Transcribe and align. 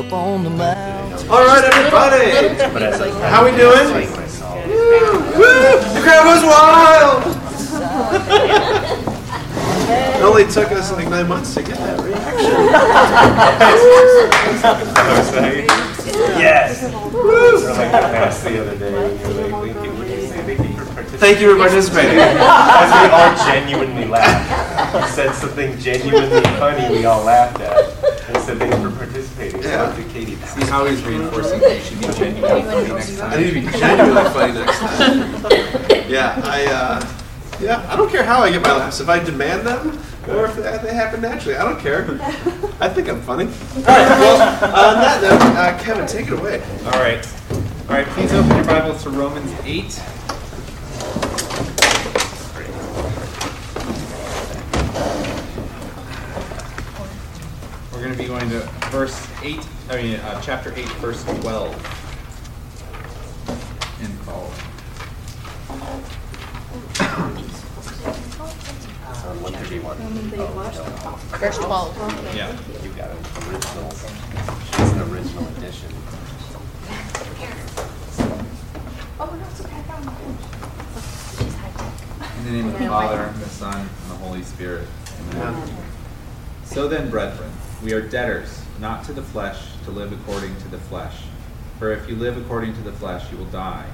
up 0.00 0.12
on 0.14 0.42
the 0.44 0.50
mountain. 0.50 1.28
All 1.28 1.44
right, 1.44 1.62
everybody. 1.62 2.72
But 2.72 2.82
as 2.82 3.00
I 3.00 3.10
How 3.28 3.44
we 3.44 3.50
doing? 3.50 3.90
like 3.92 4.10
myself, 4.16 4.56
Woo! 4.66 5.42
The 5.92 6.00
crowd 6.00 6.24
was 6.24 6.42
wild. 6.42 7.22
it 10.16 10.22
only 10.22 10.44
took 10.44 10.72
us 10.72 10.90
like 10.92 11.08
nine 11.10 11.28
months 11.28 11.52
to 11.54 11.62
get 11.62 11.76
that 11.76 12.00
reaction. 12.00 12.50
I 14.64 15.18
was 15.18 15.30
like, 15.36 15.66
yes. 16.40 16.82
Or 16.84 17.68
like 17.76 17.92
the 17.92 18.08
past 18.08 18.44
the 18.44 18.60
other 18.62 18.78
day, 18.78 18.90
you're 18.92 19.50
like, 19.50 19.74
thank 19.74 19.84
you, 19.84 19.92
what 19.92 20.06
did 20.08 20.22
you 20.22 20.28
say? 20.28 20.40
Thank 20.56 20.60
you 20.60 20.74
for 20.76 20.84
participating. 20.94 21.18
Thank 21.18 21.40
you 21.40 21.52
for 21.52 21.58
participating. 21.58 22.18
As 22.20 22.90
we 22.96 23.04
all 23.12 23.32
genuinely 23.52 24.06
laughed. 24.06 24.48
You 24.94 25.08
said 25.14 25.32
something 25.34 25.78
genuinely 25.78 26.40
funny, 26.58 26.88
we 26.96 27.04
all 27.04 27.22
laughed 27.24 27.60
at. 27.60 27.76
And 28.28 28.36
said, 28.44 28.58
thank 28.58 28.72
you 28.74 28.90
for 28.90 28.96
participating. 28.96 29.19
Yeah. 29.70 29.88
Look 29.88 29.98
at 29.98 30.12
Katie. 30.12 30.34
See 30.34 30.64
how 30.66 30.84
he's 30.84 31.02
reinforcing 31.04 31.60
that 31.60 31.76
you 31.76 31.80
should 31.82 32.00
be 32.00 32.06
genuinely 32.08 32.62
funny 32.62 32.88
next 32.88 33.18
time. 33.18 33.32
I 33.32 33.36
need 33.36 33.46
to 33.48 33.54
be 33.54 33.78
genuinely 33.78 34.30
funny 34.30 34.52
next 34.52 34.78
time. 34.80 36.10
Yeah, 36.10 36.40
I, 36.44 36.66
uh, 36.66 37.16
yeah, 37.60 37.86
I 37.88 37.96
don't 37.96 38.10
care 38.10 38.24
how 38.24 38.40
I 38.40 38.50
get 38.50 38.62
my 38.62 38.72
laughs. 38.76 39.00
If 39.00 39.08
I 39.08 39.22
demand 39.22 39.64
them 39.64 39.96
or 40.28 40.46
if 40.46 40.56
they, 40.56 40.62
they 40.82 40.92
happen 40.92 41.20
naturally, 41.20 41.56
I 41.56 41.64
don't 41.64 41.78
care. 41.78 42.18
I 42.80 42.88
think 42.88 43.08
I'm 43.08 43.22
funny. 43.22 43.44
All 43.76 43.82
right, 43.84 44.08
well, 44.18 44.64
on 44.64 45.00
that 45.00 45.22
note, 45.22 45.40
uh, 45.56 45.78
Kevin, 45.82 46.06
take 46.08 46.26
it 46.26 46.32
away. 46.32 46.60
All 46.86 47.00
right. 47.00 47.24
All 47.88 47.94
right, 47.94 48.06
please 48.08 48.32
open 48.32 48.56
your 48.56 48.64
Bibles 48.64 49.04
to 49.04 49.10
Romans 49.10 49.52
8. 49.64 50.02
We're 57.92 58.02
going 58.02 58.12
to 58.12 58.18
be 58.18 58.26
going 58.26 58.48
to 58.50 58.68
verse 59.40 59.58
8, 59.58 59.68
I 59.90 60.02
mean, 60.02 60.16
uh, 60.20 60.40
chapter 60.42 60.72
8, 60.74 60.86
verse 61.00 61.24
12. 61.24 61.74
And 64.02 64.18
follow. 64.20 64.50
On 69.28 69.42
131. 69.42 69.96
Verse 71.38 71.58
12. 71.58 72.36
Yeah. 72.36 72.56
You 72.82 72.90
got 72.90 73.10
an 73.10 73.16
original, 73.48 73.90
she's 73.90 74.92
an 74.92 75.00
original 75.12 75.48
edition. 75.56 75.90
In 82.38 82.44
the 82.46 82.52
name 82.52 82.68
of 82.68 82.72
the 82.78 82.86
Father, 82.86 83.24
and 83.24 83.36
the 83.36 83.48
Son, 83.48 83.76
and 83.76 84.10
the 84.10 84.16
Holy 84.16 84.42
Spirit. 84.42 84.88
Amen. 85.32 85.54
So 86.64 86.88
then, 86.88 87.10
brethren, 87.10 87.50
we 87.82 87.92
are 87.92 88.00
debtors, 88.00 88.59
not 88.80 89.04
to 89.04 89.12
the 89.12 89.22
flesh, 89.22 89.58
to 89.84 89.90
live 89.90 90.12
according 90.12 90.56
to 90.56 90.68
the 90.68 90.78
flesh. 90.78 91.22
For 91.78 91.92
if 91.92 92.08
you 92.08 92.16
live 92.16 92.36
according 92.36 92.74
to 92.74 92.80
the 92.80 92.92
flesh, 92.92 93.30
you 93.30 93.36
will 93.36 93.44
die. 93.46 93.86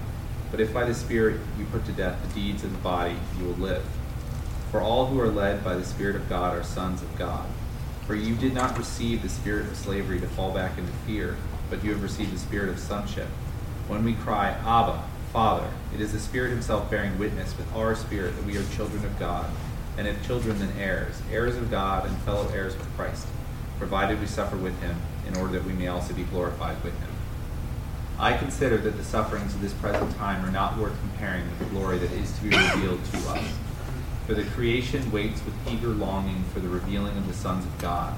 But 0.50 0.60
if 0.60 0.72
by 0.72 0.84
the 0.84 0.94
Spirit 0.94 1.40
you 1.58 1.64
put 1.66 1.84
to 1.86 1.92
death 1.92 2.22
the 2.22 2.40
deeds 2.40 2.62
of 2.62 2.72
the 2.72 2.78
body, 2.78 3.16
you 3.38 3.46
will 3.46 3.54
live. 3.54 3.84
For 4.70 4.80
all 4.80 5.06
who 5.06 5.20
are 5.20 5.28
led 5.28 5.64
by 5.64 5.74
the 5.74 5.84
Spirit 5.84 6.16
of 6.16 6.28
God 6.28 6.56
are 6.56 6.62
sons 6.62 7.02
of 7.02 7.18
God. 7.18 7.46
For 8.06 8.14
you 8.14 8.36
did 8.36 8.54
not 8.54 8.78
receive 8.78 9.22
the 9.22 9.28
spirit 9.28 9.66
of 9.66 9.76
slavery 9.76 10.20
to 10.20 10.28
fall 10.28 10.54
back 10.54 10.78
into 10.78 10.92
fear, 11.06 11.36
but 11.68 11.82
you 11.82 11.90
have 11.90 12.02
received 12.02 12.32
the 12.32 12.38
spirit 12.38 12.68
of 12.68 12.78
sonship. 12.78 13.26
When 13.88 14.04
we 14.04 14.14
cry, 14.14 14.50
Abba, 14.50 15.02
Father, 15.32 15.68
it 15.92 16.00
is 16.00 16.12
the 16.12 16.20
Spirit 16.20 16.50
Himself 16.50 16.88
bearing 16.88 17.18
witness 17.18 17.56
with 17.56 17.72
our 17.74 17.96
spirit 17.96 18.36
that 18.36 18.44
we 18.44 18.56
are 18.56 18.64
children 18.76 19.04
of 19.04 19.18
God, 19.18 19.50
and 19.98 20.06
if 20.06 20.24
children, 20.24 20.58
then 20.58 20.72
heirs, 20.78 21.20
heirs 21.32 21.56
of 21.56 21.70
God 21.70 22.06
and 22.06 22.16
fellow 22.18 22.48
heirs 22.50 22.76
with 22.76 22.96
Christ, 22.96 23.26
provided 23.78 24.20
we 24.20 24.26
suffer 24.26 24.56
with 24.56 24.80
Him, 24.80 24.96
in 25.26 25.36
order 25.36 25.54
that 25.54 25.64
we 25.64 25.72
may 25.72 25.88
also 25.88 26.14
be 26.14 26.24
glorified 26.24 26.82
with 26.82 26.98
Him. 26.98 27.08
I 28.18 28.36
consider 28.36 28.78
that 28.78 28.96
the 28.96 29.04
sufferings 29.04 29.54
of 29.54 29.60
this 29.60 29.74
present 29.74 30.16
time 30.16 30.44
are 30.44 30.50
not 30.50 30.78
worth 30.78 30.98
comparing 31.00 31.44
with 31.44 31.58
the 31.58 31.64
glory 31.66 31.98
that 31.98 32.12
is 32.12 32.32
to 32.38 32.42
be 32.42 32.48
revealed 32.48 33.04
to 33.04 33.18
us. 33.28 33.44
For 34.26 34.34
the 34.34 34.44
creation 34.44 35.12
waits 35.12 35.44
with 35.44 35.54
eager 35.68 35.88
longing 35.88 36.44
for 36.52 36.60
the 36.60 36.68
revealing 36.68 37.16
of 37.16 37.28
the 37.28 37.34
sons 37.34 37.64
of 37.66 37.78
God. 37.78 38.14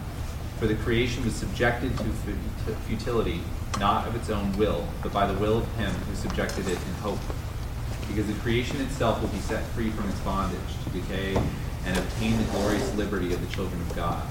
For 0.59 0.66
the 0.66 0.77
creation 0.77 1.25
was 1.25 1.34
subjected 1.34 1.97
to 1.99 2.04
futility, 2.87 3.41
not 3.78 4.06
of 4.06 4.16
its 4.16 4.31
own 4.31 4.56
will, 4.56 4.87
but 5.03 5.12
by 5.12 5.27
the 5.27 5.38
will 5.38 5.59
of 5.59 5.77
Him 5.77 5.91
who 5.91 6.15
subjected 6.15 6.66
it 6.66 6.78
in 6.78 6.94
hope. 7.03 7.19
Because 8.09 8.27
the 8.27 8.34
creation 8.34 8.81
itself 8.81 9.21
will 9.21 9.28
be 9.28 9.38
set 9.38 9.65
free 9.66 9.91
from 9.91 10.09
its 10.09 10.21
bondage 10.21 10.59
to 10.84 10.91
decay 10.91 11.37
and 11.84 11.99
obtain 11.99 12.37
the 12.38 12.44
glorious 12.53 12.94
liberty 12.94 13.34
of 13.34 13.41
the 13.41 13.54
children 13.54 13.81
of 13.83 13.94
God. 13.94 14.22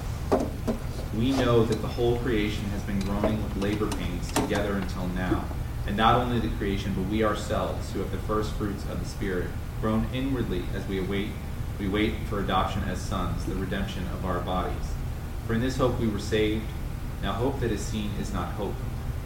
We 1.18 1.32
know 1.32 1.64
that 1.64 1.82
the 1.82 1.88
whole 1.88 2.16
creation 2.18 2.64
has 2.66 2.80
been 2.82 3.00
groaning 3.00 3.42
with 3.42 3.56
labor 3.56 3.88
pains 3.88 4.30
together 4.30 4.76
until 4.76 5.08
now. 5.08 5.46
And 5.84 5.96
not 5.96 6.14
only 6.14 6.38
the 6.38 6.54
creation, 6.56 6.94
but 6.94 7.10
we 7.10 7.24
ourselves, 7.24 7.90
who 7.90 7.98
have 7.98 8.12
the 8.12 8.18
first 8.18 8.52
fruits 8.52 8.84
of 8.84 9.00
the 9.00 9.04
Spirit, 9.04 9.48
groan 9.80 10.06
inwardly 10.12 10.62
as 10.76 10.86
we 10.86 11.00
await 11.00 11.30
we 11.80 11.88
wait 11.88 12.14
for 12.28 12.40
adoption 12.40 12.82
as 12.84 13.00
sons, 13.00 13.44
the 13.46 13.54
redemption 13.54 14.04
of 14.08 14.24
our 14.24 14.40
bodies. 14.40 14.92
For 15.46 15.54
in 15.54 15.60
this 15.60 15.76
hope 15.76 15.98
we 15.98 16.08
were 16.08 16.18
saved. 16.18 16.66
Now 17.22 17.32
hope 17.32 17.60
that 17.60 17.72
is 17.72 17.80
seen 17.80 18.10
is 18.20 18.32
not 18.32 18.52
hope. 18.52 18.74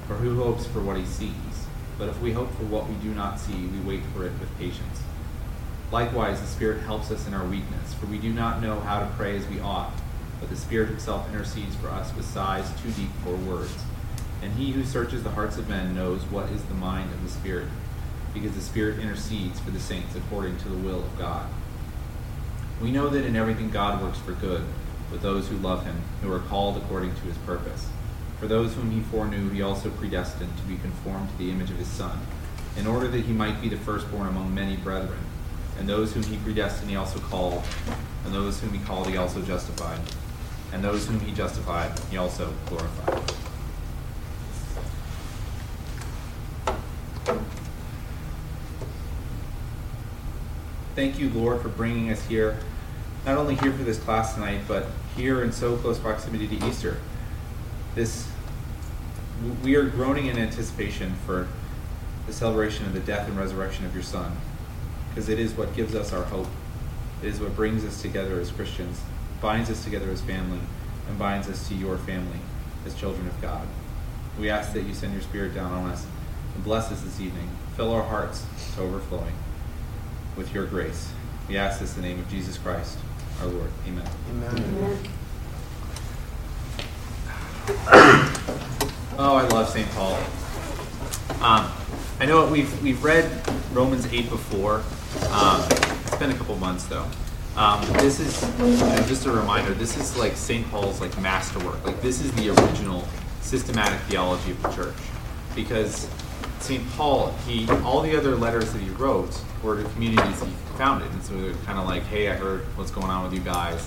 For 0.06 0.14
who 0.14 0.42
hopes 0.42 0.66
for 0.66 0.80
what 0.80 0.96
he 0.96 1.04
sees? 1.04 1.66
But 1.98 2.08
if 2.08 2.20
we 2.20 2.32
hope 2.32 2.54
for 2.56 2.64
what 2.64 2.88
we 2.88 2.94
do 2.96 3.14
not 3.14 3.38
see, 3.38 3.54
we 3.66 3.80
wait 3.80 4.02
for 4.14 4.24
it 4.26 4.32
with 4.38 4.58
patience. 4.58 5.02
Likewise, 5.90 6.40
the 6.40 6.46
Spirit 6.46 6.82
helps 6.82 7.10
us 7.10 7.26
in 7.26 7.34
our 7.34 7.46
weakness, 7.46 7.92
for 7.94 8.06
we 8.06 8.18
do 8.18 8.32
not 8.32 8.62
know 8.62 8.80
how 8.80 9.00
to 9.00 9.06
pray 9.16 9.36
as 9.36 9.46
we 9.46 9.60
ought, 9.60 9.92
but 10.42 10.50
the 10.50 10.56
Spirit 10.56 10.88
himself 10.88 11.28
intercedes 11.32 11.76
for 11.76 11.88
us 11.88 12.12
with 12.16 12.26
sighs 12.26 12.68
too 12.82 12.90
deep 12.90 13.10
for 13.22 13.36
words. 13.36 13.76
And 14.42 14.52
he 14.54 14.72
who 14.72 14.82
searches 14.82 15.22
the 15.22 15.30
hearts 15.30 15.56
of 15.56 15.68
men 15.68 15.94
knows 15.94 16.22
what 16.24 16.50
is 16.50 16.64
the 16.64 16.74
mind 16.74 17.12
of 17.12 17.22
the 17.22 17.30
Spirit, 17.30 17.68
because 18.34 18.52
the 18.56 18.60
Spirit 18.60 18.98
intercedes 18.98 19.60
for 19.60 19.70
the 19.70 19.78
saints 19.78 20.16
according 20.16 20.56
to 20.58 20.68
the 20.68 20.78
will 20.78 20.98
of 20.98 21.16
God. 21.16 21.46
We 22.80 22.90
know 22.90 23.08
that 23.08 23.24
in 23.24 23.36
everything 23.36 23.70
God 23.70 24.02
works 24.02 24.18
for 24.18 24.32
good 24.32 24.64
with 25.12 25.22
those 25.22 25.46
who 25.46 25.56
love 25.58 25.84
him, 25.84 26.02
who 26.22 26.32
are 26.32 26.40
called 26.40 26.76
according 26.76 27.14
to 27.14 27.20
his 27.20 27.38
purpose. 27.38 27.86
For 28.40 28.48
those 28.48 28.74
whom 28.74 28.90
he 28.90 29.00
foreknew, 29.00 29.50
he 29.50 29.62
also 29.62 29.90
predestined 29.90 30.56
to 30.56 30.64
be 30.64 30.76
conformed 30.76 31.30
to 31.30 31.38
the 31.38 31.52
image 31.52 31.70
of 31.70 31.76
his 31.76 31.86
Son, 31.86 32.18
in 32.76 32.88
order 32.88 33.06
that 33.06 33.26
he 33.26 33.32
might 33.32 33.60
be 33.60 33.68
the 33.68 33.76
firstborn 33.76 34.26
among 34.26 34.52
many 34.52 34.74
brethren. 34.74 35.20
And 35.78 35.88
those 35.88 36.12
whom 36.12 36.24
he 36.24 36.36
predestined, 36.38 36.90
he 36.90 36.96
also 36.96 37.20
called. 37.20 37.62
And 38.24 38.34
those 38.34 38.60
whom 38.60 38.72
he 38.72 38.84
called, 38.84 39.06
he 39.06 39.16
also 39.16 39.40
justified. 39.42 40.00
And 40.72 40.82
those 40.82 41.06
whom 41.06 41.20
he 41.20 41.32
justified, 41.32 41.98
he 42.10 42.16
also 42.16 42.52
glorified. 42.66 43.32
Thank 50.94 51.18
you, 51.18 51.30
Lord, 51.30 51.62
for 51.62 51.68
bringing 51.68 52.10
us 52.10 52.24
here, 52.26 52.58
not 53.24 53.38
only 53.38 53.54
here 53.56 53.72
for 53.72 53.82
this 53.82 53.98
class 53.98 54.34
tonight, 54.34 54.60
but 54.68 54.86
here 55.16 55.42
in 55.42 55.52
so 55.52 55.76
close 55.76 55.98
proximity 55.98 56.48
to 56.48 56.66
Easter. 56.66 56.98
This, 57.94 58.28
we 59.62 59.74
are 59.74 59.84
groaning 59.84 60.26
in 60.26 60.38
anticipation 60.38 61.14
for 61.26 61.48
the 62.26 62.32
celebration 62.32 62.86
of 62.86 62.92
the 62.94 63.00
death 63.00 63.26
and 63.28 63.38
resurrection 63.38 63.84
of 63.84 63.94
your 63.94 64.02
Son, 64.02 64.36
because 65.08 65.28
it 65.28 65.38
is 65.38 65.52
what 65.52 65.74
gives 65.74 65.94
us 65.94 66.12
our 66.12 66.24
hope. 66.24 66.48
It 67.22 67.28
is 67.28 67.40
what 67.40 67.54
brings 67.56 67.84
us 67.84 68.00
together 68.00 68.40
as 68.40 68.50
Christians, 68.50 69.00
binds 69.42 69.68
us 69.68 69.82
together 69.82 70.08
as 70.10 70.22
family, 70.22 70.60
and 71.08 71.18
binds 71.18 71.48
us 71.48 71.68
to 71.68 71.74
your 71.74 71.98
family 71.98 72.38
as 72.86 72.94
children 72.94 73.26
of 73.26 73.42
God. 73.42 73.66
We 74.38 74.48
ask 74.48 74.72
that 74.72 74.82
you 74.82 74.94
send 74.94 75.12
your 75.12 75.22
Spirit 75.22 75.54
down 75.54 75.72
on 75.72 75.90
us 75.90 76.06
and 76.54 76.64
bless 76.64 76.90
us 76.92 77.02
this 77.02 77.20
evening. 77.20 77.50
Fill 77.76 77.92
our 77.92 78.04
hearts 78.04 78.46
to 78.74 78.82
overflowing 78.82 79.34
with 80.36 80.54
your 80.54 80.64
grace. 80.66 81.12
We 81.48 81.56
ask 81.58 81.80
this 81.80 81.96
in 81.96 82.02
the 82.02 82.08
name 82.08 82.20
of 82.20 82.30
Jesus 82.30 82.56
Christ, 82.56 82.96
our 83.40 83.48
Lord. 83.48 83.70
Amen. 83.86 84.08
Amen. 84.30 84.98
Oh, 89.18 89.36
I 89.36 89.46
love 89.48 89.68
St. 89.68 89.88
Paul. 89.90 90.18
Um, 91.42 91.70
I 92.20 92.26
know 92.26 92.46
we've 92.46 92.82
we've 92.82 93.02
read 93.02 93.30
Romans 93.72 94.06
eight 94.12 94.30
before. 94.30 94.82
Um, 95.30 95.62
it's 96.06 96.16
been 96.16 96.30
a 96.30 96.34
couple 96.34 96.56
months 96.56 96.84
though. 96.86 97.06
Um, 97.56 97.84
this 97.98 98.18
is 98.18 98.42
know, 98.58 99.04
just 99.06 99.26
a 99.26 99.30
reminder. 99.30 99.74
This 99.74 99.98
is 99.98 100.16
like 100.16 100.36
St. 100.36 100.68
Paul's 100.70 101.00
like 101.02 101.16
masterwork. 101.20 101.84
Like 101.84 102.00
this 102.00 102.22
is 102.22 102.32
the 102.32 102.48
original 102.48 103.06
systematic 103.42 104.00
theology 104.08 104.52
of 104.52 104.62
the 104.62 104.70
church, 104.70 104.96
because 105.54 106.08
St. 106.60 106.82
Paul, 106.92 107.32
he 107.46 107.68
all 107.84 108.00
the 108.00 108.16
other 108.16 108.36
letters 108.36 108.72
that 108.72 108.80
he 108.80 108.88
wrote 108.90 109.38
were 109.62 109.82
to 109.82 109.88
communities 109.90 110.40
he 110.42 110.48
founded, 110.78 111.10
and 111.12 111.22
so 111.22 111.34
they're 111.34 111.52
kind 111.66 111.78
of 111.78 111.86
like, 111.86 112.04
hey, 112.04 112.30
I 112.30 112.34
heard 112.34 112.62
what's 112.76 112.90
going 112.90 113.08
on 113.08 113.24
with 113.24 113.34
you 113.34 113.40
guys. 113.40 113.86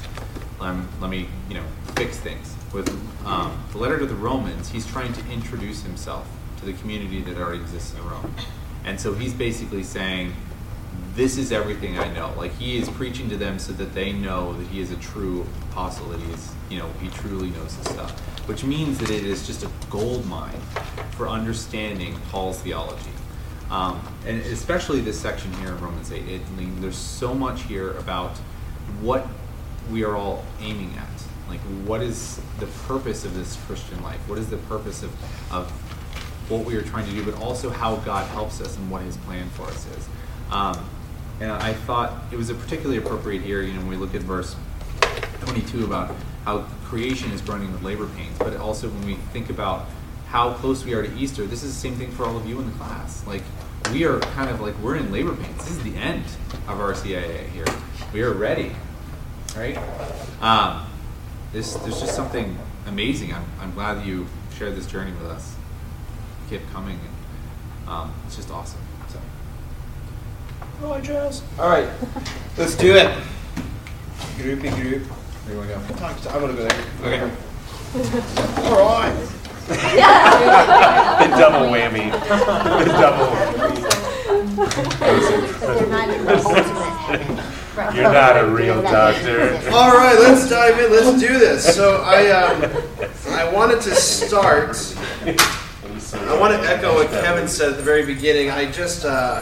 Let 0.60 1.10
me, 1.10 1.28
you 1.50 1.56
know, 1.56 1.64
fix 1.96 2.18
things. 2.18 2.56
With 2.72 2.90
um, 3.26 3.64
the 3.72 3.78
letter 3.78 4.00
to 4.00 4.06
the 4.06 4.16
Romans, 4.16 4.70
he's 4.70 4.86
trying 4.86 5.14
to 5.14 5.32
introduce 5.32 5.84
himself 5.84 6.28
to 6.60 6.66
the 6.66 6.74
community 6.74 7.22
that 7.22 7.38
already 7.38 7.62
exists 7.62 7.96
in 7.96 8.08
Rome, 8.08 8.34
and 8.84 9.00
so 9.00 9.14
he's 9.14 9.34
basically 9.34 9.84
saying, 9.84 10.34
this 11.16 11.38
is 11.38 11.52
everything 11.52 11.98
I 11.98 12.12
know. 12.14 12.34
Like 12.38 12.54
he 12.56 12.78
is 12.78 12.90
preaching 12.90 13.30
to 13.30 13.38
them 13.38 13.58
so 13.58 13.74
that 13.74 13.94
they 13.94 14.12
know 14.12 14.54
that 14.54 14.68
he 14.68 14.82
is 14.82 14.92
a 14.92 14.98
true 14.98 15.46
apostle. 15.72 16.08
That 16.10 16.20
he 16.20 16.32
is, 16.32 16.54
you 16.70 16.78
know, 16.78 16.90
he 17.02 17.10
truly 17.10 17.50
knows 17.52 17.74
his 17.76 17.88
stuff. 17.88 18.20
which 18.48 18.64
means 18.64 19.00
that 19.00 19.10
it 19.10 19.24
is 19.24 19.48
just 19.48 19.64
a 19.64 19.70
gold 19.90 20.26
mine 20.28 20.60
for 21.12 21.28
understanding 21.28 22.16
Paul's 22.30 22.60
theology. 22.60 23.10
Um, 23.72 24.00
and 24.28 24.40
especially 24.42 25.02
this 25.02 25.20
section 25.20 25.52
here 25.54 25.70
in 25.70 25.80
Romans 25.80 26.12
8. 26.12 26.28
It, 26.28 26.42
I 26.42 26.60
mean, 26.60 26.80
there's 26.82 26.98
so 26.98 27.34
much 27.34 27.64
here 27.64 27.94
about 27.94 28.38
what 29.02 29.26
we 29.90 30.04
are 30.04 30.16
all 30.16 30.44
aiming 30.62 30.94
at. 30.98 31.50
Like, 31.50 31.62
what 31.88 32.02
is 32.02 32.40
the 32.60 32.68
purpose 32.88 33.26
of 33.26 33.34
this 33.34 33.58
Christian 33.66 34.02
life? 34.04 34.20
What 34.28 34.38
is 34.38 34.50
the 34.50 34.58
purpose 34.58 35.02
of, 35.02 35.12
of 35.52 35.72
what 36.50 36.66
we 36.66 36.76
are 36.76 36.82
trying 36.82 37.06
to 37.06 37.12
do, 37.12 37.24
but 37.24 37.42
also 37.42 37.70
how 37.70 37.96
God 37.98 38.28
helps 38.28 38.62
us 38.62 38.78
and 38.78 38.90
what 38.92 39.02
His 39.02 39.18
plan 39.18 39.50
for 39.52 39.64
us 39.64 39.88
is. 39.98 40.08
Um, 40.52 40.78
and 41.40 41.52
I 41.52 41.74
thought 41.74 42.14
it 42.32 42.38
was 42.38 42.50
a 42.50 42.56
particularly 42.56 42.98
appropriate 42.98 43.42
here, 43.42 43.62
you 43.62 43.74
know, 43.74 43.80
when 43.80 43.90
we 43.90 43.98
look 43.98 44.16
at 44.16 44.22
verse 44.22 44.56
22 45.42 45.84
about 45.84 46.16
how 46.46 46.60
creation 46.86 47.32
is 47.32 47.42
groaning 47.42 47.72
with 47.72 47.84
labor 47.84 48.08
pains, 48.08 48.38
but 48.38 48.56
also 48.58 48.90
when 48.90 49.06
we 49.06 49.16
think 49.34 49.50
about 49.50 49.86
how 50.28 50.54
close 50.54 50.86
we 50.86 50.94
are 50.94 51.04
to 51.04 51.14
Easter, 51.16 51.46
this 51.46 51.64
is 51.64 51.74
the 51.74 51.80
same 51.80 51.96
thing 51.96 52.12
for 52.12 52.26
all 52.26 52.38
of 52.38 52.46
you 52.46 52.60
in 52.60 52.66
the 52.66 52.78
class. 52.78 53.26
Like, 53.28 53.44
we 53.92 54.06
are 54.06 54.20
kind 54.20 54.50
of 54.50 54.62
like, 54.62 54.78
we're 54.80 54.96
in 54.96 55.12
labor 55.12 55.36
pains. 55.36 55.58
This 55.58 55.72
is 55.72 55.84
the 55.84 55.96
end 55.96 56.24
of 56.68 56.80
our 56.80 56.96
CIA 56.96 57.48
here. 57.48 57.66
We 58.14 58.22
are 58.22 58.32
ready, 58.32 58.72
right? 59.56 59.78
Um, 60.42 60.88
this, 61.52 61.74
there's 61.76 62.00
just 62.00 62.16
something 62.16 62.58
amazing. 62.86 63.34
I'm, 63.34 63.46
I'm 63.60 63.74
glad 63.74 63.96
that 63.96 64.06
you 64.06 64.28
shared 64.58 64.76
this 64.76 64.88
journey 64.88 65.12
with 65.12 65.30
us. 65.30 65.56
Keep 66.50 66.62
coming, 66.72 67.00
and 67.00 67.90
um, 67.90 68.14
it's 68.26 68.36
just 68.36 68.52
awesome. 68.52 68.80
So. 70.80 70.88
Oh, 70.88 70.94
I 70.94 71.02
jazz. 71.02 71.42
All 71.60 71.70
right, 71.70 71.90
let's 72.58 72.76
do 72.76 72.96
it. 72.96 73.10
Groupy 74.38 74.74
group. 74.76 75.04
Where 75.04 75.66
do 75.66 75.70
you 75.70 75.76
want 75.76 75.88
to 75.88 75.94
go? 75.94 76.06
I'm 76.32 76.42
gonna 76.42 76.54
go 76.54 76.68
there. 76.68 76.86
Okay. 77.02 77.22
All 78.70 78.78
right. 78.78 79.32
The 81.26 81.28
double 81.38 81.68
whammy. 81.70 82.12
The 82.12 82.92
double 83.02 83.30
They're 84.56 85.88
not 85.88 86.10
in 86.10 86.26
the 86.26 86.36
ultimate. 86.46 87.96
You're 87.96 88.12
not 88.12 88.38
a 88.38 88.48
real 88.48 88.82
doctor. 88.82 89.60
All 89.72 89.92
right, 89.98 90.18
let's 90.20 90.48
dive 90.50 90.80
in. 90.80 90.92
Let's 90.92 91.20
do 91.20 91.40
this. 91.40 91.76
So 91.76 92.04
I, 92.04 92.30
um, 92.30 92.64
I 93.30 93.52
wanted 93.52 93.82
to 93.82 93.96
start. 93.96 94.78
I 96.14 96.40
want 96.40 96.54
to 96.54 96.70
echo 96.70 96.94
what 96.96 97.10
Kevin 97.10 97.48
said 97.48 97.72
at 97.72 97.78
the 97.78 97.84
very 97.84 98.06
beginning. 98.06 98.50
I 98.52 98.72
just, 98.72 99.06
uh, 99.06 99.42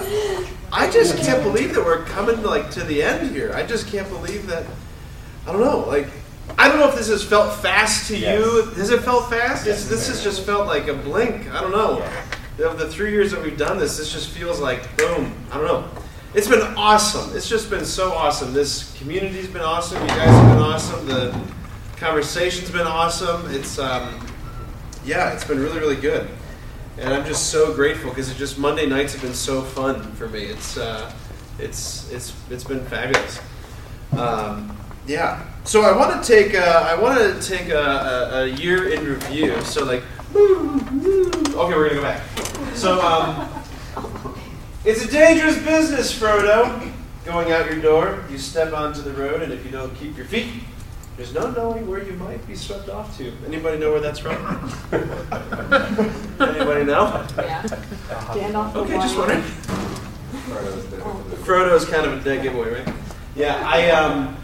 I 0.71 0.89
just 0.89 1.18
can't 1.18 1.44
believe 1.44 1.74
that 1.75 1.83
we're 1.83 2.06
coming 2.06 2.42
like 2.44 2.71
to 2.71 2.83
the 2.83 3.04
end 3.04 3.31
here. 3.31 3.51
I 3.54 3.65
just 3.65 3.88
can't 3.88 4.07
believe 4.10 4.48
that. 4.48 4.65
I 5.45 5.51
don't 5.51 5.62
know. 5.62 5.80
Like, 5.80 6.07
I 6.57 6.68
don't 6.68 6.80
know 6.80 6.88
if 6.88 6.95
this 6.95 7.10
has 7.10 7.24
felt 7.24 7.60
fast 7.62 8.07
to 8.07 8.18
you. 8.18 8.71
Has 8.75 8.89
it 8.89 9.01
felt 9.01 9.30
fast? 9.30 9.65
Yes, 9.65 9.88
this 9.88 10.07
has 10.07 10.24
just 10.24 10.45
felt 10.45 10.68
like 10.68 10.88
a 10.88 10.94
blink. 10.94 11.51
I 11.54 11.62
don't 11.62 11.71
know. 11.71 12.06
Of 12.63 12.77
the 12.77 12.88
three 12.88 13.12
years 13.12 13.31
that 13.31 13.42
we've 13.42 13.57
done 13.57 13.80
this, 13.80 13.98
this 13.98 14.13
just 14.13 14.30
feels 14.30 14.59
like 14.59 14.95
boom. 14.98 15.33
I 15.51 15.57
don't 15.57 15.66
know. 15.66 15.89
It's 16.33 16.48
been 16.48 16.62
awesome. 16.77 17.36
It's 17.36 17.50
just 17.50 17.69
been 17.69 17.86
so 17.86 18.13
awesome. 18.13 18.54
This 18.54 18.95
community's 18.98 19.48
been 19.48 19.62
awesome. 19.62 20.01
You 20.01 20.07
guys 20.09 20.30
have 20.30 20.56
been 20.56 20.63
awesome. 20.63 21.06
The 21.07 21.42
conversation's 21.98 22.71
been 22.71 22.88
awesome. 22.88 23.50
It's 23.54 23.80
um, 23.80 24.25
yeah, 25.04 25.33
it's 25.33 25.44
been 25.44 25.59
really 25.59 25.80
really 25.80 25.95
good. 25.95 26.30
And 26.98 27.13
I'm 27.13 27.25
just 27.25 27.50
so 27.50 27.74
grateful 27.74 28.10
because 28.10 28.30
it 28.30 28.38
just 28.38 28.60
Monday 28.60 28.86
nights 28.86 29.13
have 29.13 29.22
been 29.22 29.34
so 29.34 29.62
fun 29.62 30.01
for 30.13 30.28
me. 30.30 30.44
It's 30.44 30.78
uh, 30.78 31.12
it's 31.57 32.12
it's 32.12 32.34
it's 32.51 32.63
been 32.63 32.86
fabulous. 32.86 33.40
Um, 34.12 34.78
yeah. 35.07 35.44
So 35.63 35.81
I 35.81 35.98
want 35.98 36.24
to 36.24 36.28
take 36.28 36.54
uh, 36.56 36.88
I 36.88 37.00
want 37.00 37.18
to 37.19 37.42
take 37.48 37.69
a, 37.69 37.80
a, 37.80 38.44
a 38.44 38.48
year 38.48 38.90
in 38.94 39.06
review. 39.06 39.60
So 39.62 39.86
like, 39.86 40.04
okay, 40.36 41.75
we're 41.75 41.90
gonna 41.90 41.95
go 41.95 42.01
back. 42.01 42.22
So 42.75 43.01
um, 43.01 43.50
it's 44.86 45.04
a 45.04 45.10
dangerous 45.10 45.57
business, 45.57 46.18
Frodo. 46.18 46.92
Going 47.25 47.54
out 47.54 47.72
your 47.72 47.81
door, 47.81 48.24
you 48.30 48.38
step 48.38 48.74
onto 48.74 49.01
the 49.01 49.13
road, 49.13 49.42
and 49.42 49.54
if 49.54 49.63
you 49.63 49.72
don't 49.72 49.95
keep 49.95 50.18
your 50.18 50.25
feet, 50.25 50.51
there's 51.18 51.33
no 51.33 51.51
knowing 51.51 51.88
where 51.88 52.04
you 52.04 52.13
might 52.13 52.45
be 52.48 52.56
swept 52.56 52.89
off 52.89 53.18
to. 53.18 53.31
Anybody 53.45 53.77
know 53.77 53.92
where 53.92 54.00
that's 54.00 54.19
from? 54.19 54.36
Anybody 56.39 56.86
know? 56.86 57.25
Yeah. 57.38 57.63
Okay, 58.75 58.94
just 58.95 59.18
wondering. 59.18 59.44
Frodo's 61.44 61.86
kind 61.86 62.06
of 62.06 62.13
a 62.13 62.24
dead 62.24 62.44
giveaway, 62.44 62.81
right? 62.81 62.95
Yeah, 63.36 63.62
I 63.65 63.89
um, 63.92 64.36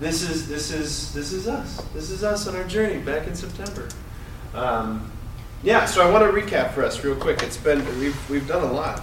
this 0.00 0.22
is 0.28 0.48
this 0.48 0.70
is 0.70 1.12
this 1.14 1.32
is 1.32 1.48
us. 1.48 1.82
This 1.94 2.10
is 2.10 2.24
us 2.24 2.46
on 2.46 2.56
our 2.56 2.64
journey 2.64 2.98
back 2.98 3.26
in 3.26 3.34
September. 3.34 3.88
Um, 4.54 5.10
yeah, 5.62 5.84
so 5.84 6.06
I 6.06 6.10
want 6.10 6.24
to 6.24 6.40
recap 6.40 6.72
for 6.72 6.82
us 6.84 7.04
real 7.04 7.16
quick. 7.16 7.42
It's 7.42 7.56
been 7.56 7.84
we've 7.98 8.30
we've 8.30 8.46
done 8.48 8.64
a 8.64 8.72
lot. 8.72 9.02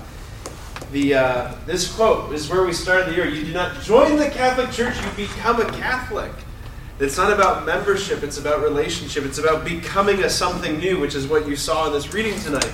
The 0.92 1.16
uh, 1.16 1.56
this 1.66 1.94
quote 1.94 2.34
is 2.34 2.50
where 2.50 2.64
we 2.64 2.74
started 2.74 3.08
the 3.08 3.16
year. 3.16 3.28
You 3.28 3.46
do 3.46 3.54
not 3.54 3.82
join 3.82 4.16
the 4.18 4.30
Catholic 4.30 4.72
Church; 4.72 4.96
you 5.04 5.28
become 5.28 5.62
a 5.62 5.66
Catholic. 5.72 6.32
It's 7.00 7.18
not 7.18 7.32
about 7.32 7.66
membership; 7.66 8.24
it's 8.24 8.40
about 8.40 8.64
relationship. 8.64 9.24
It's 9.24 9.38
about 9.38 9.64
becoming 9.64 10.24
a 10.24 10.30
something 10.30 10.80
new, 10.80 11.00
which 11.00 11.14
is 11.14 11.28
what 11.28 11.48
you 11.48 11.56
saw 11.56 11.88
in 11.88 11.94
this 11.94 12.12
reading 12.14 12.40
tonight. 12.40 12.72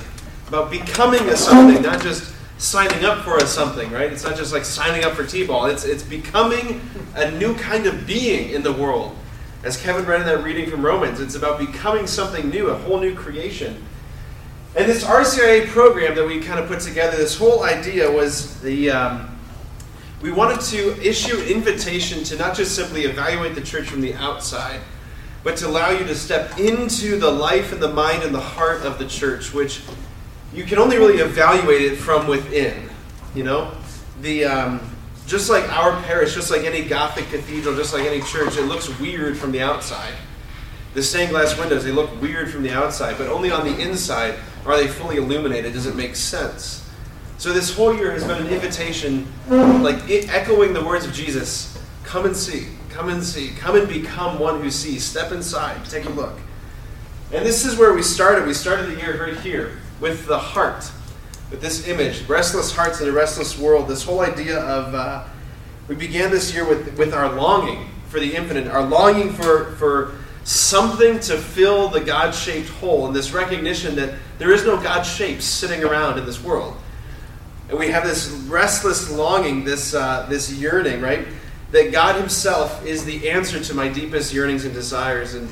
About 0.48 0.72
becoming 0.72 1.22
a 1.30 1.36
something, 1.36 1.82
not 1.82 2.02
just 2.02 2.34
signing 2.58 3.04
up 3.04 3.26
for 3.26 3.38
a 3.38 3.46
something, 3.46 3.92
right? 3.92 4.12
It's 4.14 4.24
not 4.24 4.38
just 4.38 4.54
like 4.54 4.64
signing 4.64 5.04
up 5.04 5.14
for 5.14 5.26
T-ball. 5.26 5.66
It's 5.66 5.84
it's 5.84 6.04
becoming 6.04 6.80
a 7.16 7.32
new 7.32 7.54
kind 7.56 7.86
of 7.86 8.08
being 8.08 8.52
in 8.52 8.64
the 8.64 8.72
world. 8.72 9.18
As 9.64 9.76
Kevin 9.76 10.06
read 10.06 10.22
in 10.22 10.28
that 10.28 10.44
reading 10.44 10.70
from 10.70 10.86
Romans, 10.86 11.20
it's 11.20 11.36
about 11.36 11.60
becoming 11.60 12.08
something 12.08 12.50
new, 12.50 12.68
a 12.68 12.76
whole 12.76 13.00
new 13.00 13.16
creation. 13.16 13.84
And 14.76 14.90
this 14.90 15.04
RCIA 15.04 15.68
program 15.68 16.16
that 16.16 16.26
we 16.26 16.40
kind 16.42 16.60
of 16.60 16.68
put 16.68 16.80
together, 16.80 17.16
this 17.16 17.38
whole 17.38 17.64
idea 17.64 18.10
was 18.10 18.60
the 18.62 18.90
um, 18.90 19.33
we 20.24 20.32
wanted 20.32 20.62
to 20.62 20.98
issue 21.06 21.38
an 21.38 21.48
invitation 21.50 22.24
to 22.24 22.38
not 22.38 22.56
just 22.56 22.74
simply 22.74 23.02
evaluate 23.04 23.56
the 23.56 23.62
church 23.62 23.90
from 23.90 24.00
the 24.00 24.14
outside, 24.14 24.80
but 25.44 25.58
to 25.58 25.68
allow 25.68 25.90
you 25.90 26.06
to 26.06 26.16
step 26.16 26.58
into 26.58 27.20
the 27.20 27.30
life 27.30 27.74
and 27.74 27.84
the 27.84 27.92
mind 27.92 28.24
and 28.24 28.34
the 28.34 28.40
heart 28.40 28.84
of 28.84 28.98
the 28.98 29.06
church, 29.06 29.54
which 29.54 29.82
you 30.54 30.64
can 30.64 30.80
only 30.80 30.98
really 30.98 31.18
evaluate 31.18 31.82
it 31.82 31.98
from 31.98 32.26
within. 32.26 32.90
You 33.36 33.44
know, 33.44 33.72
the 34.22 34.46
um, 34.46 34.96
just 35.28 35.50
like 35.50 35.70
our 35.78 36.02
parish, 36.04 36.36
just 36.36 36.50
like 36.50 36.64
any 36.64 36.86
Gothic 36.86 37.28
cathedral, 37.28 37.76
just 37.76 37.94
like 37.94 38.06
any 38.06 38.22
church, 38.22 38.56
it 38.56 38.64
looks 38.64 38.88
weird 39.02 39.38
from 39.38 39.52
the 39.52 39.62
outside. 39.62 40.14
The 40.94 41.04
stained 41.04 41.32
glass 41.32 41.58
windows, 41.58 41.84
they 41.84 41.92
look 41.92 42.22
weird 42.22 42.50
from 42.50 42.64
the 42.64 42.72
outside, 42.72 43.18
but 43.18 43.28
only 43.28 43.52
on 43.52 43.66
the 43.66 43.78
inside 43.78 44.36
are 44.66 44.78
they 44.78 44.88
fully 44.88 45.18
illuminated. 45.18 45.74
Does 45.74 45.86
it 45.86 45.98
make 45.98 46.16
sense? 46.16 46.83
So 47.44 47.52
this 47.52 47.76
whole 47.76 47.94
year 47.94 48.12
has 48.12 48.24
been 48.24 48.38
an 48.38 48.48
invitation, 48.48 49.28
like 49.50 50.10
it, 50.10 50.34
echoing 50.34 50.72
the 50.72 50.82
words 50.82 51.06
of 51.06 51.12
Jesus 51.12 51.78
come 52.06 52.26
and 52.26 52.34
see, 52.34 52.70
come 52.90 53.10
and 53.10 53.22
see, 53.22 53.50
come 53.50 53.76
and 53.76 53.86
become 53.86 54.40
one 54.40 54.62
who 54.62 54.72
sees. 54.72 55.04
Step 55.04 55.34
inside, 55.34 55.84
take 55.84 56.06
a 56.06 56.10
look. 56.10 56.40
And 57.34 57.46
this 57.46 57.66
is 57.66 57.76
where 57.76 57.94
we 57.94 58.02
started. 58.02 58.48
We 58.48 58.54
started 58.54 58.86
the 58.86 58.96
year 58.96 59.22
right 59.22 59.38
here 59.42 59.78
with 60.00 60.26
the 60.26 60.40
heart, 60.40 60.90
with 61.52 61.60
this 61.60 61.86
image 61.86 62.26
restless 62.30 62.74
hearts 62.74 63.02
in 63.02 63.10
a 63.10 63.12
restless 63.12 63.60
world. 63.60 63.90
This 63.90 64.06
whole 64.06 64.22
idea 64.22 64.60
of, 64.60 64.96
uh, 64.96 65.26
we 65.90 65.96
began 65.96 66.32
this 66.32 66.54
year 66.54 66.66
with, 66.66 66.98
with 66.98 67.14
our 67.14 67.30
longing 67.30 67.90
for 68.08 68.22
the 68.22 68.34
infinite, 68.34 68.68
our 68.68 68.86
longing 68.86 69.34
for, 69.34 69.72
for 69.72 70.16
something 70.46 71.20
to 71.20 71.38
fill 71.38 71.90
the 71.90 72.00
God 72.00 72.34
shaped 72.34 72.70
hole, 72.70 73.06
and 73.06 73.14
this 73.14 73.34
recognition 73.34 73.96
that 73.98 74.14
there 74.38 74.54
is 74.54 74.64
no 74.64 74.82
God 74.82 75.04
shapes 75.04 75.44
sitting 75.44 75.84
around 75.84 76.18
in 76.18 76.26
this 76.26 76.42
world. 76.42 76.78
And 77.70 77.80
we 77.80 77.90
have 77.90 78.04
this 78.04 78.30
restless 78.30 79.10
longing, 79.10 79.64
this, 79.64 79.94
uh, 79.94 80.26
this 80.30 80.52
yearning, 80.52 81.02
right? 81.02 81.28
That 81.72 81.92
God 81.92 82.16
Himself 82.16 82.86
is 82.86 83.06
the 83.06 83.30
answer 83.30 83.60
to 83.60 83.74
my 83.74 83.88
deepest 83.88 84.34
yearnings 84.34 84.66
and 84.66 84.74
desires. 84.74 85.34
And, 85.34 85.50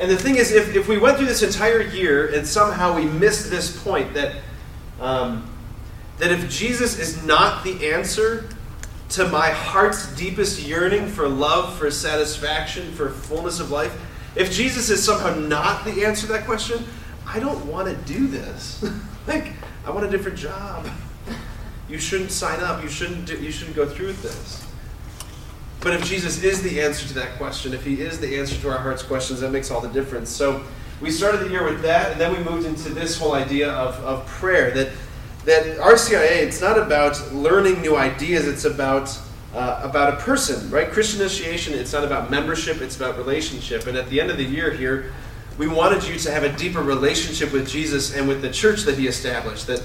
and 0.00 0.10
the 0.10 0.16
thing 0.16 0.36
is, 0.36 0.52
if, 0.52 0.74
if 0.74 0.88
we 0.88 0.98
went 0.98 1.18
through 1.18 1.26
this 1.26 1.42
entire 1.42 1.82
year 1.82 2.34
and 2.34 2.46
somehow 2.46 2.96
we 2.96 3.04
missed 3.04 3.50
this 3.50 3.82
point, 3.82 4.14
that, 4.14 4.36
um, 5.00 5.48
that 6.18 6.30
if 6.32 6.48
Jesus 6.50 6.98
is 6.98 7.24
not 7.24 7.62
the 7.62 7.92
answer 7.92 8.48
to 9.10 9.28
my 9.28 9.50
heart's 9.50 10.14
deepest 10.16 10.62
yearning 10.62 11.08
for 11.08 11.28
love, 11.28 11.76
for 11.76 11.90
satisfaction, 11.90 12.92
for 12.92 13.10
fullness 13.10 13.60
of 13.60 13.70
life, 13.70 13.96
if 14.36 14.52
Jesus 14.52 14.90
is 14.90 15.02
somehow 15.04 15.34
not 15.34 15.84
the 15.84 16.04
answer 16.04 16.26
to 16.26 16.32
that 16.32 16.46
question, 16.46 16.84
I 17.26 17.40
don't 17.40 17.66
want 17.66 17.88
to 17.88 18.12
do 18.12 18.26
this. 18.26 18.84
like, 19.26 19.52
I 19.84 19.90
want 19.90 20.06
a 20.06 20.10
different 20.10 20.38
job. 20.38 20.88
You 21.90 21.98
shouldn't 21.98 22.30
sign 22.30 22.60
up. 22.60 22.82
You 22.82 22.88
shouldn't. 22.88 23.26
Do, 23.26 23.36
you 23.36 23.50
shouldn't 23.50 23.74
go 23.74 23.84
through 23.84 24.06
with 24.08 24.22
this. 24.22 24.64
But 25.80 25.94
if 25.94 26.04
Jesus 26.04 26.42
is 26.44 26.62
the 26.62 26.80
answer 26.80 27.08
to 27.08 27.14
that 27.14 27.36
question, 27.36 27.74
if 27.74 27.84
He 27.84 28.00
is 28.00 28.20
the 28.20 28.38
answer 28.38 28.54
to 28.60 28.70
our 28.70 28.78
heart's 28.78 29.02
questions, 29.02 29.40
that 29.40 29.50
makes 29.50 29.72
all 29.72 29.80
the 29.80 29.88
difference. 29.88 30.30
So 30.30 30.62
we 31.00 31.10
started 31.10 31.40
the 31.40 31.48
year 31.48 31.64
with 31.64 31.82
that, 31.82 32.12
and 32.12 32.20
then 32.20 32.32
we 32.32 32.44
moved 32.48 32.64
into 32.64 32.90
this 32.90 33.18
whole 33.18 33.34
idea 33.34 33.72
of, 33.72 33.96
of 34.04 34.24
prayer. 34.26 34.70
That 34.70 34.92
that 35.46 35.78
RCIA, 35.78 36.42
it's 36.42 36.60
not 36.60 36.78
about 36.78 37.32
learning 37.32 37.80
new 37.80 37.96
ideas. 37.96 38.46
It's 38.46 38.66
about 38.66 39.18
uh, 39.52 39.80
about 39.82 40.14
a 40.14 40.16
person, 40.18 40.70
right? 40.70 40.88
Christian 40.90 41.20
initiation. 41.20 41.74
It's 41.74 41.92
not 41.92 42.04
about 42.04 42.30
membership. 42.30 42.80
It's 42.80 42.96
about 42.96 43.16
relationship. 43.16 43.88
And 43.88 43.96
at 43.96 44.08
the 44.10 44.20
end 44.20 44.30
of 44.30 44.36
the 44.36 44.44
year 44.44 44.70
here, 44.70 45.12
we 45.58 45.66
wanted 45.66 46.04
you 46.04 46.16
to 46.20 46.30
have 46.30 46.44
a 46.44 46.52
deeper 46.52 46.82
relationship 46.82 47.52
with 47.52 47.68
Jesus 47.68 48.14
and 48.14 48.28
with 48.28 48.42
the 48.42 48.50
church 48.50 48.82
that 48.82 48.96
he 48.96 49.08
established. 49.08 49.66
That, 49.66 49.82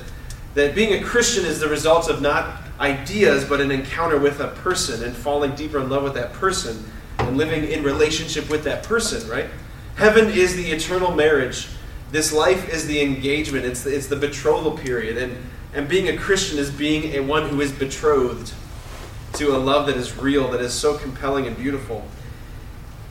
that 0.55 0.73
being 0.73 0.93
a 0.93 1.05
Christian 1.05 1.45
is 1.45 1.59
the 1.59 1.69
result 1.69 2.09
of 2.09 2.21
not 2.21 2.61
ideas, 2.79 3.45
but 3.45 3.61
an 3.61 3.71
encounter 3.71 4.17
with 4.17 4.39
a 4.39 4.47
person 4.47 5.03
and 5.03 5.15
falling 5.15 5.53
deeper 5.55 5.79
in 5.79 5.89
love 5.89 6.03
with 6.03 6.13
that 6.15 6.33
person 6.33 6.83
and 7.19 7.37
living 7.37 7.65
in 7.65 7.83
relationship 7.83 8.49
with 8.49 8.63
that 8.63 8.83
person, 8.83 9.29
right? 9.29 9.47
Heaven 9.95 10.29
is 10.29 10.55
the 10.55 10.71
eternal 10.71 11.13
marriage. 11.13 11.67
This 12.11 12.33
life 12.33 12.69
is 12.73 12.87
the 12.87 13.01
engagement, 13.01 13.65
it's 13.65 13.83
the, 13.83 13.95
it's 13.95 14.07
the 14.07 14.15
betrothal 14.15 14.77
period. 14.77 15.17
And, 15.17 15.37
and 15.73 15.87
being 15.87 16.09
a 16.09 16.17
Christian 16.17 16.57
is 16.57 16.69
being 16.71 17.15
a 17.15 17.19
one 17.19 17.49
who 17.49 17.61
is 17.61 17.71
betrothed 17.71 18.53
to 19.33 19.55
a 19.55 19.57
love 19.57 19.87
that 19.87 19.97
is 19.97 20.17
real, 20.17 20.49
that 20.51 20.61
is 20.61 20.73
so 20.73 20.97
compelling 20.97 21.47
and 21.47 21.57
beautiful. 21.57 22.05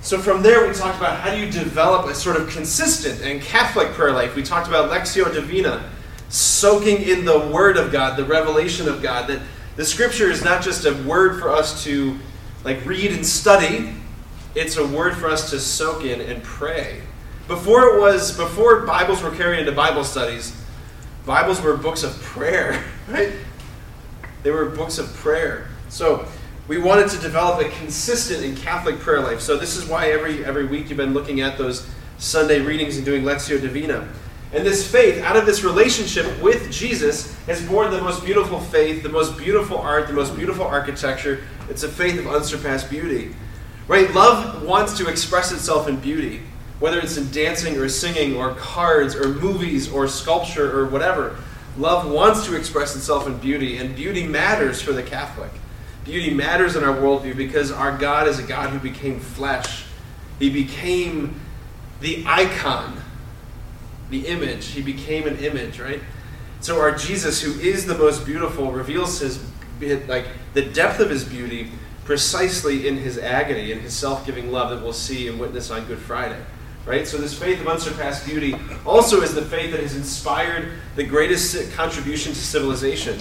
So 0.01 0.19
from 0.19 0.43
there, 0.43 0.67
we 0.67 0.75
talked 0.75 0.99
about 0.99 1.21
how 1.21 1.31
do 1.31 1.39
you 1.39 1.51
develop 1.51 2.07
a 2.07 2.15
sort 2.15 2.37
of 2.37 2.49
consistent 2.49 3.23
and 3.23 3.41
Catholic 3.41 3.89
prayer 3.93 4.13
life. 4.13 4.35
We 4.35 4.43
talked 4.43 4.69
about 4.69 4.91
Lectio 4.91 5.33
Divina, 5.33 5.91
soaking 6.35 7.03
in 7.03 7.25
the 7.25 7.39
Word 7.39 7.77
of 7.77 7.93
God, 7.93 8.17
the 8.17 8.25
revelation 8.25 8.89
of 8.89 9.01
God. 9.01 9.29
That 9.29 9.41
the 9.77 9.85
Scripture 9.85 10.31
is 10.31 10.45
not 10.45 10.63
just 10.63 10.85
a 10.85 10.95
word 11.05 11.41
for 11.41 11.51
us 11.51 11.85
to 11.85 12.19
like 12.65 12.85
read 12.85 13.13
and 13.13 13.25
study; 13.25 13.95
it's 14.55 14.77
a 14.77 14.87
word 14.87 15.17
for 15.17 15.29
us 15.29 15.51
to 15.51 15.61
soak 15.61 16.05
in 16.05 16.21
and 16.21 16.43
pray. 16.43 17.03
Before 17.47 17.95
it 17.95 18.01
was, 18.01 18.37
before 18.37 18.81
Bibles 18.87 19.23
were 19.23 19.31
carried 19.31 19.61
into 19.61 19.73
Bible 19.73 20.05
studies, 20.05 20.57
Bibles 21.25 21.61
were 21.61 21.77
books 21.77 22.03
of 22.03 22.21
prayer, 22.21 22.83
right? 23.09 23.33
They 24.43 24.51
were 24.51 24.67
books 24.67 24.99
of 24.99 25.13
prayer. 25.15 25.69
So 25.89 26.27
we 26.67 26.79
wanted 26.79 27.11
to 27.11 27.19
develop 27.19 27.65
a 27.65 27.69
consistent 27.79 28.45
and 28.45 28.57
Catholic 28.57 28.99
prayer 28.99 29.21
life. 29.21 29.41
So 29.41 29.57
this 29.57 29.77
is 29.77 29.87
why 29.87 30.11
every 30.11 30.45
every 30.45 30.67
week 30.67 30.89
you've 30.89 30.97
been 30.97 31.15
looking 31.15 31.43
at 31.43 31.59
those 31.59 31.89
Sunday 32.19 32.61
readings 32.61 32.97
and 32.97 33.05
doing 33.05 33.23
Lectio 33.23 33.61
Divina. 33.61 34.09
And 34.55 34.65
this 34.65 34.89
faith, 34.89 35.21
out 35.23 35.37
of 35.37 35.47
this 35.47 35.65
relationship 35.65 36.41
with 36.41 36.71
Jesus, 36.71 37.37
has 37.47 37.67
born 37.67 37.91
the 37.91 38.01
most 38.01 38.25
beautiful 38.25 38.61
faith, 38.61 39.03
the 39.03 39.09
most 39.09 39.37
beautiful 39.37 39.79
art, 39.79 40.07
the 40.07 40.13
most 40.13 40.37
beautiful 40.37 40.65
architecture. 40.65 41.43
It's 41.69 41.83
a 41.83 41.89
faith 41.89 42.21
of 42.21 42.29
unsurpassed 42.29 42.89
beauty. 42.89 43.35
Right? 43.89 44.15
Love 44.15 44.63
wants 44.63 44.97
to 44.99 45.09
express 45.09 45.51
itself 45.51 45.89
in 45.89 45.97
beauty, 45.97 46.43
whether 46.79 47.01
it's 47.01 47.17
in 47.17 47.31
dancing 47.33 47.77
or 47.77 47.89
singing 47.89 48.37
or 48.37 48.55
cards 48.55 49.17
or 49.17 49.29
movies 49.29 49.91
or 49.91 50.07
sculpture 50.07 50.79
or 50.79 50.87
whatever. 50.87 51.37
Love 51.77 52.09
wants 52.09 52.47
to 52.47 52.55
express 52.55 52.95
itself 52.95 53.27
in 53.27 53.37
beauty, 53.39 53.79
and 53.79 53.97
beauty 53.97 54.25
matters 54.25 54.81
for 54.81 54.93
the 54.93 55.03
Catholic. 55.03 55.51
Beauty 56.05 56.33
matters 56.33 56.77
in 56.77 56.85
our 56.85 56.95
worldview 56.95 57.37
because 57.37 57.73
our 57.73 57.99
God 57.99 58.29
is 58.29 58.39
a 58.39 58.45
God 58.45 58.71
who 58.71 58.79
became 58.79 59.19
flesh. 59.19 59.85
He 60.39 60.49
became 60.49 61.41
the 62.01 62.23
icon, 62.27 63.01
the 64.15 64.29
image. 64.29 64.67
He 64.67 64.81
became 64.81 65.27
an 65.27 65.39
image, 65.39 65.81
right? 65.81 66.01
So 66.61 66.81
our 66.81 66.95
Jesus, 66.95 67.43
who 67.43 67.59
is 67.61 67.85
the 67.85 67.99
most 67.99 68.25
beautiful, 68.25 68.71
reveals 68.71 69.21
his 69.21 69.45
like 70.07 70.27
the 70.55 70.63
depth 70.63 71.01
of 71.01 71.11
his 71.11 71.25
beauty 71.25 71.73
precisely 72.05 72.87
in 72.87 72.97
his 72.97 73.19
agony 73.19 73.73
and 73.73 73.81
his 73.81 73.93
self-giving 73.95 74.53
love 74.53 74.71
that 74.71 74.83
we'll 74.83 74.93
see 74.93 75.27
and 75.27 75.41
witness 75.41 75.71
on 75.71 75.85
Good 75.87 75.99
Friday. 75.99 76.41
Right? 76.87 77.09
So 77.09 77.17
this 77.17 77.37
faith 77.37 77.61
of 77.61 77.67
unsurpassed 77.67 78.25
beauty 78.25 78.55
also 78.87 79.23
is 79.23 79.35
the 79.35 79.45
faith 79.45 79.73
that 79.73 79.81
has 79.81 79.97
inspired 79.97 80.69
the 80.97 81.05
greatest 81.05 81.73
contribution 81.73 82.33
to 82.33 82.39
civilization. 82.39 83.19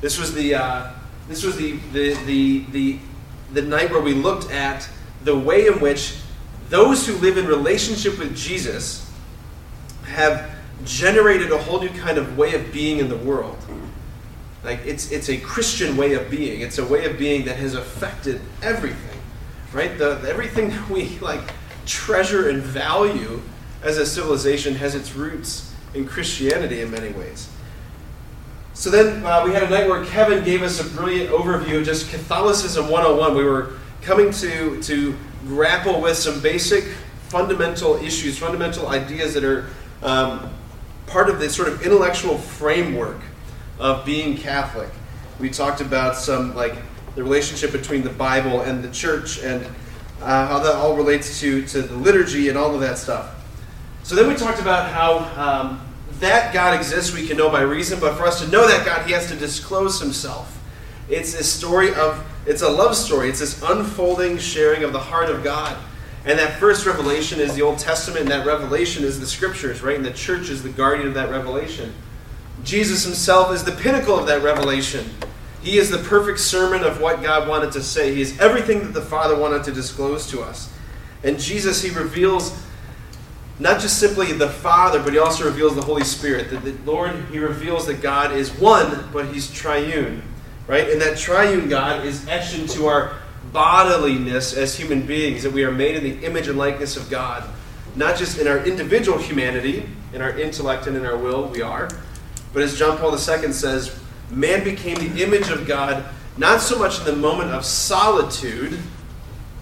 This 0.00 0.18
was 0.18 0.32
the 0.32 0.54
uh, 0.54 0.92
this 1.28 1.42
was 1.42 1.56
the, 1.56 1.78
the, 1.92 2.14
the, 2.26 2.64
the, 2.70 2.98
the 3.54 3.62
night 3.62 3.90
where 3.90 4.02
we 4.02 4.12
looked 4.12 4.50
at 4.50 4.86
the 5.22 5.36
way 5.36 5.66
in 5.66 5.80
which 5.80 6.18
those 6.68 7.06
who 7.06 7.14
live 7.14 7.38
in 7.38 7.46
relationship 7.46 8.18
with 8.18 8.36
Jesus 8.36 9.03
have 10.06 10.50
generated 10.84 11.50
a 11.50 11.58
whole 11.58 11.80
new 11.80 11.88
kind 11.88 12.18
of 12.18 12.36
way 12.36 12.54
of 12.54 12.72
being 12.72 12.98
in 12.98 13.08
the 13.08 13.16
world. 13.16 13.56
Like 14.62 14.80
it's 14.86 15.10
it's 15.10 15.28
a 15.28 15.36
Christian 15.38 15.96
way 15.96 16.14
of 16.14 16.30
being. 16.30 16.62
It's 16.62 16.78
a 16.78 16.86
way 16.86 17.04
of 17.04 17.18
being 17.18 17.44
that 17.44 17.56
has 17.56 17.74
affected 17.74 18.40
everything, 18.62 19.20
right? 19.72 19.96
The, 19.98 20.22
everything 20.26 20.70
that 20.70 20.88
we 20.88 21.18
like 21.18 21.52
treasure 21.86 22.48
and 22.48 22.62
value 22.62 23.42
as 23.82 23.98
a 23.98 24.06
civilization 24.06 24.74
has 24.76 24.94
its 24.94 25.14
roots 25.14 25.72
in 25.92 26.06
Christianity 26.06 26.80
in 26.80 26.90
many 26.90 27.12
ways. 27.12 27.48
So 28.72 28.90
then 28.90 29.24
uh, 29.24 29.44
we 29.44 29.52
had 29.52 29.62
a 29.62 29.70
night 29.70 29.88
where 29.88 30.04
Kevin 30.04 30.42
gave 30.42 30.62
us 30.62 30.80
a 30.80 30.84
brilliant 30.96 31.30
overview 31.30 31.78
of 31.78 31.84
just 31.84 32.10
Catholicism 32.10 32.88
101. 32.88 33.36
We 33.36 33.44
were 33.44 33.74
coming 34.02 34.32
to, 34.32 34.82
to 34.82 35.16
grapple 35.46 36.00
with 36.00 36.16
some 36.16 36.40
basic 36.40 36.84
fundamental 37.28 37.96
issues, 37.96 38.36
fundamental 38.36 38.88
ideas 38.88 39.34
that 39.34 39.44
are 39.44 39.68
um, 40.04 40.50
part 41.06 41.28
of 41.28 41.40
the 41.40 41.48
sort 41.50 41.68
of 41.68 41.82
intellectual 41.82 42.38
framework 42.38 43.20
of 43.78 44.04
being 44.04 44.36
Catholic. 44.36 44.90
We 45.40 45.50
talked 45.50 45.80
about 45.80 46.16
some, 46.16 46.54
like, 46.54 46.76
the 47.14 47.22
relationship 47.22 47.72
between 47.72 48.02
the 48.02 48.10
Bible 48.10 48.60
and 48.60 48.82
the 48.82 48.90
church 48.90 49.42
and 49.42 49.64
uh, 50.20 50.46
how 50.46 50.58
that 50.60 50.74
all 50.74 50.96
relates 50.96 51.40
to, 51.40 51.66
to 51.66 51.82
the 51.82 51.96
liturgy 51.96 52.48
and 52.48 52.58
all 52.58 52.74
of 52.74 52.80
that 52.80 52.98
stuff. 52.98 53.34
So 54.02 54.14
then 54.14 54.28
we 54.28 54.34
talked 54.34 54.60
about 54.60 54.90
how 54.90 55.18
um, 55.40 55.80
that 56.20 56.52
God 56.52 56.74
exists, 56.74 57.14
we 57.14 57.26
can 57.26 57.36
know 57.36 57.50
by 57.50 57.62
reason, 57.62 57.98
but 58.00 58.16
for 58.16 58.24
us 58.24 58.42
to 58.44 58.50
know 58.50 58.66
that 58.68 58.84
God, 58.84 59.06
He 59.06 59.12
has 59.12 59.28
to 59.28 59.36
disclose 59.36 60.00
Himself. 60.00 60.60
It's 61.08 61.34
a 61.34 61.44
story 61.44 61.94
of, 61.94 62.24
it's 62.46 62.62
a 62.62 62.68
love 62.68 62.96
story. 62.96 63.28
It's 63.28 63.40
this 63.40 63.62
unfolding 63.62 64.38
sharing 64.38 64.84
of 64.84 64.92
the 64.92 65.00
heart 65.00 65.30
of 65.30 65.42
God. 65.42 65.76
And 66.26 66.38
that 66.38 66.58
first 66.58 66.86
revelation 66.86 67.38
is 67.38 67.54
the 67.54 67.62
Old 67.62 67.78
Testament, 67.78 68.22
and 68.22 68.30
that 68.30 68.46
revelation 68.46 69.04
is 69.04 69.20
the 69.20 69.26
Scriptures, 69.26 69.82
right? 69.82 69.96
And 69.96 70.04
the 70.04 70.12
church 70.12 70.48
is 70.48 70.62
the 70.62 70.70
guardian 70.70 71.08
of 71.08 71.14
that 71.14 71.30
revelation. 71.30 71.92
Jesus 72.64 73.04
Himself 73.04 73.52
is 73.52 73.64
the 73.64 73.72
pinnacle 73.72 74.18
of 74.18 74.26
that 74.26 74.42
revelation. 74.42 75.10
He 75.62 75.78
is 75.78 75.90
the 75.90 75.98
perfect 75.98 76.40
sermon 76.40 76.82
of 76.82 77.00
what 77.00 77.22
God 77.22 77.48
wanted 77.48 77.72
to 77.72 77.82
say. 77.82 78.14
He 78.14 78.22
is 78.22 78.38
everything 78.40 78.80
that 78.80 78.94
the 78.94 79.02
Father 79.02 79.36
wanted 79.36 79.64
to 79.64 79.72
disclose 79.72 80.26
to 80.30 80.40
us. 80.40 80.72
And 81.22 81.38
Jesus, 81.38 81.82
He 81.82 81.90
reveals 81.90 82.58
not 83.58 83.80
just 83.80 84.00
simply 84.00 84.32
the 84.32 84.48
Father, 84.48 85.00
but 85.02 85.12
he 85.12 85.18
also 85.18 85.44
reveals 85.44 85.76
the 85.76 85.82
Holy 85.82 86.04
Spirit. 86.04 86.50
That 86.50 86.64
the 86.64 86.74
Lord, 86.84 87.14
he 87.30 87.38
reveals 87.38 87.86
that 87.86 88.02
God 88.02 88.32
is 88.32 88.50
one, 88.58 89.08
but 89.12 89.26
he's 89.26 89.50
triune. 89.50 90.22
Right? 90.66 90.88
And 90.90 91.00
that 91.00 91.18
triune 91.18 91.68
God 91.68 92.04
is 92.04 92.26
etched 92.26 92.58
into 92.58 92.86
our 92.86 93.16
bodiliness 93.54 94.56
as 94.56 94.76
human 94.76 95.06
beings, 95.06 95.44
that 95.44 95.52
we 95.52 95.64
are 95.64 95.70
made 95.70 95.94
in 95.94 96.02
the 96.02 96.26
image 96.26 96.48
and 96.48 96.58
likeness 96.58 96.96
of 96.96 97.08
God. 97.08 97.48
Not 97.94 98.18
just 98.18 98.38
in 98.38 98.48
our 98.48 98.58
individual 98.58 99.16
humanity, 99.16 99.88
in 100.12 100.20
our 100.20 100.36
intellect 100.36 100.88
and 100.88 100.96
in 100.96 101.06
our 101.06 101.16
will, 101.16 101.46
we 101.46 101.62
are. 101.62 101.88
But 102.52 102.62
as 102.62 102.76
John 102.76 102.98
Paul 102.98 103.12
II 103.12 103.52
says, 103.52 103.96
man 104.30 104.64
became 104.64 104.96
the 104.96 105.22
image 105.22 105.48
of 105.50 105.66
God 105.66 106.04
not 106.36 106.60
so 106.60 106.76
much 106.76 106.98
in 106.98 107.04
the 107.04 107.14
moment 107.14 107.52
of 107.52 107.64
solitude, 107.64 108.78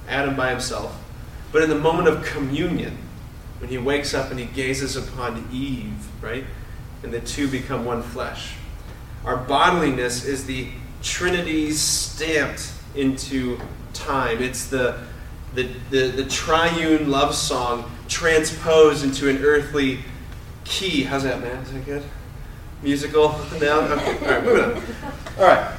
Adam 0.08 0.34
by 0.34 0.50
himself, 0.50 0.98
but 1.52 1.62
in 1.62 1.68
the 1.68 1.78
moment 1.78 2.08
of 2.08 2.24
communion 2.24 2.96
when 3.58 3.68
he 3.68 3.76
wakes 3.76 4.14
up 4.14 4.30
and 4.30 4.40
he 4.40 4.46
gazes 4.46 4.96
upon 4.96 5.46
Eve, 5.52 5.94
right? 6.22 6.44
And 7.02 7.12
the 7.12 7.20
two 7.20 7.46
become 7.48 7.84
one 7.84 8.02
flesh. 8.02 8.54
Our 9.24 9.36
bodiliness 9.36 10.24
is 10.24 10.46
the 10.46 10.68
Trinity 11.02 11.72
stamped 11.72 12.72
into 12.94 13.60
time. 13.92 14.42
It's 14.42 14.66
the, 14.66 14.98
the, 15.54 15.68
the, 15.90 16.08
the 16.08 16.24
triune 16.24 17.10
love 17.10 17.34
song 17.34 17.90
transposed 18.08 19.04
into 19.04 19.28
an 19.28 19.38
earthly 19.38 20.00
key. 20.64 21.04
How's 21.04 21.22
that, 21.24 21.40
man? 21.40 21.56
Is 21.58 21.72
that 21.72 21.84
good? 21.84 22.02
Musical 22.82 23.28
now? 23.60 23.80
Okay. 23.80 24.18
All 24.18 24.32
right, 24.32 24.44
moving 24.44 24.64
on. 24.64 24.82
All 25.38 25.44
right. 25.44 25.78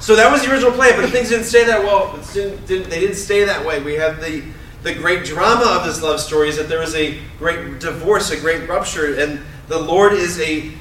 So 0.00 0.14
that 0.16 0.30
was 0.30 0.44
the 0.44 0.52
original 0.52 0.72
plan, 0.72 1.00
but 1.00 1.10
things 1.10 1.30
didn't 1.30 1.46
stay 1.46 1.64
that 1.64 1.82
well. 1.82 2.18
Didn't, 2.32 2.66
didn't, 2.66 2.90
they 2.90 3.00
didn't 3.00 3.16
stay 3.16 3.44
that 3.44 3.64
way. 3.64 3.82
We 3.82 3.94
have 3.94 4.20
the 4.20 4.42
the 4.84 4.94
great 4.94 5.24
drama 5.24 5.64
of 5.64 5.86
this 5.86 6.02
love 6.02 6.20
story 6.20 6.50
is 6.50 6.58
that 6.58 6.68
there 6.68 6.82
is 6.82 6.94
a 6.94 7.18
great 7.38 7.80
divorce, 7.80 8.30
a 8.30 8.38
great 8.38 8.68
rupture, 8.68 9.18
and 9.18 9.40
the 9.66 9.78
Lord 9.78 10.12
is 10.12 10.38
a 10.40 10.72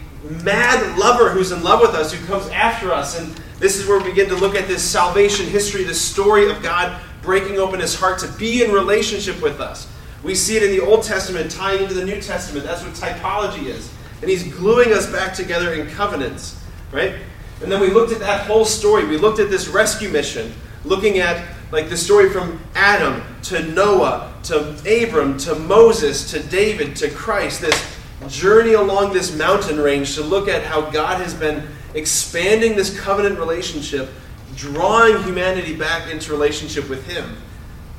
mad 0.43 0.99
lover 0.99 1.29
who's 1.29 1.53
in 1.53 1.63
love 1.63 1.79
with 1.79 1.91
us, 1.91 2.11
who 2.11 2.25
comes 2.27 2.47
after 2.49 2.91
us. 2.91 3.17
And 3.17 3.41
this 3.63 3.77
is 3.77 3.87
where 3.87 3.97
we 3.97 4.09
begin 4.09 4.27
to 4.27 4.35
look 4.35 4.55
at 4.55 4.67
this 4.67 4.83
salvation 4.83 5.45
history, 5.45 5.85
this 5.85 6.01
story 6.01 6.51
of 6.51 6.61
God 6.61 7.01
breaking 7.21 7.59
open 7.59 7.79
his 7.79 7.95
heart 7.95 8.19
to 8.19 8.27
be 8.33 8.61
in 8.61 8.73
relationship 8.73 9.41
with 9.41 9.61
us. 9.61 9.89
We 10.21 10.35
see 10.35 10.57
it 10.57 10.63
in 10.63 10.71
the 10.71 10.81
Old 10.81 11.01
Testament 11.01 11.49
tying 11.49 11.81
into 11.81 11.93
the 11.93 12.03
New 12.03 12.19
Testament. 12.19 12.65
That's 12.65 12.83
what 12.83 12.91
typology 12.91 13.67
is. 13.67 13.89
And 14.19 14.29
he's 14.29 14.53
gluing 14.53 14.91
us 14.91 15.09
back 15.09 15.33
together 15.33 15.75
in 15.75 15.87
covenants, 15.91 16.61
right? 16.91 17.15
And 17.61 17.71
then 17.71 17.79
we 17.79 17.89
looked 17.89 18.11
at 18.11 18.19
that 18.19 18.45
whole 18.45 18.65
story. 18.65 19.05
We 19.05 19.15
looked 19.15 19.39
at 19.39 19.49
this 19.49 19.69
rescue 19.69 20.09
mission, 20.09 20.51
looking 20.83 21.19
at 21.19 21.47
like 21.71 21.87
the 21.87 21.95
story 21.95 22.31
from 22.31 22.59
Adam 22.75 23.23
to 23.43 23.63
Noah 23.71 24.33
to 24.43 24.71
Abram 24.85 25.37
to 25.37 25.55
Moses 25.55 26.29
to 26.31 26.43
David 26.43 26.97
to 26.97 27.09
Christ, 27.09 27.61
this 27.61 27.97
journey 28.27 28.73
along 28.73 29.13
this 29.13 29.33
mountain 29.37 29.79
range 29.79 30.15
to 30.15 30.21
look 30.21 30.49
at 30.49 30.63
how 30.63 30.81
God 30.91 31.21
has 31.21 31.33
been 31.33 31.65
expanding 31.93 32.75
this 32.75 32.97
covenant 32.99 33.39
relationship, 33.39 34.09
drawing 34.55 35.23
humanity 35.23 35.75
back 35.75 36.11
into 36.11 36.31
relationship 36.31 36.89
with 36.89 37.05
Him. 37.07 37.37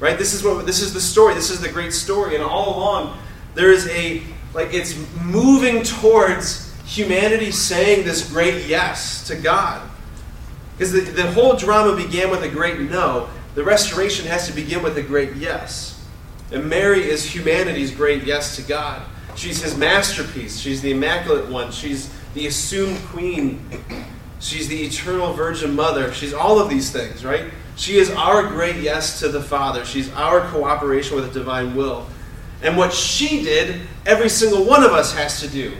Right? 0.00 0.18
This 0.18 0.34
is 0.34 0.42
what 0.42 0.66
this 0.66 0.82
is 0.82 0.92
the 0.92 1.00
story. 1.00 1.34
This 1.34 1.50
is 1.50 1.60
the 1.60 1.68
great 1.68 1.92
story. 1.92 2.34
And 2.34 2.44
all 2.44 2.76
along, 2.76 3.16
There 3.54 3.70
is 3.70 3.86
a, 3.88 4.22
like, 4.52 4.74
it's 4.74 4.96
moving 5.22 5.82
towards 5.82 6.72
humanity 6.84 7.50
saying 7.50 8.04
this 8.04 8.28
great 8.28 8.66
yes 8.66 9.26
to 9.28 9.36
God. 9.36 9.88
Because 10.76 10.92
the, 10.92 11.00
the 11.00 11.30
whole 11.32 11.56
drama 11.56 11.96
began 11.96 12.30
with 12.30 12.42
a 12.42 12.48
great 12.48 12.80
no. 12.80 13.28
The 13.54 13.62
restoration 13.62 14.26
has 14.26 14.48
to 14.48 14.52
begin 14.52 14.82
with 14.82 14.98
a 14.98 15.02
great 15.02 15.36
yes. 15.36 16.04
And 16.52 16.68
Mary 16.68 17.04
is 17.04 17.24
humanity's 17.24 17.92
great 17.92 18.24
yes 18.24 18.56
to 18.56 18.62
God. 18.62 19.02
She's 19.36 19.62
his 19.62 19.76
masterpiece. 19.76 20.58
She's 20.58 20.82
the 20.82 20.90
immaculate 20.90 21.48
one. 21.48 21.70
She's 21.70 22.12
the 22.34 22.46
assumed 22.46 22.98
queen. 23.06 23.66
She's 24.40 24.68
the 24.68 24.82
eternal 24.82 25.32
virgin 25.32 25.74
mother. 25.74 26.12
She's 26.12 26.34
all 26.34 26.58
of 26.58 26.68
these 26.68 26.90
things, 26.90 27.24
right? 27.24 27.50
She 27.76 27.96
is 27.96 28.10
our 28.10 28.46
great 28.46 28.76
yes 28.76 29.20
to 29.20 29.28
the 29.28 29.42
Father. 29.42 29.84
She's 29.84 30.12
our 30.12 30.46
cooperation 30.50 31.16
with 31.16 31.32
the 31.32 31.38
divine 31.38 31.74
will. 31.74 32.06
And 32.62 32.76
what 32.76 32.92
she 32.92 33.42
did, 33.42 33.82
every 34.06 34.28
single 34.28 34.64
one 34.64 34.84
of 34.84 34.92
us 34.92 35.14
has 35.14 35.40
to 35.40 35.48
do, 35.48 35.74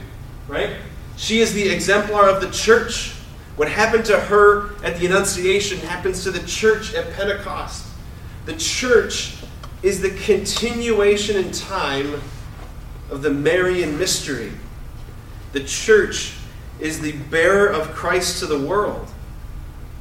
right? 0.47 0.77
She 1.17 1.39
is 1.39 1.53
the 1.53 1.69
exemplar 1.69 2.27
of 2.27 2.41
the 2.41 2.51
church. 2.51 3.13
What 3.55 3.69
happened 3.69 4.05
to 4.05 4.19
her 4.19 4.75
at 4.83 4.99
the 4.99 5.05
Annunciation 5.05 5.79
happens 5.79 6.23
to 6.23 6.31
the 6.31 6.45
church 6.45 6.93
at 6.93 7.13
Pentecost. 7.13 7.85
The 8.45 8.55
church 8.55 9.35
is 9.81 10.01
the 10.01 10.11
continuation 10.11 11.37
in 11.37 11.51
time 11.51 12.21
of 13.09 13.21
the 13.21 13.29
Marian 13.29 13.97
mystery. 13.97 14.51
The 15.53 15.63
church 15.63 16.35
is 16.79 17.01
the 17.01 17.13
bearer 17.13 17.67
of 17.67 17.93
Christ 17.93 18.39
to 18.39 18.45
the 18.45 18.59
world. 18.59 19.07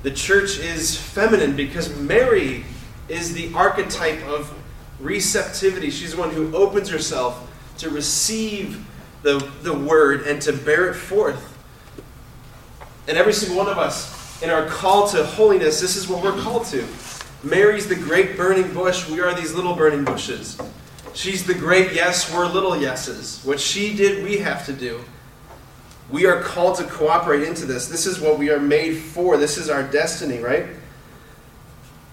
The 0.02 0.11
church 0.11 0.59
is 0.59 0.97
feminine 0.97 1.57
because 1.57 1.97
Mary 1.97 2.64
is 3.09 3.33
the 3.35 3.52
archetype 3.54 4.23
of 4.26 4.52
receptivity. 5.00 5.90
She's 5.90 6.12
the 6.12 6.19
one 6.19 6.31
who 6.31 6.54
opens 6.54 6.88
herself 6.88 7.50
to 7.78 7.90
receive 7.90 8.85
the, 9.23 9.38
the 9.62 9.73
word 9.73 10.26
and 10.26 10.40
to 10.43 10.52
bear 10.52 10.90
it 10.90 10.95
forth. 10.95 11.50
And 13.09 13.16
every 13.16 13.33
single 13.33 13.57
one 13.59 13.69
of 13.69 13.78
us, 13.78 14.43
in 14.43 14.50
our 14.50 14.66
call 14.66 15.09
to 15.09 15.25
holiness, 15.25 15.81
this 15.81 15.97
is 15.97 16.09
what 16.09 16.23
we're 16.23 16.38
called 16.43 16.66
to. 16.66 16.87
Mary's 17.43 17.87
the 17.87 17.95
great 17.95 18.37
burning 18.37 18.73
bush. 18.73 19.09
We 19.09 19.21
are 19.21 19.35
these 19.35 19.54
little 19.54 19.75
burning 19.75 20.04
bushes. 20.04 20.59
She's 21.12 21.47
the 21.47 21.54
great 21.54 21.93
yes, 21.93 22.33
we're 22.33 22.47
little 22.47 22.76
yeses. 22.76 23.40
What 23.45 23.61
she 23.61 23.95
did, 23.95 24.25
we 24.25 24.38
have 24.38 24.66
to 24.66 24.73
do. 24.73 25.00
We 26.11 26.27
are 26.27 26.43
called 26.43 26.77
to 26.79 26.85
cooperate 26.85 27.43
into 27.43 27.65
this. 27.65 27.89
This 27.89 28.07
is 28.07 28.21
what 28.21 28.39
we 28.39 28.51
are 28.51 28.61
made 28.61 28.97
for. 28.97 29.37
This 29.37 29.57
is 29.57 29.71
our 29.71 29.83
destiny, 29.83 30.39
right? 30.39 30.67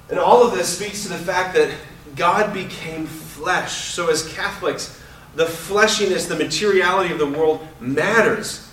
And 0.10 0.20
all 0.20 0.44
of 0.46 0.54
this 0.54 0.76
speaks 0.76 1.04
to 1.04 1.10
the 1.10 1.18
fact 1.18 1.54
that 1.56 1.74
God 2.16 2.54
became 2.54 3.06
flesh. 3.06 3.74
So, 3.94 4.10
as 4.10 4.32
Catholics, 4.34 5.02
the 5.36 5.46
fleshiness, 5.46 6.28
the 6.28 6.36
materiality 6.36 7.14
of 7.14 7.20
the 7.20 7.30
world 7.30 7.66
matters. 7.80 8.68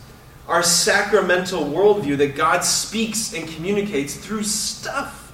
Our 0.47 0.63
sacramental 0.63 1.65
worldview 1.65 2.17
that 2.19 2.35
God 2.35 2.65
speaks 2.65 3.35
and 3.35 3.47
communicates 3.49 4.15
through 4.15 4.45
stuff 4.45 5.29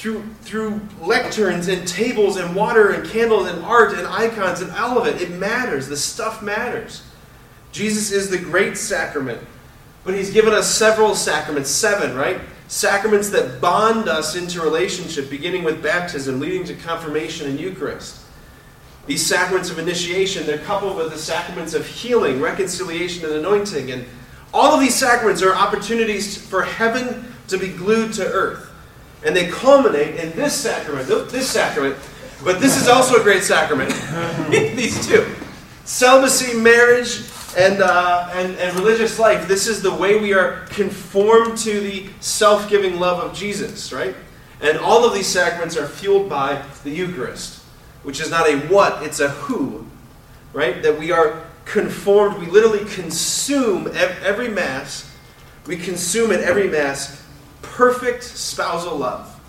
through, 0.00 0.24
through 0.40 0.80
lecterns 1.00 1.70
and 1.70 1.86
tables 1.86 2.38
and 2.38 2.56
water 2.56 2.92
and 2.92 3.06
candles 3.06 3.48
and 3.48 3.62
art 3.62 3.92
and 3.92 4.06
icons 4.06 4.62
and 4.62 4.70
all 4.72 4.96
of 4.96 5.06
it. 5.06 5.20
It 5.20 5.32
matters. 5.32 5.88
The 5.88 5.96
stuff 5.96 6.42
matters. 6.42 7.02
Jesus 7.72 8.10
is 8.10 8.30
the 8.30 8.38
great 8.38 8.76
sacrament. 8.76 9.40
But 10.04 10.14
he's 10.14 10.32
given 10.32 10.52
us 10.52 10.72
several 10.74 11.14
sacraments, 11.14 11.70
seven, 11.70 12.16
right? 12.16 12.40
Sacraments 12.68 13.30
that 13.30 13.60
bond 13.60 14.08
us 14.08 14.36
into 14.36 14.62
relationship, 14.62 15.28
beginning 15.28 15.64
with 15.64 15.82
baptism, 15.82 16.40
leading 16.40 16.64
to 16.64 16.74
confirmation 16.74 17.48
and 17.48 17.60
Eucharist. 17.60 18.20
These 19.06 19.26
sacraments 19.26 19.70
of 19.70 19.78
initiation, 19.78 20.46
they're 20.46 20.58
coupled 20.58 20.96
with 20.96 21.10
the 21.10 21.18
sacraments 21.18 21.74
of 21.74 21.86
healing, 21.86 22.40
reconciliation, 22.40 23.24
and 23.24 23.34
anointing. 23.34 23.90
And 23.90 24.06
all 24.54 24.72
of 24.72 24.80
these 24.80 24.94
sacraments 24.94 25.42
are 25.42 25.54
opportunities 25.54 26.36
for 26.36 26.62
heaven 26.62 27.32
to 27.48 27.58
be 27.58 27.68
glued 27.68 28.12
to 28.14 28.24
earth. 28.24 28.70
And 29.24 29.36
they 29.36 29.48
culminate 29.48 30.16
in 30.16 30.30
this 30.36 30.54
sacrament, 30.54 31.08
this 31.08 31.50
sacrament, 31.50 31.96
but 32.42 32.60
this 32.60 32.80
is 32.80 32.88
also 32.88 33.20
a 33.20 33.22
great 33.22 33.42
sacrament. 33.42 33.90
These 34.50 35.06
two 35.06 35.26
celibacy, 35.84 36.56
marriage, 36.56 37.29
and, 37.56 37.82
uh, 37.82 38.30
and, 38.32 38.56
and 38.56 38.76
religious 38.76 39.18
life. 39.18 39.48
This 39.48 39.66
is 39.66 39.82
the 39.82 39.92
way 39.92 40.18
we 40.18 40.32
are 40.32 40.66
conformed 40.66 41.58
to 41.58 41.80
the 41.80 42.08
self 42.20 42.68
giving 42.68 42.98
love 43.00 43.22
of 43.22 43.34
Jesus, 43.34 43.92
right? 43.92 44.14
And 44.60 44.78
all 44.78 45.04
of 45.04 45.14
these 45.14 45.26
sacraments 45.26 45.76
are 45.76 45.86
fueled 45.86 46.28
by 46.28 46.62
the 46.84 46.90
Eucharist, 46.90 47.62
which 48.02 48.20
is 48.20 48.30
not 48.30 48.48
a 48.48 48.58
what, 48.68 49.02
it's 49.02 49.20
a 49.20 49.30
who, 49.30 49.86
right? 50.52 50.82
That 50.82 50.98
we 50.98 51.12
are 51.12 51.44
conformed, 51.64 52.38
we 52.38 52.46
literally 52.46 52.84
consume 52.84 53.88
every 53.94 54.48
Mass, 54.48 55.10
we 55.66 55.76
consume 55.76 56.30
at 56.32 56.40
every 56.40 56.68
Mass 56.68 57.24
perfect 57.62 58.22
spousal 58.22 58.96
love. 58.96 59.40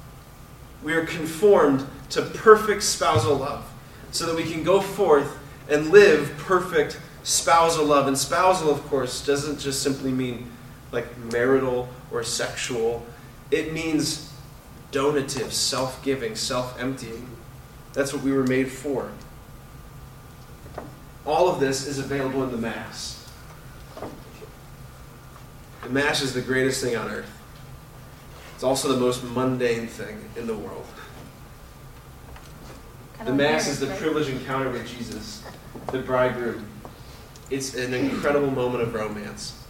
We 0.84 0.94
are 0.94 1.06
conformed 1.06 1.86
to 2.12 2.22
perfect 2.22 2.84
spousal 2.84 3.36
love 3.36 3.70
so 4.12 4.26
that 4.26 4.36
we 4.36 4.50
can 4.50 4.64
go 4.64 4.82
forth 4.82 5.38
and 5.70 5.90
live 5.90 6.34
perfect 6.38 7.00
spousal 7.24 7.86
love. 7.86 8.08
And 8.08 8.18
spousal, 8.18 8.70
of 8.70 8.82
course, 8.88 9.26
doesn't 9.26 9.60
just 9.60 9.82
simply 9.82 10.12
mean 10.12 10.52
like 10.92 11.18
marital 11.18 11.90
or 12.12 12.24
sexual, 12.24 13.06
it 13.50 13.74
means 13.74 14.32
donative, 14.92 15.54
self 15.54 16.04
giving, 16.04 16.36
self 16.36 16.80
emptying. 16.80 17.28
That's 17.94 18.14
what 18.14 18.24
we 18.24 18.32
were 18.32 18.46
made 18.46 18.72
for. 18.72 19.12
All 21.26 21.50
of 21.50 21.60
this 21.60 21.86
is 21.88 22.00
available 22.00 22.44
in 22.44 22.52
the 22.52 22.58
Mass. 22.58 23.18
The 25.84 25.90
Mass 25.90 26.22
is 26.22 26.34
the 26.34 26.42
greatest 26.42 26.84
thing 26.84 26.96
on 26.96 27.10
earth. 27.10 27.32
It's 28.56 28.64
also 28.64 28.90
the 28.90 29.00
most 29.00 29.24
mundane 29.24 29.88
thing 29.88 30.24
in 30.36 30.48
the 30.48 30.56
world. 30.56 30.86
The 33.26 33.34
Mass 33.34 33.68
is 33.68 33.80
the 33.80 33.88
privileged 33.88 34.30
encounter 34.30 34.70
with 34.70 34.88
Jesus, 34.88 35.44
the 35.92 36.00
bridegroom. 36.00 36.66
It's 37.52 37.76
an 37.76 37.94
incredible 37.94 38.50
moment 38.50 38.82
of 38.82 38.94
romance. 38.94 39.62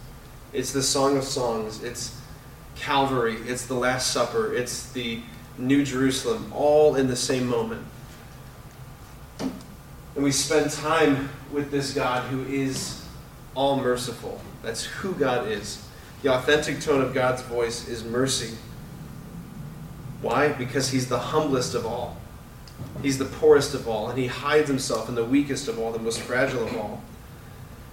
It's 0.52 0.72
the 0.72 0.84
Song 0.84 1.16
of 1.16 1.24
Songs. 1.24 1.82
It's 1.82 2.16
Calvary. 2.76 3.38
It's 3.48 3.66
the 3.66 3.74
Last 3.74 4.12
Supper. 4.12 4.54
It's 4.54 4.92
the 4.92 5.20
New 5.58 5.84
Jerusalem, 5.84 6.52
all 6.54 6.94
in 6.94 7.08
the 7.08 7.16
same 7.16 7.48
moment. 7.48 7.84
And 9.40 10.22
we 10.22 10.30
spend 10.30 10.70
time 10.70 11.30
with 11.50 11.72
this 11.72 11.92
God 11.92 12.22
who 12.30 12.44
is 12.44 13.04
all 13.56 13.80
merciful. 13.80 14.40
That's 14.62 14.84
who 14.84 15.14
God 15.14 15.48
is. 15.48 15.84
The 16.22 16.32
authentic 16.32 16.80
tone 16.80 17.02
of 17.02 17.12
God's 17.12 17.42
voice 17.42 17.88
is 17.88 18.04
mercy. 18.04 18.56
Why? 20.20 20.52
Because 20.52 20.90
he's 20.90 21.08
the 21.08 21.18
humblest 21.18 21.74
of 21.74 21.84
all. 21.84 22.16
He's 23.02 23.18
the 23.18 23.24
poorest 23.24 23.74
of 23.74 23.88
all, 23.88 24.08
and 24.08 24.16
he 24.16 24.28
hides 24.28 24.68
himself 24.68 25.08
in 25.08 25.16
the 25.16 25.24
weakest 25.24 25.66
of 25.66 25.80
all, 25.80 25.90
the 25.90 25.98
most 25.98 26.20
fragile 26.20 26.64
of 26.64 26.76
all. 26.76 27.02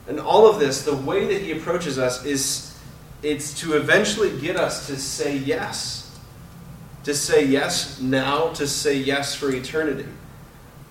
And 0.10 0.20
all 0.20 0.50
of 0.50 0.60
this, 0.60 0.84
the 0.84 0.96
way 0.96 1.26
that 1.28 1.42
he 1.42 1.52
approaches 1.52 1.98
us 1.98 2.26
is 2.26 2.78
it's 3.22 3.58
to 3.62 3.78
eventually 3.78 4.38
get 4.42 4.58
us 4.58 4.88
to 4.88 4.98
say 4.98 5.38
yes. 5.38 6.20
To 7.06 7.14
say 7.14 7.46
yes 7.46 8.02
now, 8.02 8.50
to 8.54 8.68
say 8.68 8.98
yes 8.98 9.36
for 9.36 9.52
eternity. 9.52 10.08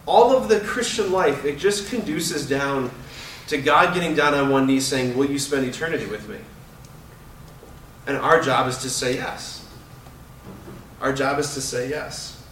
All 0.07 0.35
of 0.35 0.49
the 0.49 0.61
Christian 0.61 1.13
life, 1.13 1.45
it 1.45 1.59
just 1.59 1.91
conduces 1.91 2.49
down 2.49 2.91
to 3.49 3.59
God 3.59 3.93
getting 3.93 4.15
down 4.15 4.35
on 4.35 4.51
one 4.51 4.67
knee 4.67 4.81
saying, 4.81 5.17
Will 5.17 5.29
you 5.29 5.39
spend 5.39 5.67
eternity 5.67 6.07
with 6.07 6.29
me? 6.29 6.39
And 8.07 8.17
our 8.17 8.41
job 8.41 8.69
is 8.69 8.79
to 8.79 8.91
say 8.91 9.17
yes. 9.17 9.67
Our 11.01 11.13
job 11.13 11.39
is 11.39 11.55
to 11.55 11.61
say 11.61 11.91
yes. 11.91 12.43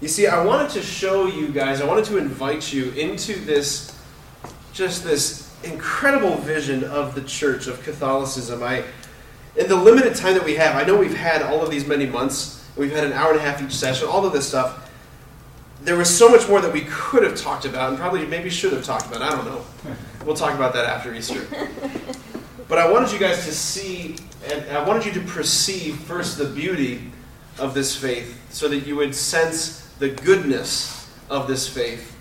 You 0.00 0.08
see, 0.08 0.26
I 0.26 0.44
wanted 0.44 0.70
to 0.70 0.82
show 0.82 1.26
you 1.26 1.48
guys, 1.48 1.80
I 1.80 1.86
wanted 1.86 2.04
to 2.06 2.18
invite 2.18 2.72
you 2.72 2.90
into 2.90 3.34
this, 3.34 3.95
just 4.76 5.04
this 5.04 5.50
incredible 5.64 6.36
vision 6.36 6.84
of 6.84 7.14
the 7.14 7.22
church, 7.22 7.66
of 7.66 7.82
Catholicism. 7.82 8.62
I, 8.62 8.84
in 9.56 9.68
the 9.68 9.74
limited 9.74 10.14
time 10.14 10.34
that 10.34 10.44
we 10.44 10.54
have, 10.56 10.76
I 10.76 10.84
know 10.84 10.96
we've 10.96 11.16
had 11.16 11.40
all 11.42 11.62
of 11.62 11.70
these 11.70 11.86
many 11.86 12.04
months, 12.04 12.62
we've 12.76 12.92
had 12.92 13.04
an 13.04 13.14
hour 13.14 13.30
and 13.30 13.40
a 13.40 13.42
half 13.42 13.62
each 13.62 13.72
session, 13.72 14.06
all 14.06 14.26
of 14.26 14.34
this 14.34 14.46
stuff. 14.46 14.90
There 15.80 15.96
was 15.96 16.14
so 16.14 16.28
much 16.28 16.46
more 16.48 16.60
that 16.60 16.72
we 16.72 16.82
could 16.82 17.22
have 17.22 17.36
talked 17.36 17.64
about 17.64 17.90
and 17.90 17.98
probably 17.98 18.26
maybe 18.26 18.50
should 18.50 18.72
have 18.72 18.84
talked 18.84 19.06
about. 19.06 19.22
I 19.22 19.30
don't 19.30 19.46
know. 19.46 19.64
We'll 20.26 20.34
talk 20.34 20.56
about 20.56 20.72
that 20.72 20.86
after 20.86 21.14
Easter. 21.14 21.46
But 22.66 22.78
I 22.78 22.90
wanted 22.90 23.12
you 23.12 23.20
guys 23.20 23.44
to 23.44 23.52
see 23.52 24.16
and 24.50 24.64
I 24.76 24.82
wanted 24.84 25.06
you 25.06 25.12
to 25.12 25.20
perceive 25.20 25.98
first 26.00 26.36
the 26.36 26.46
beauty 26.46 27.12
of 27.60 27.74
this 27.74 27.94
faith 27.94 28.36
so 28.50 28.66
that 28.66 28.88
you 28.88 28.96
would 28.96 29.14
sense 29.14 29.86
the 30.00 30.08
goodness 30.08 31.08
of 31.30 31.46
this 31.46 31.68
faith 31.68 32.16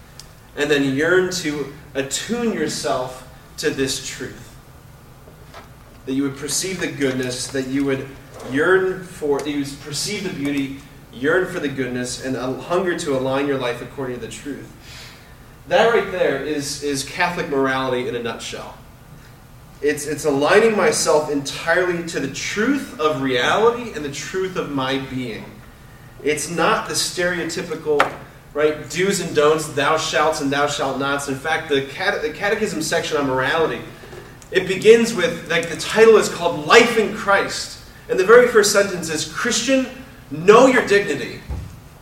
and 0.55 0.69
then 0.69 0.95
yearn 0.95 1.31
to 1.31 1.73
attune 1.95 2.53
yourself 2.53 3.27
to 3.57 3.71
this 3.71 4.07
truth. 4.07 4.55
That 6.05 6.13
you 6.13 6.23
would 6.23 6.37
perceive 6.37 6.79
the 6.79 6.91
goodness, 6.91 7.47
that 7.47 7.67
you 7.67 7.83
would 7.85 8.07
yearn 8.51 9.03
for, 9.03 9.39
that 9.39 9.49
you 9.49 9.59
would 9.59 9.79
perceive 9.81 10.23
the 10.23 10.29
beauty, 10.29 10.79
yearn 11.11 11.51
for 11.51 11.59
the 11.59 11.69
goodness, 11.69 12.23
and 12.23 12.35
hunger 12.35 12.99
to 12.99 13.17
align 13.17 13.47
your 13.47 13.57
life 13.57 13.81
according 13.81 14.19
to 14.19 14.21
the 14.21 14.31
truth. 14.31 14.71
That 15.67 15.91
right 15.91 16.11
there 16.11 16.43
is, 16.43 16.83
is 16.83 17.03
Catholic 17.03 17.49
morality 17.49 18.07
in 18.07 18.15
a 18.15 18.21
nutshell. 18.21 18.77
It's, 19.81 20.05
it's 20.05 20.25
aligning 20.25 20.77
myself 20.77 21.31
entirely 21.31 22.07
to 22.07 22.19
the 22.19 22.33
truth 22.33 22.99
of 22.99 23.21
reality 23.21 23.93
and 23.93 24.05
the 24.05 24.11
truth 24.11 24.57
of 24.57 24.71
my 24.71 24.99
being. 24.99 25.45
It's 26.23 26.49
not 26.49 26.87
the 26.87 26.93
stereotypical, 26.93 27.99
right, 28.55 28.89
do's 28.89 29.19
and 29.19 29.35
don'ts, 29.35 29.67
thou 29.73 29.97
shalt 29.97 30.41
and 30.41 30.51
thou 30.51 30.65
shalt 30.65 30.97
nots. 30.97 31.27
In 31.27 31.35
fact, 31.35 31.69
the, 31.69 31.81
cate- 31.81 32.21
the 32.21 32.31
catechism 32.31 32.81
section 32.81 33.17
on 33.17 33.27
morality, 33.27 33.81
it 34.49 34.67
begins 34.67 35.13
with, 35.13 35.49
like, 35.51 35.69
the 35.69 35.75
title 35.75 36.15
is 36.15 36.29
called 36.29 36.65
Life 36.65 36.97
in 36.97 37.13
Christ. 37.13 37.83
And 38.09 38.17
the 38.17 38.25
very 38.25 38.47
first 38.47 38.71
sentence 38.71 39.09
is 39.09 39.31
Christian, 39.31 39.87
know 40.31 40.67
your 40.67 40.87
dignity. 40.87 41.41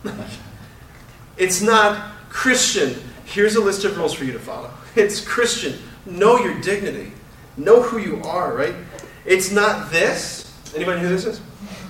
it's 1.37 1.61
not 1.61 2.11
Christian, 2.29 3.01
here's 3.25 3.55
a 3.55 3.61
list 3.61 3.83
of 3.83 3.97
rules 3.97 4.13
for 4.13 4.23
you 4.23 4.31
to 4.31 4.39
follow. 4.39 4.71
It's 4.95 5.25
Christian, 5.25 5.79
know 6.05 6.37
your 6.37 6.61
dignity. 6.61 7.13
Know 7.57 7.81
who 7.81 7.97
you 7.97 8.21
are, 8.21 8.53
right? 8.53 8.75
It's 9.25 9.49
not 9.49 9.89
this. 9.89 10.53
Anybody 10.75 11.01
know 11.01 11.07
who 11.07 11.17
this 11.17 11.25
is? 11.25 11.41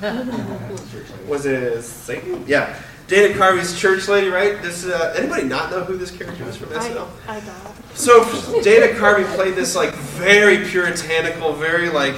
Was 1.28 1.46
it 1.46 1.82
Satan? 1.84 2.46
Yeah. 2.48 2.80
Dana 3.14 3.32
Carvey's 3.36 3.78
church 3.78 4.08
lady, 4.08 4.28
right? 4.30 4.60
Does 4.64 4.88
uh, 4.88 5.14
anybody 5.16 5.44
not 5.44 5.70
know 5.70 5.84
who 5.84 5.98
this 5.98 6.10
character 6.10 6.46
is 6.46 6.58
from 6.58 6.70
SNL? 6.70 7.08
I 7.28 7.40
got. 7.42 7.96
So 7.96 8.24
Dana 8.64 9.00
Carvey 9.00 9.24
played 9.36 9.54
this 9.54 9.76
like 9.76 9.94
very 9.94 10.66
puritanical, 10.66 11.54
very 11.54 11.92
like 11.92 12.16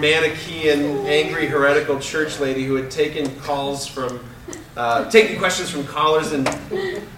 manichean, 0.00 1.04
angry, 1.04 1.44
heretical 1.44 2.00
church 2.00 2.40
lady 2.40 2.64
who 2.64 2.74
had 2.74 2.90
taken 2.90 3.38
calls 3.40 3.86
from, 3.86 4.18
uh, 4.78 5.10
taking 5.10 5.38
questions 5.38 5.68
from 5.68 5.86
callers, 5.86 6.32
and 6.32 6.48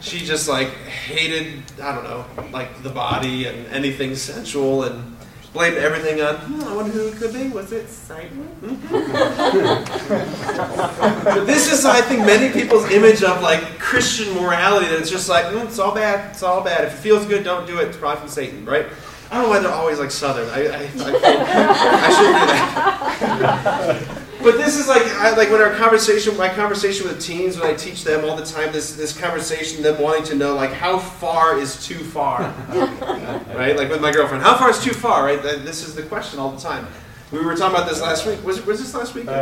she 0.00 0.18
just 0.18 0.48
like 0.48 0.70
hated, 0.70 1.62
I 1.80 1.94
don't 1.94 2.02
know, 2.02 2.24
like 2.50 2.82
the 2.82 2.90
body 2.90 3.46
and 3.46 3.68
anything 3.68 4.16
sensual, 4.16 4.82
and 4.82 5.15
blamed 5.56 5.78
everything 5.78 6.20
on. 6.20 6.36
Hmm, 6.36 6.64
I 6.64 6.76
wonder 6.76 6.92
who 6.92 7.08
it 7.08 7.16
could 7.16 7.32
be. 7.32 7.48
Was 7.48 7.72
it 7.72 7.88
Satan? 7.88 8.46
But 11.24 11.46
this 11.46 11.72
is, 11.72 11.86
I 11.86 12.02
think, 12.02 12.26
many 12.26 12.52
people's 12.52 12.90
image 12.90 13.22
of 13.22 13.40
like 13.40 13.78
Christian 13.78 14.34
morality. 14.34 14.86
That 14.88 15.00
it's 15.00 15.08
just 15.10 15.30
like 15.30 15.46
mm, 15.46 15.64
it's 15.64 15.78
all 15.78 15.94
bad. 15.94 16.30
It's 16.30 16.42
all 16.42 16.62
bad. 16.62 16.84
If 16.84 16.92
it 16.92 16.98
feels 16.98 17.24
good, 17.24 17.42
don't 17.42 17.66
do 17.66 17.78
it. 17.78 17.88
It's 17.88 17.96
probably 17.96 18.20
from 18.20 18.28
Satan, 18.28 18.66
right? 18.66 18.86
I 19.30 19.36
don't 19.36 19.44
know 19.44 19.48
why 19.48 19.60
they're 19.60 19.72
always 19.72 19.98
like 19.98 20.10
Southern. 20.10 20.48
I, 20.50 20.66
I, 20.66 20.66
I, 20.66 20.90
I 22.02 22.10
shouldn't 22.16 22.40
do 23.32 23.42
that. 23.42 24.22
But 24.46 24.58
this 24.58 24.76
is 24.76 24.86
like, 24.86 25.02
I, 25.02 25.36
like 25.36 25.50
when 25.50 25.60
our 25.60 25.74
conversation, 25.74 26.36
my 26.36 26.48
conversation 26.48 27.08
with 27.08 27.20
teens, 27.20 27.58
when 27.58 27.68
I 27.68 27.74
teach 27.74 28.04
them 28.04 28.24
all 28.24 28.36
the 28.36 28.44
time, 28.44 28.70
this 28.72 28.94
this 28.94 29.12
conversation, 29.18 29.82
them 29.82 30.00
wanting 30.00 30.22
to 30.26 30.36
know 30.36 30.54
like 30.54 30.72
how 30.72 30.98
far 31.00 31.58
is 31.58 31.84
too 31.84 31.96
far, 31.98 32.42
right? 33.56 33.76
Like 33.76 33.88
with 33.88 34.00
my 34.00 34.12
girlfriend, 34.12 34.44
how 34.44 34.56
far 34.56 34.70
is 34.70 34.78
too 34.78 34.92
far, 34.92 35.24
right? 35.24 35.42
This 35.42 35.84
is 35.84 35.96
the 35.96 36.04
question 36.04 36.38
all 36.38 36.52
the 36.52 36.60
time. 36.60 36.86
We 37.32 37.40
were 37.40 37.56
talking 37.56 37.74
about 37.76 37.88
this 37.88 38.00
last 38.00 38.24
week. 38.24 38.44
Was, 38.44 38.64
was 38.64 38.78
this 38.78 38.94
last 38.94 39.16
week? 39.16 39.26
Uh, 39.26 39.32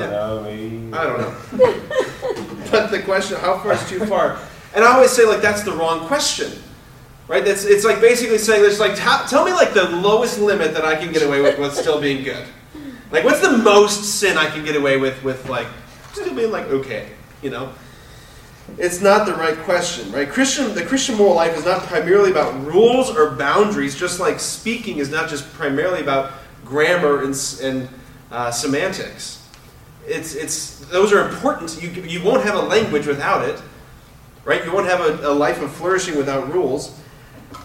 Yeah. 0.00 0.06
no. 0.06 0.98
I 0.98 1.04
don't 1.04 1.20
know. 1.20 1.34
but 2.70 2.90
the 2.90 3.02
question, 3.04 3.38
how 3.38 3.58
far 3.58 3.74
is 3.74 3.88
too 3.90 4.06
far? 4.06 4.38
And 4.74 4.82
I 4.82 4.94
always 4.94 5.10
say, 5.10 5.26
like, 5.26 5.42
that's 5.42 5.62
the 5.64 5.72
wrong 5.72 6.06
question. 6.06 6.50
Right? 7.28 7.44
That's, 7.44 7.66
it's 7.66 7.84
like 7.84 8.00
basically 8.00 8.38
saying, 8.38 8.62
there's 8.62 8.80
like, 8.80 8.96
ta- 8.96 9.26
tell 9.28 9.44
me 9.44 9.52
like 9.52 9.74
the 9.74 9.90
lowest 9.90 10.40
limit 10.40 10.72
that 10.72 10.86
I 10.86 10.96
can 10.96 11.12
get 11.12 11.22
away 11.22 11.42
with 11.42 11.58
with 11.58 11.74
still 11.74 12.00
being 12.00 12.24
good. 12.24 12.46
Like, 13.10 13.24
what's 13.24 13.40
the 13.40 13.56
most 13.56 14.04
sin 14.04 14.36
I 14.36 14.50
can 14.50 14.64
get 14.64 14.76
away 14.76 14.96
with 14.96 15.22
with 15.22 15.48
like 15.48 15.66
still 16.12 16.34
being 16.34 16.50
like 16.50 16.66
okay, 16.66 17.08
you 17.42 17.50
know? 17.50 17.72
It's 18.78 19.00
not 19.00 19.26
the 19.26 19.34
right 19.34 19.56
question, 19.58 20.10
right? 20.10 20.28
Christian, 20.28 20.74
the 20.74 20.84
Christian 20.84 21.16
moral 21.16 21.36
life 21.36 21.56
is 21.56 21.64
not 21.64 21.82
primarily 21.82 22.30
about 22.30 22.52
rules 22.66 23.10
or 23.14 23.30
boundaries, 23.30 23.96
just 23.98 24.18
like 24.18 24.40
speaking 24.40 24.98
is 24.98 25.08
not 25.08 25.30
just 25.30 25.50
primarily 25.54 26.00
about 26.00 26.32
grammar 26.64 27.22
and, 27.22 27.58
and 27.62 27.88
uh, 28.30 28.50
semantics. 28.50 29.46
It's, 30.06 30.34
it's, 30.34 30.80
those 30.86 31.12
are 31.12 31.28
important. 31.28 31.80
You, 31.80 31.90
you 32.02 32.22
won't 32.22 32.42
have 32.44 32.56
a 32.56 32.62
language 32.62 33.06
without 33.06 33.48
it, 33.48 33.60
right? 34.44 34.64
You 34.64 34.72
won't 34.72 34.86
have 34.86 35.00
a, 35.00 35.28
a 35.28 35.32
life 35.32 35.62
of 35.62 35.72
flourishing 35.72 36.16
without 36.16 36.52
rules. 36.52 36.98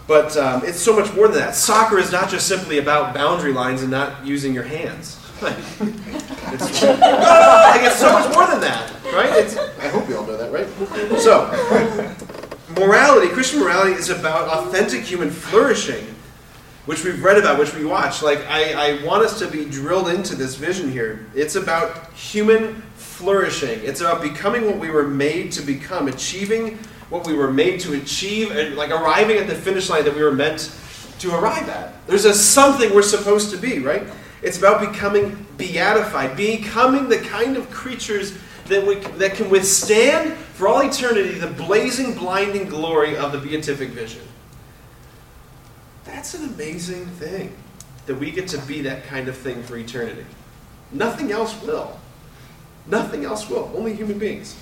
But 0.07 0.37
um, 0.37 0.63
it's 0.63 0.79
so 0.79 0.95
much 0.97 1.13
more 1.13 1.27
than 1.27 1.37
that. 1.39 1.55
Soccer 1.55 1.97
is 1.97 2.11
not 2.11 2.29
just 2.29 2.47
simply 2.47 2.77
about 2.77 3.13
boundary 3.13 3.53
lines 3.53 3.81
and 3.81 3.91
not 3.91 4.25
using 4.25 4.53
your 4.53 4.63
hands. 4.63 5.17
it's, 5.43 6.83
like, 6.83 7.81
it's 7.81 7.99
so 7.99 8.13
much 8.13 8.31
more 8.31 8.45
than 8.45 8.61
that, 8.61 8.93
right? 9.05 9.31
It's, 9.39 9.57
I 9.57 9.87
hope 9.87 10.07
you 10.07 10.15
all 10.15 10.27
know 10.27 10.37
that, 10.37 10.51
right? 10.51 10.67
So, 11.19 11.47
morality, 12.79 13.27
Christian 13.29 13.59
morality, 13.59 13.93
is 13.93 14.11
about 14.11 14.49
authentic 14.49 15.01
human 15.01 15.31
flourishing, 15.31 16.05
which 16.85 17.03
we've 17.03 17.23
read 17.23 17.39
about, 17.39 17.57
which 17.57 17.73
we 17.73 17.83
watch. 17.83 18.21
Like, 18.21 18.45
I, 18.47 18.99
I 18.99 19.03
want 19.03 19.23
us 19.23 19.39
to 19.39 19.47
be 19.47 19.65
drilled 19.65 20.09
into 20.09 20.35
this 20.35 20.53
vision 20.53 20.91
here. 20.91 21.25
It's 21.33 21.55
about 21.55 22.13
human 22.13 22.75
flourishing, 22.95 23.79
it's 23.83 24.01
about 24.01 24.21
becoming 24.21 24.67
what 24.67 24.77
we 24.77 24.91
were 24.91 25.07
made 25.07 25.51
to 25.53 25.63
become, 25.63 26.07
achieving 26.07 26.77
what 27.09 27.25
we 27.25 27.33
were 27.33 27.51
made 27.51 27.79
to 27.79 27.93
achieve, 27.93 28.51
and 28.51 28.75
like 28.75 28.91
arriving 28.91 29.37
at 29.37 29.47
the 29.47 29.55
finish 29.55 29.89
line 29.89 30.05
that 30.05 30.15
we 30.15 30.21
were 30.21 30.31
meant 30.31 30.71
to 31.17 31.33
arrive 31.33 31.67
at. 31.67 32.05
There's 32.05 32.25
a 32.25 32.33
something 32.35 32.93
we're 32.93 33.01
supposed 33.01 33.49
to 33.51 33.57
be, 33.57 33.79
right? 33.79 34.03
It's 34.41 34.57
about 34.57 34.81
becoming 34.91 35.45
beatified, 35.57 36.35
becoming 36.35 37.09
the 37.09 37.19
kind 37.19 37.57
of 37.57 37.69
creatures 37.69 38.37
that, 38.67 38.85
we, 38.85 38.95
that 39.17 39.35
can 39.35 39.49
withstand 39.49 40.33
for 40.33 40.67
all 40.67 40.81
eternity 40.81 41.33
the 41.37 41.47
blazing, 41.47 42.15
blinding 42.15 42.67
glory 42.67 43.15
of 43.17 43.31
the 43.31 43.37
beatific 43.37 43.89
vision. 43.89 44.21
That's 46.05 46.33
an 46.33 46.45
amazing 46.45 47.05
thing 47.05 47.55
that 48.05 48.15
we 48.15 48.31
get 48.31 48.47
to 48.49 48.57
be 48.59 48.81
that 48.81 49.05
kind 49.05 49.27
of 49.27 49.37
thing 49.37 49.61
for 49.63 49.77
eternity. 49.77 50.25
Nothing 50.91 51.31
else 51.31 51.61
will. 51.61 51.99
Nothing 52.87 53.25
else 53.25 53.49
will. 53.49 53.71
Only 53.75 53.93
human 53.93 54.17
beings. 54.17 54.55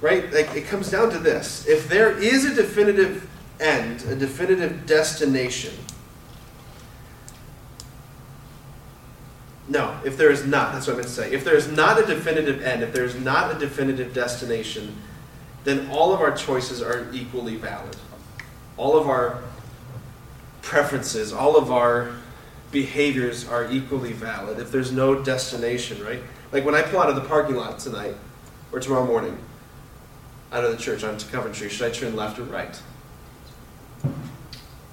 Right? 0.00 0.32
Like 0.32 0.54
it 0.56 0.66
comes 0.66 0.90
down 0.90 1.10
to 1.10 1.18
this. 1.18 1.66
If 1.66 1.88
there 1.88 2.10
is 2.18 2.44
a 2.44 2.54
definitive 2.54 3.28
end, 3.60 4.02
a 4.02 4.16
definitive 4.16 4.86
destination, 4.86 5.72
No, 9.66 9.98
if 10.04 10.16
there 10.18 10.30
is 10.30 10.44
not, 10.44 10.72
that's 10.72 10.86
what 10.86 10.94
I 10.94 10.96
meant 10.96 11.08
to 11.08 11.14
say. 11.14 11.32
If 11.32 11.42
there 11.44 11.56
is 11.56 11.68
not 11.68 11.98
a 11.98 12.06
definitive 12.06 12.62
end, 12.62 12.82
if 12.82 12.92
there 12.92 13.04
is 13.04 13.14
not 13.14 13.56
a 13.56 13.58
definitive 13.58 14.12
destination, 14.12 14.94
then 15.64 15.88
all 15.90 16.12
of 16.12 16.20
our 16.20 16.36
choices 16.36 16.82
are 16.82 17.08
equally 17.12 17.56
valid. 17.56 17.96
All 18.76 18.98
of 18.98 19.08
our 19.08 19.42
preferences, 20.60 21.32
all 21.32 21.56
of 21.56 21.72
our 21.72 22.14
behaviors 22.70 23.48
are 23.48 23.70
equally 23.70 24.12
valid 24.12 24.58
if 24.58 24.70
there's 24.70 24.92
no 24.92 25.22
destination, 25.22 26.04
right? 26.04 26.20
Like 26.52 26.64
when 26.64 26.74
I 26.74 26.82
pull 26.82 27.00
out 27.00 27.08
of 27.08 27.14
the 27.14 27.22
parking 27.22 27.56
lot 27.56 27.78
tonight 27.78 28.16
or 28.72 28.80
tomorrow 28.80 29.06
morning 29.06 29.38
out 30.52 30.64
of 30.64 30.72
the 30.72 30.76
church 30.76 31.04
onto 31.04 31.26
Coventry, 31.28 31.68
should 31.68 31.90
I 31.90 31.90
turn 31.90 32.14
left 32.14 32.38
or 32.38 32.44
right? 32.44 32.78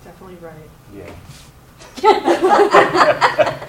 Definitely 0.03 0.35
right. 0.35 0.69
Yeah. 2.03 3.57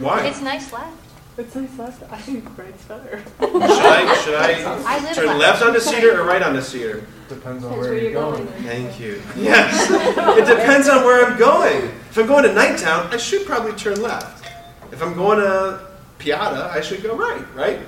saying. 0.00 0.24
Why? 0.24 0.26
It's 0.26 0.40
nice 0.42 0.72
left. 0.72 0.96
It's 1.36 1.54
nice 1.56 1.78
left. 1.78 2.12
I 2.12 2.18
think 2.18 2.56
right's 2.56 2.84
better. 2.84 3.22
Should 3.40 3.62
I, 3.62 4.14
should 4.22 4.34
I 4.34 4.82
I 4.86 5.02
live 5.02 5.14
turn 5.16 5.38
left 5.38 5.62
onto 5.62 5.80
Cedar 5.80 6.20
or 6.20 6.24
right 6.24 6.42
onto 6.42 6.60
Cedar? 6.60 7.04
Depends 7.28 7.64
on 7.64 7.70
Depends 7.70 7.70
where 7.70 7.78
where 7.80 7.94
you're 7.94 8.02
you're 8.02 8.12
going. 8.12 8.46
going. 8.46 8.62
Thank 8.62 9.00
you. 9.00 9.20
Yes. 9.36 9.90
It 9.90 10.46
depends 10.46 10.88
on 10.88 11.04
where 11.04 11.26
I'm 11.26 11.38
going. 11.38 11.86
If 12.10 12.18
I'm 12.18 12.26
going 12.26 12.44
to 12.44 12.50
Nighttown, 12.50 13.12
I 13.12 13.16
should 13.16 13.44
probably 13.46 13.72
turn 13.72 14.00
left. 14.00 14.46
If 14.92 15.02
I'm 15.02 15.14
going 15.14 15.38
to 15.40 15.86
Piata, 16.20 16.70
I 16.70 16.80
should 16.80 17.02
go 17.02 17.16
right, 17.16 17.44
right? 17.54 17.80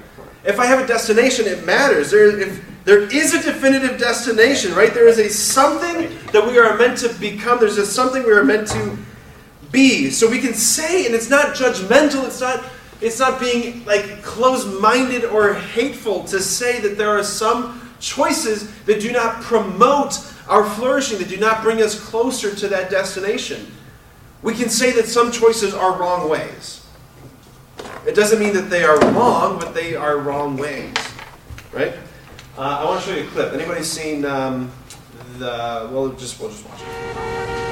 If 0.44 0.58
I 0.58 0.66
have 0.66 0.80
a 0.82 0.86
destination, 0.86 1.46
it 1.46 1.64
matters. 1.64 2.10
There, 2.10 2.38
if 2.40 2.64
there 2.84 3.02
is 3.02 3.34
a 3.34 3.42
definitive 3.42 3.98
destination, 3.98 4.74
right? 4.74 4.92
There 4.92 5.06
is 5.06 5.18
a 5.18 5.28
something 5.28 6.10
that 6.32 6.44
we 6.46 6.58
are 6.58 6.76
meant 6.76 6.98
to 6.98 7.08
become. 7.14 7.60
There's 7.60 7.78
a 7.78 7.86
something 7.86 8.24
we 8.24 8.32
are 8.32 8.44
meant 8.44 8.66
to 8.68 8.96
be. 9.76 10.10
So 10.10 10.28
we 10.28 10.40
can 10.40 10.54
say, 10.54 11.06
and 11.06 11.14
it's 11.14 11.30
not 11.30 11.54
judgmental. 11.54 12.24
It's 12.24 12.40
not. 12.40 12.64
It's 13.02 13.20
not 13.20 13.38
being 13.38 13.84
like 13.84 14.22
closed-minded 14.22 15.26
or 15.26 15.52
hateful 15.52 16.24
to 16.24 16.40
say 16.40 16.80
that 16.80 16.96
there 16.96 17.10
are 17.10 17.22
some 17.22 17.78
choices 18.00 18.72
that 18.86 19.00
do 19.02 19.12
not 19.12 19.42
promote 19.42 20.18
our 20.48 20.64
flourishing, 20.64 21.18
that 21.18 21.28
do 21.28 21.36
not 21.36 21.62
bring 21.62 21.82
us 21.82 21.94
closer 22.08 22.54
to 22.54 22.68
that 22.68 22.90
destination. 22.90 23.70
We 24.42 24.54
can 24.54 24.70
say 24.70 24.92
that 24.92 25.08
some 25.08 25.30
choices 25.30 25.74
are 25.74 25.98
wrong 26.00 26.30
ways. 26.30 26.86
It 28.06 28.14
doesn't 28.14 28.38
mean 28.38 28.54
that 28.54 28.70
they 28.70 28.82
are 28.82 28.98
wrong, 29.12 29.58
but 29.58 29.74
they 29.74 29.94
are 29.94 30.16
wrong 30.16 30.56
ways, 30.56 30.94
right? 31.74 31.92
Uh, 32.56 32.80
I 32.80 32.84
want 32.86 33.04
to 33.04 33.10
show 33.10 33.14
you 33.14 33.24
a 33.24 33.30
clip. 33.30 33.52
Anybody 33.52 33.82
seen 33.84 34.24
um, 34.24 34.72
the? 35.38 35.90
Well, 35.92 36.08
just 36.16 36.40
we'll 36.40 36.48
just 36.48 36.64
watch 36.64 36.80
it. 36.80 37.65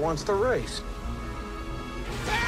Wants 0.00 0.22
to 0.24 0.34
race. 0.34 0.82
Hey! 2.26 2.40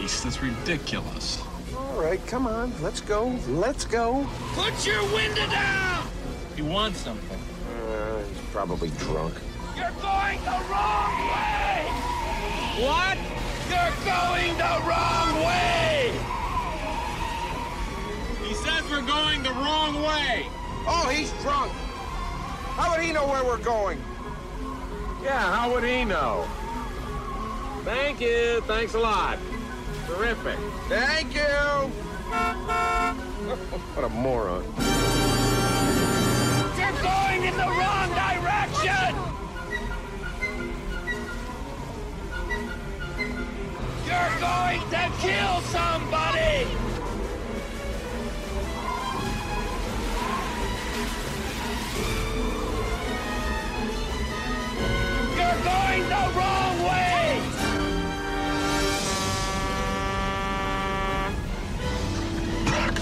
Christ, 0.00 0.24
that's 0.24 0.42
ridiculous. 0.42 1.42
All 1.76 2.00
right, 2.00 2.24
come 2.26 2.46
on. 2.46 2.72
Let's 2.82 3.00
go. 3.00 3.38
Let's 3.48 3.84
go. 3.84 4.26
Put 4.54 4.86
your 4.86 5.02
window 5.14 5.46
down! 5.46 6.08
He 6.56 6.62
wants 6.62 7.00
something. 7.00 7.38
Uh, 7.38 8.24
he's 8.24 8.40
probably 8.52 8.90
drunk. 8.98 9.34
You're 9.76 9.90
going 10.02 10.38
the 10.44 10.60
wrong 10.70 11.14
way! 11.30 11.86
What? 12.82 13.16
You're 13.70 13.94
going 14.04 14.56
the 14.58 14.80
wrong 14.88 15.34
way! 15.46 16.12
He 18.46 18.54
says 18.54 18.82
we're 18.90 19.06
going 19.06 19.42
the 19.42 19.52
wrong 19.52 20.02
way! 20.02 20.46
Oh, 20.86 21.08
he's 21.14 21.30
drunk. 21.42 21.72
How 22.76 22.90
would 22.90 23.04
he 23.04 23.12
know 23.12 23.26
where 23.26 23.44
we're 23.44 23.58
going? 23.58 24.02
Yeah, 25.22 25.54
how 25.54 25.72
would 25.72 25.84
he 25.84 26.04
know? 26.04 26.48
Thank 27.84 28.20
you. 28.20 28.60
Thanks 28.62 28.94
a 28.94 28.98
lot. 28.98 29.38
Terrific. 30.06 30.58
Thank 30.88 31.34
you. 31.34 31.40
what 33.94 34.04
a 34.04 34.08
moron. 34.08 34.64
You're 36.78 37.02
going 37.02 37.44
in 37.44 37.56
the 37.56 37.66
wrong 37.66 38.08
direction! 38.14 39.14
You're 44.06 44.38
going 44.40 44.80
to 44.90 45.10
kill 45.20 45.60
somebody! 45.62 46.66
Going 55.62 56.02
the 56.08 56.24
wrong 56.36 56.82
way! 56.82 57.40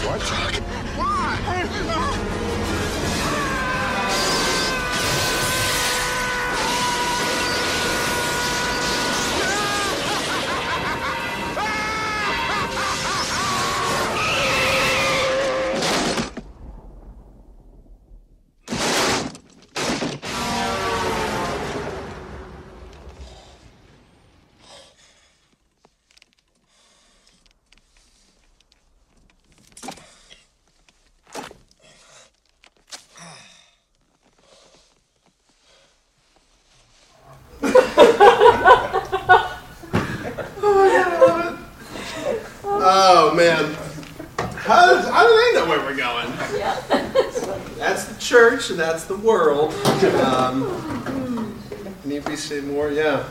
What? 0.04 0.22
Oh 1.90 2.47
church 48.68 48.70
and 48.70 48.78
that's 48.78 49.04
the 49.04 49.16
world. 49.16 49.72
Um, 50.24 51.58
need 52.04 52.26
we 52.28 52.36
say 52.36 52.60
more? 52.60 52.90
Yeah. 52.90 53.28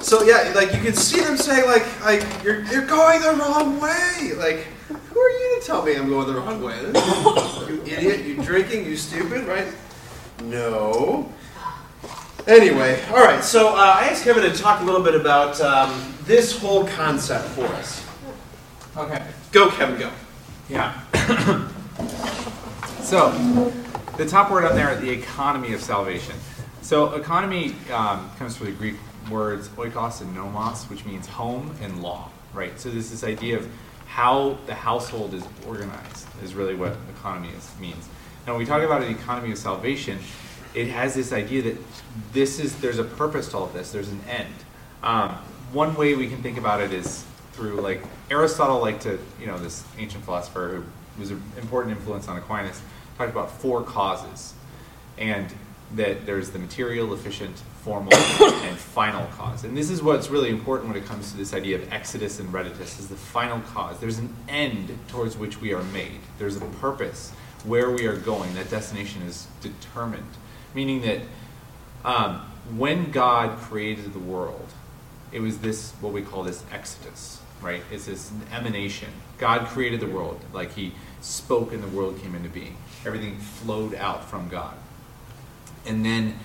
So 0.00 0.22
yeah, 0.22 0.52
like 0.54 0.72
you 0.74 0.80
can 0.80 0.94
see 0.94 1.20
them 1.20 1.36
saying 1.36 1.66
like 1.66 2.04
like 2.04 2.44
you're 2.44 2.62
you're 2.64 2.86
going 2.86 3.20
the 3.22 3.32
wrong 3.32 3.80
way. 3.80 4.32
Like 4.36 4.66
who 4.88 5.20
are 5.20 5.30
you 5.30 5.60
to 5.60 5.66
tell 5.66 5.82
me 5.82 5.96
I'm 5.96 6.08
going 6.08 6.26
the 6.26 6.34
wrong 6.34 6.62
way? 6.62 6.78
You 7.68 7.82
idiot! 7.84 8.26
You 8.26 8.42
drinking? 8.42 8.84
You 8.84 8.96
stupid? 8.96 9.46
Right? 9.46 9.66
No. 10.44 11.32
Anyway, 12.46 13.02
all 13.10 13.24
right. 13.24 13.42
So 13.42 13.70
uh, 13.70 13.96
I 13.96 14.08
asked 14.08 14.24
Kevin 14.24 14.42
to 14.42 14.56
talk 14.56 14.80
a 14.80 14.84
little 14.84 15.02
bit 15.02 15.14
about 15.14 15.60
um, 15.60 16.14
this 16.24 16.58
whole 16.58 16.86
concept 16.86 17.44
for 17.48 17.66
us. 17.66 18.04
Okay. 18.96 19.22
Go, 19.52 19.70
Kevin. 19.70 19.98
Go. 19.98 20.10
Yeah. 20.68 20.98
so, 23.02 23.32
the 24.18 24.26
top 24.26 24.50
word 24.50 24.64
on 24.64 24.74
there, 24.74 24.94
the 24.96 25.10
economy 25.10 25.72
of 25.72 25.80
salvation. 25.80 26.34
So, 26.82 27.14
economy 27.14 27.74
um, 27.92 28.28
comes 28.36 28.56
from 28.56 28.66
the 28.66 28.72
Greek 28.72 28.96
words 29.30 29.68
oikos 29.70 30.20
and 30.20 30.34
nomos, 30.34 30.84
which 30.90 31.04
means 31.04 31.26
home 31.26 31.74
and 31.80 32.02
law, 32.02 32.28
right? 32.52 32.78
So, 32.80 32.90
there's 32.90 33.10
this 33.10 33.22
idea 33.22 33.56
of 33.56 33.68
how 34.06 34.58
the 34.66 34.74
household 34.74 35.34
is 35.34 35.44
organized, 35.66 36.26
is 36.42 36.54
really 36.54 36.74
what 36.74 36.96
economy 37.16 37.50
is, 37.56 37.70
means. 37.80 38.08
Now, 38.44 38.54
when 38.54 38.60
we 38.60 38.66
talk 38.66 38.82
about 38.82 39.02
an 39.02 39.12
economy 39.12 39.52
of 39.52 39.58
salvation, 39.58 40.18
it 40.74 40.88
has 40.88 41.14
this 41.14 41.32
idea 41.32 41.62
that 41.62 41.76
this 42.32 42.58
is 42.58 42.78
there's 42.80 42.98
a 42.98 43.04
purpose 43.04 43.48
to 43.50 43.58
all 43.58 43.64
of 43.64 43.72
this. 43.72 43.92
There's 43.92 44.08
an 44.08 44.20
end. 44.28 44.54
Um, 45.04 45.30
one 45.72 45.94
way 45.94 46.14
we 46.14 46.28
can 46.28 46.42
think 46.42 46.58
about 46.58 46.80
it 46.80 46.92
is 46.92 47.24
through 47.52 47.80
like 47.82 48.02
Aristotle 48.30 48.80
liked 48.80 49.02
to, 49.02 49.18
you 49.40 49.46
know, 49.46 49.58
this 49.58 49.84
ancient 49.96 50.24
philosopher 50.24 50.82
who 51.16 51.20
was 51.20 51.30
an 51.30 51.42
important 51.58 51.96
influence 51.96 52.26
on 52.26 52.36
Aquinas, 52.36 52.80
talked 53.18 53.30
about 53.30 53.50
four 53.50 53.82
causes, 53.82 54.54
and 55.18 55.52
that 55.96 56.24
there's 56.24 56.50
the 56.50 56.58
material, 56.58 57.12
efficient, 57.12 57.56
formal, 57.82 58.14
and 58.14 58.76
final 58.78 59.26
cause. 59.36 59.64
And 59.64 59.76
this 59.76 59.90
is 59.90 60.02
what's 60.02 60.30
really 60.30 60.50
important 60.50 60.88
when 60.92 61.02
it 61.02 61.06
comes 61.06 61.32
to 61.32 61.36
this 61.36 61.52
idea 61.52 61.76
of 61.76 61.82
exitus 61.90 62.38
and 62.38 62.50
reditus, 62.52 62.98
is 62.98 63.08
the 63.08 63.16
final 63.16 63.60
cause. 63.60 63.98
There's 63.98 64.18
an 64.18 64.34
end 64.48 64.96
towards 65.08 65.36
which 65.36 65.60
we 65.60 65.74
are 65.74 65.82
made. 65.84 66.20
There's 66.38 66.56
a 66.56 66.60
purpose 66.60 67.32
where 67.64 67.90
we 67.90 68.06
are 68.06 68.16
going. 68.16 68.54
That 68.54 68.70
destination 68.70 69.22
is 69.22 69.48
determined, 69.60 70.30
meaning 70.74 71.02
that 71.02 71.20
um, 72.04 72.40
when 72.76 73.10
God 73.10 73.58
created 73.58 74.12
the 74.12 74.20
world, 74.20 74.66
it 75.32 75.40
was 75.40 75.58
this 75.58 75.92
what 76.00 76.12
we 76.12 76.22
call 76.22 76.44
this 76.44 76.62
exitus, 76.72 77.38
right? 77.60 77.82
It's 77.90 78.06
this 78.06 78.30
emanation. 78.52 79.08
God 79.38 79.66
created 79.66 80.00
the 80.00 80.06
world, 80.06 80.40
like 80.52 80.72
He 80.72 80.92
spoke 81.20 81.72
and 81.72 81.82
the 81.82 81.88
world 81.88 82.20
came 82.20 82.34
into 82.34 82.48
being. 82.48 82.76
Everything 83.06 83.38
flowed 83.38 83.94
out 83.94 84.28
from 84.28 84.48
God. 84.48 84.74
And 85.86 86.04
then 86.04 86.38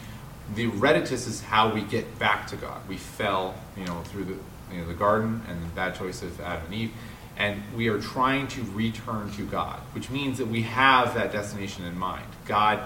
the 0.56 0.70
reditus 0.72 1.28
is 1.28 1.42
how 1.42 1.74
we 1.74 1.82
get 1.82 2.20
back 2.20 2.48
to 2.48 2.56
God. 2.56 2.82
We 2.88 2.98
fell, 2.98 3.56
you 3.78 3.86
know, 3.86 4.02
through 4.04 4.26
the 4.26 4.38
you 4.72 4.82
know 4.82 4.88
the 4.88 4.94
garden 4.94 5.42
and 5.48 5.62
the 5.62 5.68
bad 5.68 5.96
choice 5.96 6.22
of 6.22 6.40
Adam 6.42 6.66
and 6.66 6.74
Eve, 6.74 6.92
and 7.38 7.62
we 7.76 7.90
are 7.90 8.00
trying 8.00 8.48
to 8.50 8.64
return 8.74 9.32
to 9.34 9.46
God, 9.46 9.80
which 9.94 10.10
means 10.10 10.38
that 10.40 10.48
we 10.48 10.64
have 10.64 11.14
that 11.16 11.32
destination 11.32 11.86
in 11.86 11.98
mind. 11.98 12.26
God 12.46 12.84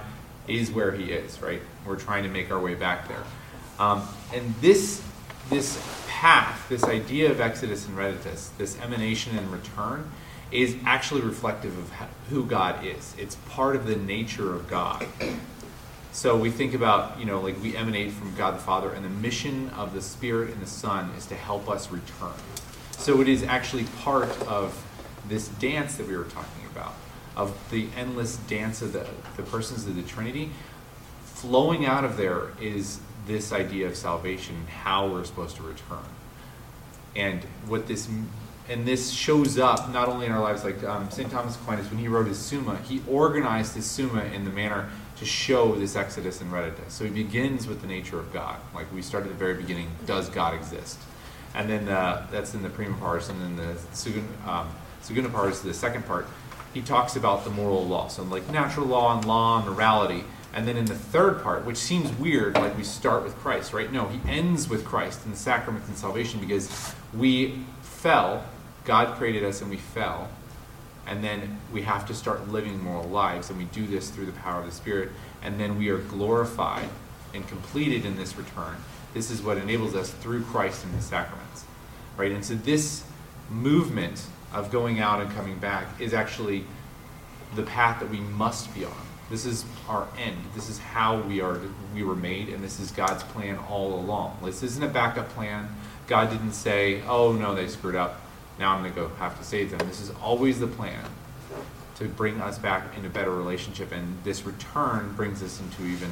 is 0.48 0.72
where 0.72 0.92
He 0.92 1.12
is, 1.12 1.42
right? 1.42 1.62
We're 1.86 1.96
trying 1.96 2.24
to 2.24 2.30
make 2.30 2.52
our 2.52 2.60
way 2.60 2.76
back 2.76 3.08
there, 3.08 3.24
um, 3.80 4.08
and 4.34 4.54
this 4.62 5.02
this 5.50 5.82
path, 6.08 6.68
this 6.68 6.84
idea 6.84 7.32
of 7.32 7.38
Exitus 7.38 7.88
and 7.88 7.98
Reditus, 7.98 8.50
this 8.58 8.80
emanation 8.82 9.38
and 9.38 9.50
return, 9.52 10.10
is 10.52 10.76
actually 10.86 11.22
reflective 11.22 11.78
of 11.78 11.92
who 12.30 12.46
God 12.46 12.86
is. 12.86 13.14
It's 13.18 13.36
part 13.50 13.76
of 13.76 13.86
the 13.86 13.96
nature 13.96 14.54
of 14.54 14.68
God. 14.68 15.06
So 16.14 16.36
we 16.36 16.50
think 16.50 16.74
about, 16.74 17.20
you 17.20 17.26
know, 17.26 17.42
like 17.42 17.62
we 17.62 17.76
emanate 17.76 18.12
from 18.12 18.34
God 18.36 18.56
the 18.56 18.60
Father, 18.60 18.92
and 18.92 19.06
the 19.06 19.10
mission 19.10 19.70
of 19.72 19.94
the 19.94 20.02
Spirit 20.02 20.52
and 20.52 20.62
the 20.62 20.68
Son 20.68 21.12
is 21.18 21.26
to 21.28 21.36
help 21.36 21.70
us 21.70 21.92
return. 21.92 22.34
So 22.92 23.22
it 23.22 23.28
is 23.28 23.44
actually 23.44 23.84
part 24.02 24.30
of 24.48 24.84
this 25.28 25.50
dance 25.50 25.98
that 25.98 26.08
we 26.08 26.18
were 26.18 26.24
talking 26.24 26.66
about, 26.72 26.96
of 27.36 27.56
the 27.70 27.90
endless 27.96 28.38
dance 28.38 28.82
of 28.82 28.94
the, 28.94 29.06
the 29.36 29.44
persons 29.44 29.86
of 29.86 29.96
the 29.96 30.02
Trinity. 30.02 30.50
Flowing 31.24 31.86
out 31.86 32.04
of 32.04 32.18
there 32.18 32.52
is 32.60 33.00
this 33.28 33.52
idea 33.52 33.86
of 33.86 33.96
salvation, 33.96 34.56
and 34.56 34.70
how 34.70 35.08
we're 35.08 35.24
supposed 35.24 35.58
to 35.58 35.64
return. 35.64 36.06
And 37.16 37.44
what 37.68 37.88
this 37.88 38.10
and 38.70 38.86
this 38.86 39.12
shows 39.12 39.58
up 39.58 39.90
not 39.92 40.10
only 40.10 40.26
in 40.26 40.32
our 40.32 40.42
lives, 40.42 40.64
like 40.64 40.84
um, 40.84 41.10
St. 41.10 41.32
Thomas 41.32 41.56
Aquinas, 41.56 41.90
when 41.90 42.00
he 42.00 42.08
wrote 42.08 42.28
his 42.28 42.38
Summa, 42.38 42.78
he 42.78 43.02
organized 43.10 43.76
his 43.76 43.86
Summa 43.86 44.24
in 44.26 44.44
the 44.44 44.52
manner 44.52 44.90
to 45.18 45.26
show 45.26 45.76
this 45.76 45.96
Exitus 45.96 46.42
and 46.42 46.52
Reditus. 46.52 46.92
So 46.92 47.06
he 47.06 47.10
begins 47.10 47.68
with 47.68 47.82
the 47.82 47.88
nature 47.88 48.20
of 48.20 48.32
God. 48.34 48.58
Like 48.76 48.92
we 48.94 49.02
start 49.02 49.24
at 49.24 49.30
the 49.30 49.36
very 49.36 49.56
beginning, 49.56 49.90
does 50.06 50.30
God 50.30 50.54
exist? 50.54 51.00
And 51.56 51.70
then 51.70 51.88
uh, 51.88 52.28
that's 52.30 52.54
in 52.54 52.62
the 52.62 52.70
prima 52.70 52.98
pars, 52.98 53.30
and 53.30 53.42
then 53.42 53.56
the 53.56 53.78
second, 53.96 54.28
um, 54.46 54.70
segunda 55.02 55.30
pars, 55.30 55.62
the 55.62 55.74
second 55.74 56.06
part, 56.06 56.28
he 56.74 56.82
talks 56.82 57.16
about 57.16 57.46
the 57.46 57.50
moral 57.50 57.88
law. 57.88 58.10
So 58.10 58.24
like 58.24 58.48
natural 58.52 58.86
law 58.86 59.18
and 59.18 59.26
law 59.26 59.58
and 59.58 59.68
morality. 59.68 60.24
And 60.54 60.68
then 60.68 60.78
in 60.78 60.86
the 60.86 60.96
third 60.96 61.42
part, 61.42 61.66
which 61.66 61.78
seems 61.78 62.12
weird, 62.14 62.56
like 62.56 62.76
we 62.78 62.84
start 62.84 63.24
with 63.24 63.36
Christ, 63.38 63.74
right? 63.74 63.92
No, 63.92 64.08
he 64.08 64.20
ends 64.30 64.68
with 64.70 64.86
Christ 64.86 65.26
in 65.26 65.32
the 65.32 65.38
sacraments 65.38 65.88
and 65.88 65.98
salvation 65.98 66.40
because 66.40 66.94
we 67.16 67.64
fell, 67.82 68.44
God 68.88 69.18
created 69.18 69.44
us 69.44 69.62
and 69.62 69.70
we 69.70 69.76
fell, 69.76 70.30
and 71.06 71.22
then 71.22 71.60
we 71.74 71.82
have 71.82 72.08
to 72.08 72.14
start 72.14 72.48
living 72.48 72.82
moral 72.82 73.10
lives, 73.10 73.50
and 73.50 73.60
we 73.60 73.66
do 73.66 73.86
this 73.86 74.10
through 74.10 74.28
the 74.28 74.32
power 74.32 74.62
of 74.62 74.66
the 74.66 74.72
Spirit, 74.72 75.10
and 75.44 75.60
then 75.60 75.78
we 75.78 75.90
are 75.90 75.98
glorified 75.98 76.88
and 77.34 77.46
completed 77.50 78.06
in 78.06 78.16
this 78.16 78.38
return. 78.38 78.78
This 79.14 79.30
is 79.30 79.42
what 79.42 79.58
enables 79.58 79.94
us 79.94 80.10
through 80.12 80.44
Christ 80.44 80.86
and 80.86 80.98
the 80.98 81.02
sacraments, 81.02 81.66
right? 82.16 82.32
And 82.32 82.46
so 82.46 82.56
this 82.56 83.04
movement 83.50 84.26
of 84.54 84.72
going 84.72 85.02
out 85.02 85.22
and 85.22 85.30
coming 85.32 85.58
back 85.58 85.86
is 86.00 86.14
actually 86.14 86.64
the 87.56 87.64
path 87.64 88.00
that 88.00 88.10
we 88.10 88.22
must 88.22 88.74
be 88.74 88.86
on. 88.86 89.08
This 89.30 89.46
is 89.46 89.66
our 89.90 90.08
end. 90.18 90.38
This 90.56 90.70
is 90.70 90.80
how 90.80 91.20
we 91.20 91.42
are 91.42 91.60
we 91.94 92.04
were 92.04 92.16
made, 92.16 92.48
and 92.48 92.64
this 92.64 92.80
is 92.80 92.92
God's 92.92 93.24
plan 93.24 93.58
all 93.70 93.96
along. 93.96 94.38
This 94.46 94.64
isn't 94.64 94.82
a 94.84 94.88
backup 94.88 95.28
plan. 95.32 95.68
God 96.08 96.30
didn't 96.30 96.54
say, 96.54 97.02
"Oh 97.02 97.34
no, 97.34 97.54
they 97.54 97.68
screwed 97.68 97.96
up. 97.96 98.22
Now 98.60 98.74
I'm 98.74 98.82
going 98.82 98.94
to 98.94 99.00
go 99.00 99.10
have 99.16 99.38
to 99.38 99.44
save 99.44 99.72
them." 99.72 99.88
This 99.88 100.02
is 100.02 100.12
always 100.22 100.60
the 100.60 100.68
plan 100.68 101.04
to 101.98 102.06
bring 102.06 102.40
us 102.42 102.58
back 102.60 102.96
in 102.98 103.06
a 103.06 103.10
better 103.10 103.32
relationship, 103.32 103.92
and 103.92 104.18
this 104.24 104.46
return 104.46 105.14
brings 105.16 105.42
us 105.42 105.60
into 105.60 105.84
even 105.84 106.12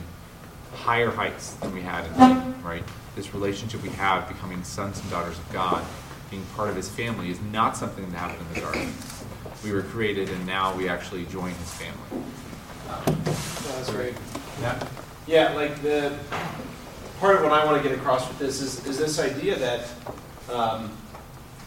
higher 0.73 1.11
heights 1.11 1.53
than 1.55 1.73
we 1.73 1.81
had 1.81 2.05
in 2.05 2.13
Eden, 2.15 2.63
right? 2.63 2.83
This 3.15 3.33
relationship 3.33 3.81
we 3.83 3.89
have, 3.89 4.27
becoming 4.27 4.63
sons 4.63 4.99
and 4.99 5.09
daughters 5.09 5.37
of 5.37 5.51
God, 5.53 5.85
being 6.31 6.43
part 6.55 6.69
of 6.69 6.75
His 6.75 6.89
family, 6.89 7.29
is 7.29 7.39
not 7.51 7.77
something 7.77 8.09
that 8.09 8.17
happened 8.17 8.47
in 8.47 8.53
the 8.55 8.61
garden. 8.61 8.93
We 9.63 9.71
were 9.71 9.83
created, 9.83 10.29
and 10.29 10.45
now 10.45 10.75
we 10.75 10.89
actually 10.89 11.25
join 11.25 11.51
His 11.51 11.73
family. 11.73 12.25
That's 13.67 13.89
great. 13.91 14.15
Yeah. 14.61 14.87
Yeah, 15.27 15.53
like 15.53 15.81
the 15.81 16.17
part 17.19 17.35
of 17.35 17.43
what 17.43 17.51
I 17.51 17.63
want 17.65 17.81
to 17.81 17.87
get 17.87 17.97
across 17.97 18.27
with 18.27 18.37
this 18.39 18.61
is, 18.61 18.85
is 18.85 18.97
this 18.97 19.19
idea 19.19 19.57
that 19.57 19.87
um, 20.51 20.91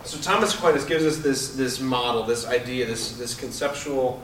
so 0.09 0.19
Thomas 0.23 0.55
Aquinas 0.55 0.87
gives 0.87 1.05
us 1.05 1.19
this 1.19 1.55
this 1.55 1.81
model, 1.81 2.23
this 2.23 2.47
idea, 2.47 2.87
this 2.87 3.13
this 3.19 3.35
conceptual, 3.35 4.23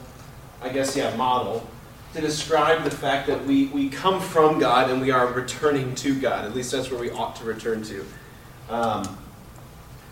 I 0.62 0.70
guess, 0.70 0.96
yeah, 0.96 1.14
model 1.14 1.66
to 2.14 2.22
describe 2.22 2.84
the 2.84 2.90
fact 2.90 3.26
that 3.26 3.44
we 3.44 3.66
we 3.66 3.90
come 3.90 4.18
from 4.18 4.58
God 4.58 4.90
and 4.90 4.98
we 4.98 5.10
are 5.10 5.26
returning 5.26 5.94
to 5.96 6.18
God. 6.18 6.46
At 6.46 6.54
least 6.54 6.72
that's 6.72 6.90
where 6.90 6.98
we 6.98 7.10
ought 7.10 7.36
to 7.36 7.44
return 7.44 7.82
to. 7.82 8.06
Um, 8.70 9.18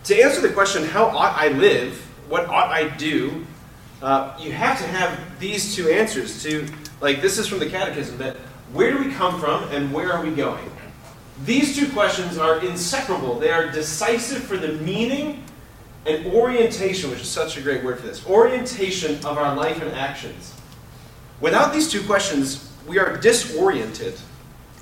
to 0.03 0.21
answer 0.21 0.41
the 0.41 0.53
question, 0.53 0.83
how 0.83 1.05
ought 1.05 1.35
I 1.35 1.47
live? 1.47 1.97
What 2.29 2.45
ought 2.47 2.69
I 2.69 2.89
do? 2.89 3.43
Uh, 3.99 4.37
you 4.39 4.51
have 4.51 4.77
to 4.77 4.85
have 4.85 5.39
these 5.39 5.75
two 5.75 5.89
answers. 5.89 6.43
To 6.43 6.67
like 7.01 7.19
this 7.23 7.39
is 7.39 7.47
from 7.47 7.57
the 7.57 7.69
Catechism 7.69 8.19
that 8.19 8.35
where 8.73 8.91
do 8.91 9.03
we 9.03 9.11
come 9.11 9.39
from 9.39 9.63
and 9.69 9.91
where 9.91 10.13
are 10.13 10.23
we 10.23 10.35
going? 10.35 10.69
These 11.45 11.75
two 11.75 11.91
questions 11.93 12.37
are 12.37 12.63
inseparable. 12.63 13.39
They 13.39 13.49
are 13.49 13.71
decisive 13.71 14.43
for 14.43 14.55
the 14.55 14.73
meaning 14.73 15.43
and 16.05 16.25
orientation, 16.27 17.09
which 17.09 17.21
is 17.21 17.29
such 17.29 17.57
a 17.57 17.61
great 17.61 17.83
word 17.83 17.99
for 17.99 18.07
this 18.07 18.25
orientation 18.27 19.15
of 19.25 19.37
our 19.37 19.55
life 19.55 19.81
and 19.81 19.91
actions. 19.93 20.53
Without 21.39 21.73
these 21.73 21.89
two 21.89 22.03
questions, 22.03 22.71
we 22.87 22.99
are 22.99 23.17
disoriented, 23.17 24.15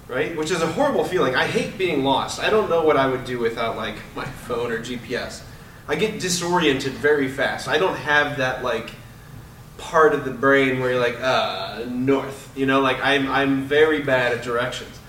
right? 0.08 0.36
Which 0.36 0.52
is 0.52 0.62
a 0.62 0.68
horrible 0.68 1.04
feeling. 1.04 1.36
I 1.36 1.46
hate 1.46 1.78
being 1.78 2.04
lost. 2.04 2.40
I 2.40 2.50
don't 2.50 2.70
know 2.70 2.84
what 2.84 2.98
I 2.98 3.08
would 3.08 3.26
do 3.26 3.40
without 3.40 3.78
like 3.78 3.96
my 4.16 4.26
phone 4.26 4.72
or 4.72 4.80
GPS. 4.80 5.44
I 5.88 5.96
get 5.96 6.20
disoriented 6.20 6.94
very 6.94 7.28
fast. 7.28 7.68
I 7.68 7.78
don't 7.78 7.98
have 7.98 8.38
that 8.38 8.64
like 8.64 8.92
part 9.78 10.14
of 10.14 10.26
the 10.26 10.32
brain 10.32 10.80
where 10.80 10.92
you're 10.92 11.00
like, 11.00 11.20
uh, 11.20 11.86
north. 11.88 12.52
You 12.56 12.66
know, 12.66 12.82
like 12.82 13.04
I'm 13.04 13.30
I'm 13.30 13.64
very 13.64 14.02
bad 14.02 14.32
at 14.32 14.44
directions 14.44 15.01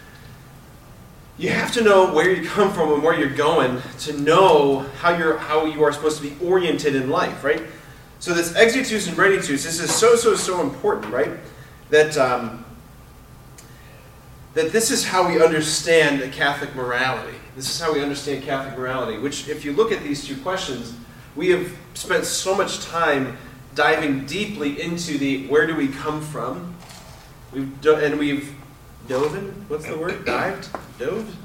you 1.39 1.49
have 1.49 1.73
to 1.73 1.83
know 1.83 2.13
where 2.13 2.31
you 2.31 2.49
come 2.49 2.73
from 2.73 2.93
and 2.93 3.03
where 3.03 3.19
you're 3.19 3.35
going 3.35 3.81
to 4.01 4.21
know 4.21 4.81
how 5.01 5.17
you're 5.17 5.39
how 5.39 5.65
you 5.65 5.83
are 5.83 5.93
supposed 5.93 6.23
to 6.23 6.29
be 6.29 6.37
oriented 6.45 6.95
in 6.95 7.11
life, 7.11 7.43
right? 7.43 7.63
So 8.19 8.35
this 8.35 8.53
exitus 8.53 9.09
and 9.09 9.17
reditus, 9.17 9.65
this 9.65 9.81
is 9.81 9.93
so 9.93 10.15
so 10.15 10.37
so 10.37 10.61
important, 10.61 11.13
right? 11.13 11.31
That 11.91 12.17
um, 12.17 12.65
that 14.55 14.73
this 14.73 14.91
is 14.91 15.05
how 15.05 15.29
we 15.29 15.43
understand 15.43 16.21
the 16.21 16.29
Catholic 16.29 16.75
morality. 16.75 17.37
This 17.57 17.69
is 17.69 17.81
how 17.81 17.93
we 17.93 18.03
understand 18.03 18.45
Catholic 18.45 18.79
morality. 18.79 19.19
Which, 19.19 19.49
if 19.49 19.65
you 19.65 19.73
look 19.73 19.93
at 19.93 20.03
these 20.03 20.27
two 20.27 20.37
questions, 20.37 20.95
we 21.35 21.49
have 21.51 21.75
spent 21.95 22.25
so 22.25 22.55
much 22.55 22.85
time 22.85 23.37
diving 23.75 24.27
deeply 24.27 24.81
into 24.83 25.17
the 25.17 25.47
where 25.47 25.67
do 25.67 25.75
we 25.75 25.89
come 25.89 26.21
from, 26.21 26.75
we've 27.53 27.81
do, 27.81 27.95
and 27.95 28.19
we've 28.19 28.55
Doven? 29.13 29.67
What's 29.69 29.85
the 29.85 29.99
word? 29.99 30.25
Dived? 30.25 30.71
Dove? 30.99 31.37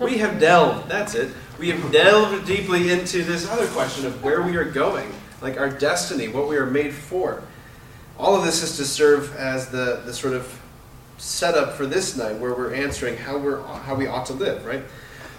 We 0.00 0.16
have 0.16 0.40
delved, 0.40 0.88
that's 0.88 1.14
it. 1.14 1.30
We 1.58 1.68
have 1.68 1.92
delved 1.92 2.46
deeply 2.46 2.90
into 2.90 3.22
this 3.22 3.46
other 3.50 3.66
question 3.66 4.06
of 4.06 4.24
where 4.24 4.40
we 4.40 4.56
are 4.56 4.64
going, 4.64 5.12
like 5.42 5.58
our 5.58 5.68
destiny, 5.68 6.28
what 6.28 6.48
we 6.48 6.56
are 6.56 6.64
made 6.64 6.94
for. 6.94 7.42
All 8.18 8.34
of 8.34 8.46
this 8.46 8.62
is 8.62 8.78
to 8.78 8.86
serve 8.86 9.36
as 9.36 9.68
the, 9.68 10.00
the 10.06 10.14
sort 10.14 10.32
of 10.32 10.58
setup 11.18 11.74
for 11.74 11.84
this 11.84 12.16
night 12.16 12.38
where 12.38 12.54
we're 12.54 12.72
answering 12.72 13.18
how, 13.18 13.36
we're, 13.36 13.60
how 13.60 13.94
we 13.94 14.06
ought 14.06 14.24
to 14.26 14.32
live, 14.32 14.64
right? 14.64 14.82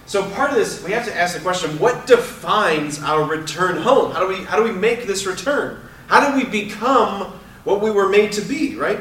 So 0.05 0.29
part 0.29 0.51
of 0.51 0.57
this, 0.57 0.83
we 0.83 0.91
have 0.91 1.07
to 1.07 1.15
ask 1.15 1.35
the 1.35 1.41
question, 1.41 1.71
what 1.79 2.05
defines 2.05 3.01
our 3.01 3.23
return 3.23 3.77
home? 3.77 4.11
How 4.11 4.19
do 4.19 4.27
we, 4.27 4.43
how 4.43 4.57
do 4.57 4.63
we 4.63 4.73
make 4.73 5.07
this 5.07 5.25
return? 5.25 5.81
How 6.05 6.29
do 6.29 6.37
we 6.37 6.45
become 6.45 7.33
what 7.63 7.81
we 7.81 7.89
were 7.89 8.09
made 8.09 8.31
to 8.33 8.41
be, 8.41 8.75
right? 8.75 8.99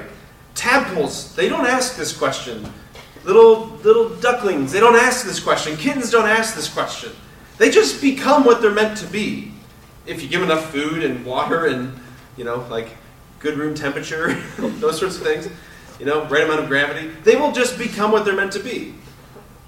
Tadpoles, 0.56 1.36
they 1.36 1.48
don't 1.48 1.66
ask 1.66 1.96
this 1.96 2.16
question. 2.16 2.72
Little 3.24 3.66
little 3.84 4.08
ducklings, 4.16 4.72
they 4.72 4.80
don't 4.80 4.96
ask 4.96 5.24
this 5.24 5.38
question. 5.38 5.76
Kittens 5.76 6.10
don't 6.10 6.28
ask 6.28 6.54
this 6.56 6.72
question. 6.72 7.12
They 7.58 7.70
just 7.70 8.00
become 8.00 8.44
what 8.44 8.60
they're 8.60 8.72
meant 8.72 8.96
to 8.98 9.06
be. 9.06 9.52
If 10.06 10.22
you 10.22 10.28
give 10.28 10.42
enough 10.42 10.70
food 10.70 11.02
and 11.02 11.24
water 11.24 11.66
and, 11.66 11.98
you 12.36 12.44
know, 12.44 12.66
like 12.70 12.88
good 13.38 13.58
room 13.58 13.74
temperature, 13.74 14.34
those 14.58 14.98
sorts 14.98 15.16
of 15.16 15.22
things, 15.22 15.48
you 15.98 16.06
know, 16.06 16.26
right 16.26 16.44
amount 16.44 16.60
of 16.60 16.68
gravity, 16.68 17.08
they 17.24 17.36
will 17.36 17.52
just 17.52 17.78
become 17.78 18.12
what 18.12 18.24
they're 18.24 18.36
meant 18.36 18.52
to 18.52 18.60
be. 18.60 18.94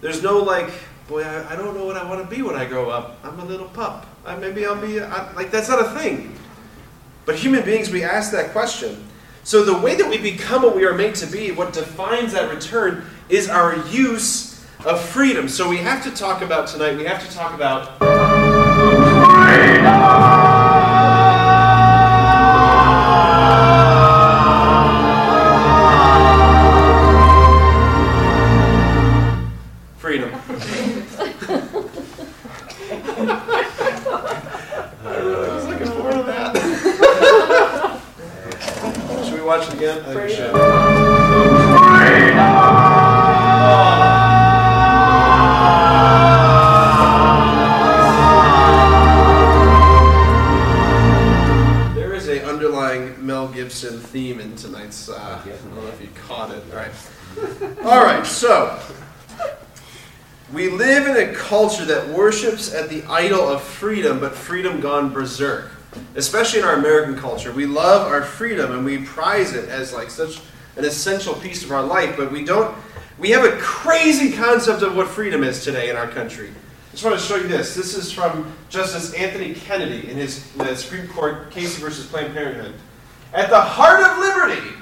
There's 0.00 0.22
no 0.22 0.38
like, 0.38 0.70
boy, 1.08 1.22
I, 1.22 1.52
I 1.52 1.56
don't 1.56 1.74
know 1.74 1.84
what 1.84 1.96
I 1.96 2.08
want 2.08 2.28
to 2.28 2.34
be 2.34 2.42
when 2.42 2.54
I 2.54 2.64
grow 2.64 2.90
up. 2.90 3.18
I'm 3.24 3.38
a 3.40 3.44
little 3.44 3.68
pup. 3.68 4.06
I, 4.24 4.36
maybe 4.36 4.64
I'll 4.64 4.80
be, 4.80 5.00
I, 5.00 5.32
like, 5.32 5.50
that's 5.50 5.68
not 5.68 5.84
a 5.84 5.98
thing. 5.98 6.34
But 7.24 7.36
human 7.36 7.64
beings, 7.64 7.90
we 7.90 8.04
ask 8.04 8.30
that 8.32 8.52
question. 8.52 9.07
So, 9.48 9.64
the 9.64 9.78
way 9.78 9.94
that 9.94 10.10
we 10.10 10.18
become 10.18 10.60
what 10.60 10.76
we 10.76 10.84
are 10.84 10.92
made 10.92 11.14
to 11.14 11.26
be, 11.26 11.52
what 11.52 11.72
defines 11.72 12.34
that 12.34 12.50
return, 12.50 13.06
is 13.30 13.48
our 13.48 13.78
use 13.86 14.62
of 14.84 15.00
freedom. 15.00 15.48
So, 15.48 15.70
we 15.70 15.78
have 15.78 16.04
to 16.04 16.10
talk 16.10 16.42
about 16.42 16.68
tonight, 16.68 16.98
we 16.98 17.04
have 17.04 17.26
to 17.26 17.34
talk 17.34 17.54
about. 17.54 17.96
Freedom. 19.56 20.47
Theme 53.82 54.40
in 54.40 54.56
tonight's. 54.56 55.08
Uh, 55.08 55.40
I 55.44 55.48
don't 55.48 55.74
know 55.76 55.86
if 55.88 56.00
you 56.00 56.08
caught 56.26 56.50
it. 56.50 56.62
All 56.70 56.76
right. 56.76 56.90
All 57.84 58.02
right. 58.02 58.26
So 58.26 58.80
we 60.52 60.68
live 60.68 61.06
in 61.06 61.28
a 61.28 61.34
culture 61.34 61.84
that 61.84 62.08
worships 62.08 62.74
at 62.74 62.88
the 62.88 63.04
idol 63.04 63.40
of 63.40 63.62
freedom, 63.62 64.18
but 64.18 64.34
freedom 64.34 64.80
gone 64.80 65.12
berserk. 65.12 65.70
Especially 66.16 66.60
in 66.60 66.64
our 66.64 66.74
American 66.74 67.16
culture, 67.16 67.52
we 67.52 67.66
love 67.66 68.06
our 68.10 68.22
freedom 68.22 68.72
and 68.72 68.84
we 68.84 68.98
prize 68.98 69.54
it 69.54 69.68
as 69.68 69.92
like 69.92 70.10
such 70.10 70.40
an 70.76 70.84
essential 70.84 71.34
piece 71.34 71.64
of 71.64 71.70
our 71.70 71.82
life. 71.82 72.16
But 72.16 72.32
we 72.32 72.44
don't. 72.44 72.76
We 73.18 73.30
have 73.30 73.44
a 73.44 73.56
crazy 73.58 74.32
concept 74.32 74.82
of 74.82 74.96
what 74.96 75.08
freedom 75.08 75.42
is 75.42 75.64
today 75.64 75.90
in 75.90 75.96
our 75.96 76.08
country. 76.08 76.48
I 76.50 76.90
just 76.92 77.04
want 77.04 77.18
to 77.18 77.24
show 77.24 77.36
you 77.36 77.48
this. 77.48 77.74
This 77.74 77.94
is 77.94 78.10
from 78.10 78.52
Justice 78.70 79.12
Anthony 79.14 79.54
Kennedy 79.54 80.10
in 80.10 80.16
his 80.16 80.50
the 80.52 80.74
Supreme 80.74 81.08
Court 81.08 81.50
case 81.50 81.78
versus 81.78 82.06
Planned 82.06 82.34
Parenthood. 82.34 82.74
At 83.32 83.50
the 83.50 83.60
heart 83.60 84.02
of 84.02 84.18
liberty, 84.18 84.74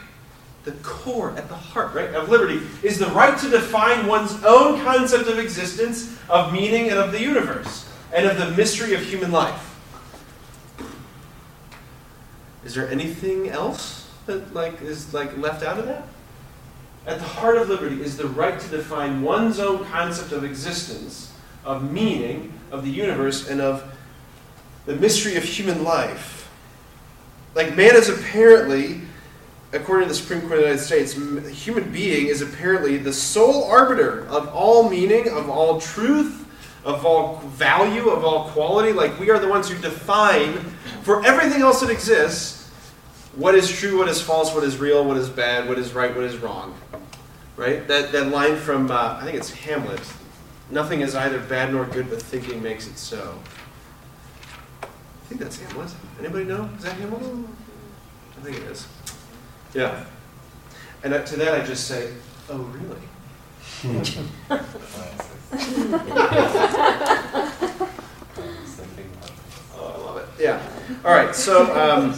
the 0.64 0.72
core, 0.82 1.30
at 1.36 1.48
the 1.48 1.54
heart, 1.54 1.94
right, 1.94 2.14
of 2.14 2.28
liberty, 2.28 2.60
is 2.82 2.98
the 2.98 3.06
right 3.06 3.38
to 3.38 3.48
define 3.48 4.06
one's 4.06 4.32
own 4.44 4.80
concept 4.82 5.28
of 5.28 5.38
existence, 5.38 6.16
of 6.28 6.52
meaning, 6.52 6.90
and 6.90 6.98
of 6.98 7.12
the 7.12 7.20
universe, 7.20 7.88
and 8.12 8.26
of 8.26 8.36
the 8.36 8.50
mystery 8.50 8.94
of 8.94 9.00
human 9.00 9.30
life. 9.30 9.74
Is 12.64 12.74
there 12.74 12.88
anything 12.88 13.48
else 13.48 14.10
that 14.26 14.52
like 14.52 14.82
is 14.82 15.14
like 15.14 15.36
left 15.38 15.62
out 15.62 15.78
of 15.78 15.86
that? 15.86 16.06
At 17.06 17.18
the 17.18 17.24
heart 17.24 17.56
of 17.56 17.68
liberty 17.68 18.02
is 18.02 18.16
the 18.16 18.26
right 18.26 18.58
to 18.58 18.68
define 18.68 19.22
one's 19.22 19.60
own 19.60 19.84
concept 19.84 20.32
of 20.32 20.42
existence, 20.42 21.32
of 21.64 21.92
meaning, 21.92 22.52
of 22.72 22.84
the 22.84 22.90
universe, 22.90 23.48
and 23.48 23.60
of 23.60 23.96
the 24.84 24.96
mystery 24.96 25.36
of 25.36 25.44
human 25.44 25.84
life. 25.84 26.45
Like 27.56 27.74
man 27.74 27.96
is 27.96 28.08
apparently, 28.08 29.00
according 29.72 30.08
to 30.08 30.14
the 30.14 30.18
Supreme 30.20 30.42
Court 30.42 30.52
of 30.52 30.58
the 30.58 30.64
United 30.66 30.82
States, 30.82 31.14
human 31.64 31.90
being 31.90 32.28
is 32.28 32.42
apparently 32.42 32.98
the 32.98 33.12
sole 33.12 33.64
arbiter 33.64 34.26
of 34.28 34.48
all 34.54 34.88
meaning, 34.88 35.28
of 35.30 35.48
all 35.48 35.80
truth, 35.80 36.46
of 36.84 37.04
all 37.04 37.38
value, 37.38 38.10
of 38.10 38.24
all 38.24 38.50
quality. 38.50 38.92
Like 38.92 39.18
we 39.18 39.30
are 39.30 39.40
the 39.40 39.48
ones 39.48 39.68
who 39.68 39.78
define 39.80 40.52
for 41.02 41.26
everything 41.26 41.62
else 41.62 41.80
that 41.80 41.90
exists 41.90 42.68
what 43.34 43.54
is 43.54 43.70
true, 43.70 43.98
what 43.98 44.08
is 44.08 44.20
false, 44.20 44.54
what 44.54 44.62
is 44.62 44.76
real, 44.76 45.04
what 45.04 45.16
is 45.16 45.28
bad, 45.28 45.68
what 45.68 45.78
is 45.78 45.92
right, 45.92 46.14
what 46.14 46.24
is 46.24 46.36
wrong. 46.36 46.74
Right? 47.56 47.88
That, 47.88 48.12
that 48.12 48.28
line 48.28 48.56
from, 48.56 48.90
uh, 48.90 49.18
I 49.18 49.24
think 49.24 49.36
it's 49.36 49.50
Hamlet 49.50 50.00
nothing 50.70 51.00
is 51.00 51.14
either 51.14 51.38
bad 51.40 51.72
nor 51.72 51.84
good, 51.84 52.10
but 52.10 52.20
thinking 52.20 52.62
makes 52.62 52.86
it 52.86 52.98
so. 52.98 53.38
I 55.26 55.28
think 55.28 55.40
that's 55.40 55.60
Hamlet. 55.60 55.90
Anybody 56.20 56.44
know? 56.44 56.70
Is 56.76 56.84
that 56.84 56.92
Hamlet? 56.98 57.20
I 57.20 58.40
think 58.44 58.58
it 58.58 58.62
is. 58.62 58.86
Yeah. 59.74 60.04
And 61.02 61.26
to 61.26 61.36
that 61.36 61.60
I 61.60 61.66
just 61.66 61.88
say, 61.88 62.12
oh, 62.48 62.58
really? 62.58 63.00
Oh, 69.74 69.92
I 69.92 69.98
love 70.04 70.16
it. 70.18 70.28
Yeah. 70.38 70.62
All 71.04 71.10
right. 71.12 71.34
So, 71.34 71.74
um, 71.76 72.14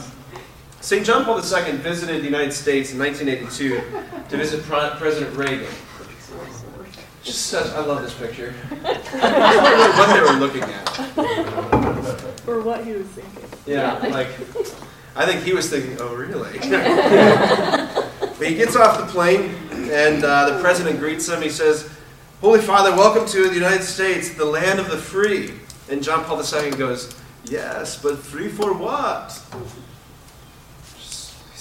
St. 0.81 1.05
John 1.05 1.25
Paul 1.25 1.37
II 1.39 1.73
visited 1.79 2.21
the 2.21 2.27
United 2.27 2.53
States 2.53 2.93
in 2.93 2.99
1982 2.99 3.81
to 4.29 4.37
visit 4.37 4.63
President 4.65 5.35
Reagan. 5.35 5.67
Just 7.29 7.49
such, 7.49 7.71
I 7.75 7.85
love 7.85 8.01
this 8.01 8.15
picture. 8.15 8.53
what 8.81 10.15
they 10.15 10.21
were 10.23 10.39
looking 10.41 10.63
at. 10.63 12.49
Or 12.49 12.63
what 12.63 12.87
he 12.87 12.93
was 12.93 13.07
thinking. 13.09 13.45
Yeah, 13.67 13.99
like, 13.99 14.29
I 15.15 15.27
think 15.27 15.43
he 15.43 15.53
was 15.53 15.69
thinking, 15.69 15.99
oh, 16.01 16.15
really? 16.15 16.59
but 16.59 18.47
he 18.47 18.55
gets 18.55 18.77
off 18.77 18.99
the 18.99 19.05
plane, 19.13 19.55
and 19.91 20.25
uh, 20.25 20.55
the 20.57 20.63
president 20.63 21.01
greets 21.01 21.29
him. 21.29 21.43
He 21.43 21.51
says, 21.51 21.91
Holy 22.41 22.61
Father, 22.61 22.93
welcome 22.93 23.27
to 23.27 23.49
the 23.51 23.55
United 23.55 23.85
States, 23.85 24.33
the 24.33 24.47
land 24.47 24.81
of 24.81 24.91
the 24.91 24.97
free. 24.97 25.53
And 25.91 26.03
John 26.03 26.25
Paul 26.25 26.43
II 26.43 26.71
goes, 26.71 27.15
Yes, 27.45 28.03
but 28.03 28.17
free 28.17 28.49
for 28.49 28.73
what? 28.73 29.39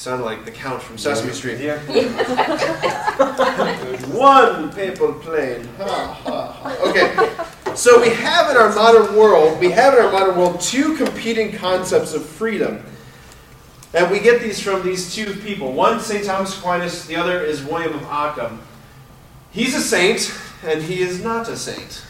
He 0.07 0.11
sounded 0.11 0.23
like 0.23 0.45
the 0.45 0.51
Count 0.51 0.81
from 0.81 0.97
Sesame 0.97 1.33
Street. 1.33 1.59
Yeah. 1.59 1.77
One 4.15 4.71
paper 4.71 5.11
plane. 5.11 5.67
Ha, 5.79 6.13
ha, 6.23 6.51
ha. 6.53 6.77
Okay, 6.87 7.13
so 7.75 7.99
we 7.99 8.11
have 8.11 8.49
in 8.49 8.55
our 8.55 8.73
modern 8.73 9.17
world, 9.17 9.59
we 9.59 9.69
have 9.71 9.95
in 9.95 9.99
our 9.99 10.09
modern 10.09 10.37
world 10.37 10.61
two 10.61 10.95
competing 10.95 11.51
concepts 11.51 12.13
of 12.13 12.25
freedom. 12.25 12.81
And 13.93 14.09
we 14.09 14.21
get 14.21 14.41
these 14.41 14.61
from 14.61 14.81
these 14.81 15.13
two 15.13 15.33
people. 15.41 15.73
One, 15.73 15.99
St. 15.99 16.23
Thomas 16.23 16.57
Aquinas, 16.57 17.05
the 17.05 17.17
other 17.17 17.43
is 17.43 17.61
William 17.65 17.93
of 17.93 18.05
Ockham. 18.05 18.61
He's 19.51 19.75
a 19.75 19.81
saint, 19.81 20.33
and 20.63 20.81
he 20.81 21.01
is 21.01 21.21
not 21.21 21.49
a 21.49 21.57
saint. 21.57 22.01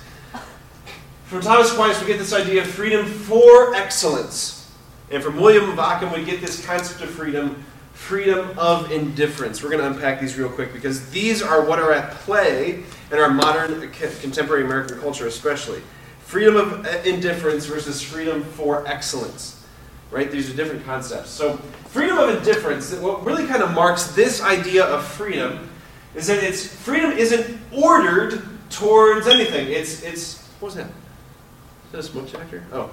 From 1.25 1.41
Thomas 1.41 1.73
Aquinas, 1.73 1.99
we 1.99 2.05
get 2.05 2.19
this 2.19 2.31
idea 2.31 2.61
of 2.61 2.67
freedom 2.67 3.07
for 3.07 3.73
excellence. 3.73 4.71
And 5.09 5.23
from 5.23 5.37
William 5.37 5.67
of 5.71 5.79
Ockham, 5.79 6.13
we 6.13 6.23
get 6.23 6.41
this 6.41 6.63
concept 6.63 7.01
of 7.01 7.09
freedom, 7.09 7.63
freedom 7.97 8.57
of 8.57 8.91
indifference. 8.91 9.61
We're 9.61 9.71
going 9.71 9.81
to 9.81 9.87
unpack 9.87 10.21
these 10.21 10.37
real 10.37 10.49
quick 10.49 10.71
because 10.71 11.09
these 11.09 11.41
are 11.41 11.65
what 11.65 11.79
are 11.79 11.91
at 11.91 12.11
play 12.11 12.83
in 13.11 13.17
our 13.17 13.29
modern 13.29 13.91
contemporary 13.91 14.63
American 14.63 14.99
culture, 14.99 15.27
especially. 15.27 15.81
Freedom 16.19 16.55
of 16.55 16.85
uh, 16.85 16.89
indifference 17.03 17.65
versus 17.65 18.01
freedom 18.01 18.43
for 18.43 18.87
excellence. 18.87 19.65
Right? 20.11 20.31
These 20.31 20.49
are 20.49 20.55
different 20.55 20.85
concepts. 20.85 21.31
So, 21.31 21.57
freedom 21.87 22.17
of 22.17 22.29
indifference, 22.29 22.93
what 22.93 23.25
really 23.25 23.45
kind 23.45 23.61
of 23.61 23.73
marks 23.73 24.11
this 24.11 24.41
idea 24.41 24.85
of 24.85 25.03
freedom 25.03 25.67
is 26.15 26.27
that 26.27 26.41
it's 26.43 26.65
freedom 26.65 27.11
isn't 27.11 27.59
ordered 27.73 28.47
towards 28.69 29.27
anything. 29.27 29.67
It's 29.67 30.03
it's 30.03 30.47
what 30.59 30.67
was 30.67 30.75
that? 30.75 30.87
Is 30.87 31.91
that 31.91 31.99
a 31.99 32.03
smoke 32.03 32.27
detector? 32.27 32.63
Oh. 32.71 32.91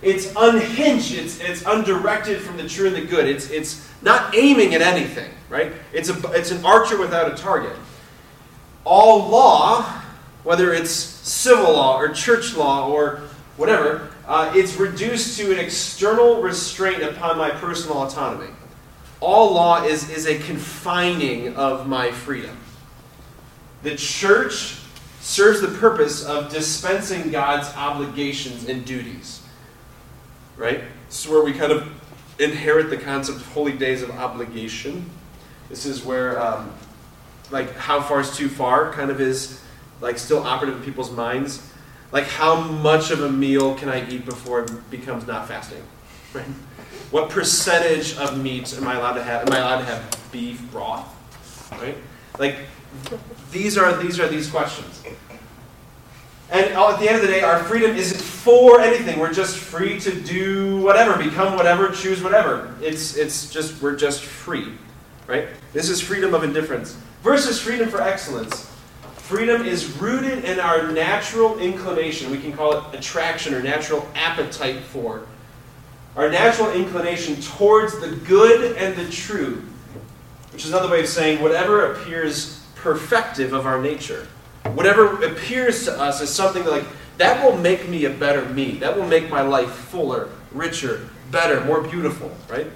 It's 0.00 0.32
unhinged, 0.36 1.14
it's, 1.14 1.40
it's 1.40 1.64
undirected 1.66 2.40
from 2.40 2.56
the 2.56 2.68
true 2.68 2.86
and 2.86 2.96
the 2.96 3.04
good. 3.04 3.26
It's, 3.26 3.50
it's 3.50 3.88
not 4.00 4.34
aiming 4.36 4.74
at 4.74 4.80
anything, 4.80 5.30
right? 5.48 5.72
It's, 5.92 6.08
a, 6.08 6.32
it's 6.32 6.52
an 6.52 6.64
archer 6.64 6.98
without 6.98 7.32
a 7.32 7.36
target. 7.36 7.76
All 8.84 9.28
law, 9.28 9.82
whether 10.44 10.72
it's 10.72 10.90
civil 10.90 11.72
law 11.72 11.98
or 11.98 12.10
church 12.10 12.56
law 12.56 12.88
or 12.88 13.22
whatever, 13.56 14.10
uh, 14.26 14.52
it's 14.54 14.76
reduced 14.76 15.36
to 15.38 15.52
an 15.52 15.58
external 15.58 16.40
restraint 16.42 17.02
upon 17.02 17.36
my 17.36 17.50
personal 17.50 18.02
autonomy. 18.02 18.52
All 19.20 19.52
law 19.52 19.82
is, 19.84 20.08
is 20.10 20.26
a 20.26 20.38
confining 20.38 21.56
of 21.56 21.88
my 21.88 22.12
freedom. 22.12 22.56
The 23.82 23.96
church 23.96 24.76
serves 25.20 25.60
the 25.60 25.68
purpose 25.68 26.24
of 26.24 26.52
dispensing 26.52 27.30
God's 27.30 27.68
obligations 27.74 28.68
and 28.68 28.84
duties. 28.84 29.42
Right? 30.58 30.82
This 31.06 31.24
is 31.24 31.30
where 31.30 31.42
we 31.42 31.54
kind 31.54 31.72
of 31.72 31.88
inherit 32.38 32.90
the 32.90 32.98
concept 32.98 33.38
of 33.38 33.46
holy 33.46 33.72
days 33.72 34.02
of 34.02 34.10
obligation. 34.10 35.08
This 35.70 35.86
is 35.86 36.04
where, 36.04 36.38
um, 36.40 36.72
like, 37.50 37.74
how 37.76 38.02
far 38.02 38.20
is 38.20 38.36
too 38.36 38.48
far 38.48 38.92
kind 38.92 39.10
of 39.10 39.20
is, 39.20 39.62
like, 40.00 40.18
still 40.18 40.42
operative 40.42 40.76
in 40.76 40.82
people's 40.82 41.10
minds. 41.10 41.62
Like, 42.10 42.24
how 42.24 42.60
much 42.60 43.10
of 43.10 43.22
a 43.22 43.30
meal 43.30 43.74
can 43.74 43.88
I 43.88 44.08
eat 44.10 44.24
before 44.24 44.64
it 44.64 44.90
becomes 44.90 45.26
not 45.26 45.46
fasting? 45.48 45.82
Right? 46.34 46.44
What 47.10 47.30
percentage 47.30 48.16
of 48.18 48.42
meat 48.42 48.76
am 48.76 48.86
I 48.86 48.96
allowed 48.96 49.14
to 49.14 49.22
have? 49.22 49.46
Am 49.46 49.52
I 49.52 49.58
allowed 49.58 49.78
to 49.78 49.84
have 49.84 50.28
beef 50.32 50.60
broth? 50.70 51.06
Right? 51.80 51.96
Like, 52.38 52.56
these 53.50 53.78
are 53.78 53.96
these 54.02 54.18
are 54.20 54.28
these 54.28 54.50
questions. 54.50 55.02
And 56.50 56.64
at 56.66 56.98
the 56.98 57.08
end 57.08 57.16
of 57.16 57.22
the 57.22 57.28
day, 57.28 57.42
our 57.42 57.62
freedom 57.64 57.94
isn't 57.94 58.20
for 58.20 58.80
anything. 58.80 59.18
We're 59.18 59.34
just 59.34 59.58
free 59.58 60.00
to 60.00 60.20
do 60.22 60.80
whatever, 60.80 61.22
become 61.22 61.56
whatever, 61.56 61.90
choose 61.90 62.22
whatever. 62.22 62.74
It's 62.80 63.16
it's 63.16 63.50
just 63.50 63.82
we're 63.82 63.96
just 63.96 64.24
free, 64.24 64.72
right? 65.26 65.48
This 65.74 65.90
is 65.90 66.00
freedom 66.00 66.32
of 66.32 66.44
indifference 66.44 66.96
versus 67.22 67.60
freedom 67.60 67.90
for 67.90 68.00
excellence. 68.00 68.70
Freedom 69.16 69.62
is 69.62 69.98
rooted 69.98 70.46
in 70.46 70.58
our 70.58 70.90
natural 70.90 71.58
inclination. 71.58 72.30
We 72.30 72.38
can 72.38 72.54
call 72.54 72.78
it 72.78 72.98
attraction 72.98 73.52
or 73.52 73.62
natural 73.62 74.08
appetite 74.14 74.80
for. 74.84 75.26
Our 76.16 76.30
natural 76.30 76.72
inclination 76.72 77.36
towards 77.42 78.00
the 78.00 78.16
good 78.26 78.74
and 78.78 78.96
the 78.96 79.10
true, 79.12 79.62
which 80.52 80.64
is 80.64 80.70
another 80.70 80.90
way 80.90 81.00
of 81.00 81.08
saying 81.08 81.42
whatever 81.42 81.92
appears 81.92 82.64
perfective 82.74 83.52
of 83.52 83.66
our 83.66 83.82
nature. 83.82 84.26
Whatever 84.74 85.22
appears 85.24 85.84
to 85.84 86.00
us 86.00 86.20
as 86.20 86.32
something 86.32 86.64
like 86.64 86.84
that 87.18 87.44
will 87.44 87.58
make 87.58 87.88
me 87.88 88.04
a 88.04 88.10
better 88.10 88.44
me. 88.50 88.72
That 88.78 88.96
will 88.96 89.06
make 89.06 89.28
my 89.28 89.42
life 89.42 89.70
fuller, 89.70 90.28
richer, 90.52 91.08
better, 91.30 91.64
more 91.64 91.82
beautiful, 91.82 92.30
right? 92.48 92.66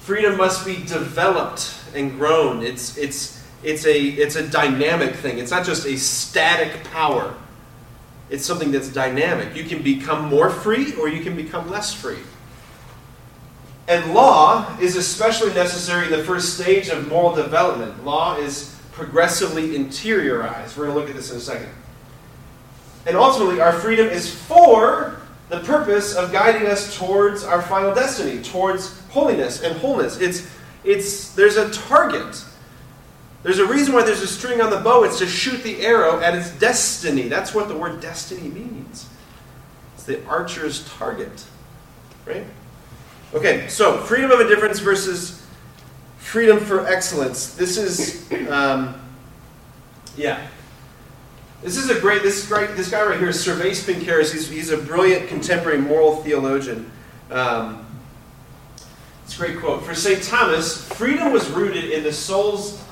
Freedom 0.00 0.36
must 0.36 0.64
be 0.64 0.76
developed 0.76 1.74
and 1.94 2.18
grown. 2.18 2.62
It's, 2.62 2.96
it's, 2.96 3.44
it's, 3.62 3.84
a, 3.84 4.00
it's 4.00 4.36
a 4.36 4.48
dynamic 4.48 5.14
thing. 5.14 5.38
It's 5.38 5.50
not 5.50 5.66
just 5.66 5.86
a 5.86 5.96
static 5.98 6.84
power. 6.84 7.34
It's 8.30 8.44
something 8.44 8.72
that's 8.72 8.88
dynamic. 8.88 9.54
You 9.54 9.64
can 9.64 9.82
become 9.82 10.24
more 10.26 10.48
free 10.48 10.94
or 10.94 11.08
you 11.08 11.22
can 11.22 11.36
become 11.36 11.70
less 11.70 11.92
free. 11.92 12.20
And 13.86 14.14
law 14.14 14.78
is 14.80 14.96
especially 14.96 15.52
necessary 15.54 16.06
in 16.06 16.12
the 16.12 16.24
first 16.24 16.54
stage 16.54 16.88
of 16.88 17.08
moral 17.08 17.34
development. 17.34 18.04
Law 18.04 18.36
is 18.36 18.77
progressively 18.98 19.78
interiorized. 19.78 20.76
We're 20.76 20.86
going 20.86 20.96
to 20.96 21.00
look 21.00 21.08
at 21.08 21.14
this 21.14 21.30
in 21.30 21.36
a 21.36 21.40
second. 21.40 21.70
And 23.06 23.16
ultimately, 23.16 23.60
our 23.60 23.72
freedom 23.72 24.08
is 24.08 24.34
for 24.34 25.20
the 25.48 25.60
purpose 25.60 26.14
of 26.16 26.32
guiding 26.32 26.66
us 26.66 26.98
towards 26.98 27.44
our 27.44 27.62
final 27.62 27.94
destiny, 27.94 28.42
towards 28.42 29.00
holiness 29.10 29.62
and 29.62 29.78
wholeness. 29.78 30.20
It's, 30.20 30.50
it's, 30.84 31.32
there's 31.34 31.56
a 31.56 31.70
target. 31.70 32.44
There's 33.44 33.60
a 33.60 33.66
reason 33.66 33.94
why 33.94 34.02
there's 34.02 34.20
a 34.20 34.26
string 34.26 34.60
on 34.60 34.70
the 34.70 34.78
bow. 34.78 35.04
It's 35.04 35.20
to 35.20 35.26
shoot 35.26 35.62
the 35.62 35.80
arrow 35.80 36.20
at 36.20 36.34
its 36.34 36.50
destiny. 36.58 37.28
That's 37.28 37.54
what 37.54 37.68
the 37.68 37.76
word 37.76 38.00
destiny 38.00 38.48
means. 38.48 39.08
It's 39.94 40.04
the 40.04 40.26
archer's 40.26 40.86
target. 40.96 41.44
Right? 42.26 42.44
Okay, 43.32 43.68
so 43.68 43.98
freedom 43.98 44.32
of 44.32 44.40
indifference 44.40 44.80
versus 44.80 45.37
freedom 46.28 46.60
for 46.60 46.86
excellence. 46.86 47.54
This 47.54 47.78
is, 47.78 48.30
um, 48.50 49.00
yeah. 50.14 50.46
This 51.62 51.78
is 51.78 51.88
a 51.88 51.98
great, 51.98 52.22
this 52.22 52.46
great, 52.46 52.76
this 52.76 52.90
guy 52.90 53.02
right 53.02 53.18
here 53.18 53.30
is 53.30 53.44
Servais 53.44 53.82
Pinckaers. 53.82 54.30
He's, 54.30 54.46
he's 54.46 54.70
a 54.70 54.76
brilliant 54.76 55.28
contemporary 55.28 55.78
moral 55.78 56.16
theologian. 56.16 56.90
Um, 57.30 57.86
it's 59.24 59.36
a 59.36 59.38
great 59.38 59.58
quote. 59.58 59.82
For 59.84 59.94
St. 59.94 60.22
Thomas, 60.22 60.86
freedom 60.92 61.32
was 61.32 61.48
rooted 61.48 61.84
in 61.84 62.04
the 62.04 62.12
soul's, 62.12 62.84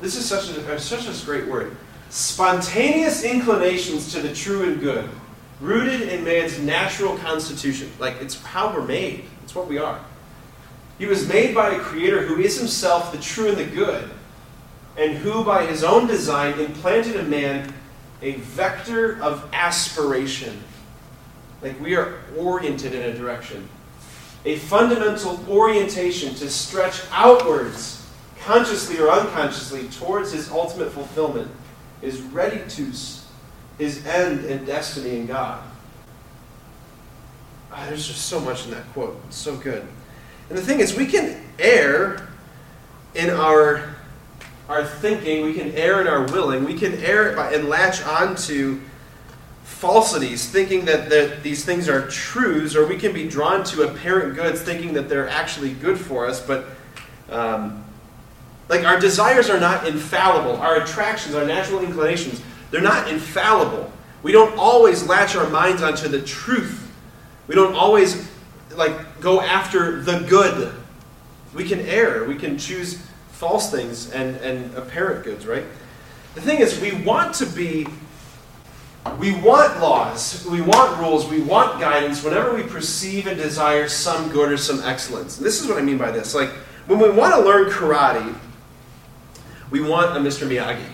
this 0.00 0.14
is 0.14 0.24
such 0.24 0.56
a, 0.56 0.78
such 0.78 1.08
a 1.08 1.26
great 1.26 1.48
word, 1.48 1.76
spontaneous 2.10 3.24
inclinations 3.24 4.12
to 4.12 4.20
the 4.20 4.32
true 4.32 4.70
and 4.70 4.80
good, 4.80 5.10
rooted 5.60 6.02
in 6.02 6.22
man's 6.22 6.60
natural 6.60 7.18
constitution. 7.18 7.90
Like, 7.98 8.14
it's 8.20 8.40
how 8.40 8.72
we're 8.72 8.86
made. 8.86 9.24
It's 9.42 9.54
what 9.54 9.66
we 9.66 9.78
are. 9.78 10.00
He 10.98 11.06
was 11.06 11.28
made 11.28 11.54
by 11.54 11.70
a 11.70 11.80
creator 11.80 12.22
who 12.22 12.40
is 12.40 12.58
himself 12.58 13.12
the 13.12 13.18
true 13.18 13.48
and 13.48 13.56
the 13.56 13.64
good, 13.64 14.10
and 14.96 15.14
who, 15.14 15.44
by 15.44 15.66
his 15.66 15.82
own 15.82 16.06
design, 16.06 16.58
implanted 16.58 17.16
in 17.16 17.28
man 17.28 17.72
a 18.22 18.32
vector 18.32 19.20
of 19.22 19.48
aspiration. 19.52 20.62
Like 21.62 21.80
we 21.80 21.96
are 21.96 22.20
oriented 22.36 22.94
in 22.94 23.02
a 23.02 23.14
direction. 23.14 23.68
A 24.44 24.56
fundamental 24.56 25.40
orientation 25.48 26.34
to 26.34 26.50
stretch 26.50 27.00
outwards, 27.10 28.06
consciously 28.40 29.00
or 29.00 29.10
unconsciously, 29.10 29.88
towards 29.88 30.32
his 30.32 30.50
ultimate 30.50 30.92
fulfillment, 30.92 31.50
his 32.00 32.20
reditus, 32.20 33.24
his 33.78 34.04
end 34.06 34.44
and 34.44 34.66
destiny 34.66 35.16
in 35.16 35.26
God. 35.26 35.62
Ah, 37.72 37.86
there's 37.88 38.06
just 38.06 38.26
so 38.26 38.38
much 38.38 38.66
in 38.66 38.70
that 38.70 38.86
quote. 38.92 39.20
It's 39.26 39.36
so 39.36 39.56
good. 39.56 39.86
And 40.48 40.58
the 40.58 40.62
thing 40.62 40.80
is, 40.80 40.96
we 40.96 41.06
can 41.06 41.42
err 41.58 42.28
in 43.14 43.30
our 43.30 43.94
our 44.68 44.84
thinking, 44.84 45.44
we 45.44 45.52
can 45.52 45.72
err 45.72 46.00
in 46.00 46.06
our 46.06 46.22
willing, 46.32 46.64
we 46.64 46.74
can 46.74 46.94
err 46.94 47.36
by, 47.36 47.52
and 47.52 47.68
latch 47.68 48.02
onto 48.02 48.80
falsities, 49.64 50.48
thinking 50.48 50.86
that, 50.86 51.10
that 51.10 51.42
these 51.42 51.64
things 51.64 51.88
are 51.88 52.08
truths, 52.08 52.74
or 52.74 52.86
we 52.86 52.96
can 52.96 53.12
be 53.12 53.28
drawn 53.28 53.62
to 53.64 53.82
apparent 53.82 54.34
goods, 54.34 54.62
thinking 54.62 54.94
that 54.94 55.08
they're 55.08 55.28
actually 55.28 55.72
good 55.74 55.98
for 55.98 56.26
us, 56.26 56.40
but 56.40 56.66
um, 57.30 57.84
like 58.68 58.84
our 58.84 58.98
desires 58.98 59.50
are 59.50 59.60
not 59.60 59.86
infallible. 59.86 60.56
Our 60.56 60.82
attractions, 60.82 61.34
our 61.34 61.44
natural 61.44 61.80
inclinations, 61.80 62.40
they're 62.70 62.80
not 62.80 63.08
infallible. 63.08 63.92
We 64.22 64.32
don't 64.32 64.56
always 64.58 65.06
latch 65.06 65.36
our 65.36 65.48
minds 65.50 65.82
onto 65.82 66.08
the 66.08 66.22
truth. 66.22 66.90
We 67.46 67.54
don't 67.54 67.74
always 67.74 68.30
like 68.74 68.98
go 69.20 69.40
after 69.40 70.02
the 70.02 70.20
good. 70.20 70.72
We 71.54 71.64
can 71.64 71.80
err. 71.80 72.24
We 72.24 72.36
can 72.36 72.58
choose 72.58 73.04
false 73.30 73.70
things 73.70 74.10
and, 74.12 74.36
and 74.36 74.74
apparent 74.74 75.24
goods, 75.24 75.46
right? 75.46 75.64
The 76.34 76.40
thing 76.40 76.60
is, 76.60 76.80
we 76.80 76.92
want 77.04 77.34
to 77.36 77.46
be, 77.46 77.86
we 79.18 79.32
want 79.40 79.80
laws, 79.80 80.46
we 80.50 80.60
want 80.60 80.98
rules, 80.98 81.28
we 81.28 81.40
want 81.40 81.80
guidance 81.80 82.24
whenever 82.24 82.54
we 82.54 82.62
perceive 82.62 83.26
and 83.26 83.36
desire 83.36 83.88
some 83.88 84.30
good 84.30 84.50
or 84.50 84.56
some 84.56 84.82
excellence. 84.82 85.36
And 85.36 85.46
this 85.46 85.60
is 85.60 85.68
what 85.68 85.78
I 85.78 85.82
mean 85.82 85.98
by 85.98 86.10
this. 86.10 86.34
Like, 86.34 86.50
when 86.86 86.98
we 86.98 87.10
want 87.10 87.34
to 87.34 87.40
learn 87.40 87.70
karate, 87.70 88.36
we 89.70 89.80
want 89.80 90.16
a 90.16 90.20
Mr. 90.20 90.48
Miyagi 90.48 90.90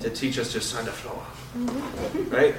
to 0.00 0.10
teach 0.10 0.38
us 0.38 0.52
just 0.52 0.74
the 0.74 0.92
floor, 0.92 1.22
mm-hmm. 1.56 2.30
right? 2.30 2.54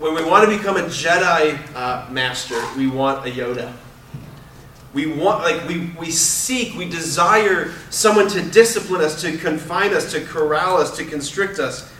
When 0.00 0.14
we 0.14 0.24
want 0.24 0.50
to 0.50 0.56
become 0.56 0.78
a 0.78 0.84
Jedi 0.84 1.58
uh, 1.76 2.10
master, 2.10 2.58
we 2.74 2.86
want 2.86 3.26
a 3.26 3.30
Yoda. 3.30 3.70
We 4.94 5.04
want, 5.04 5.42
like, 5.42 5.68
we, 5.68 5.90
we 5.98 6.10
seek, 6.10 6.74
we 6.74 6.88
desire 6.88 7.74
someone 7.90 8.26
to 8.28 8.40
discipline 8.40 9.02
us, 9.02 9.20
to 9.20 9.36
confine 9.36 9.92
us, 9.92 10.10
to 10.12 10.22
corral 10.22 10.78
us, 10.78 10.96
to 10.96 11.04
constrict 11.04 11.58
us, 11.58 11.92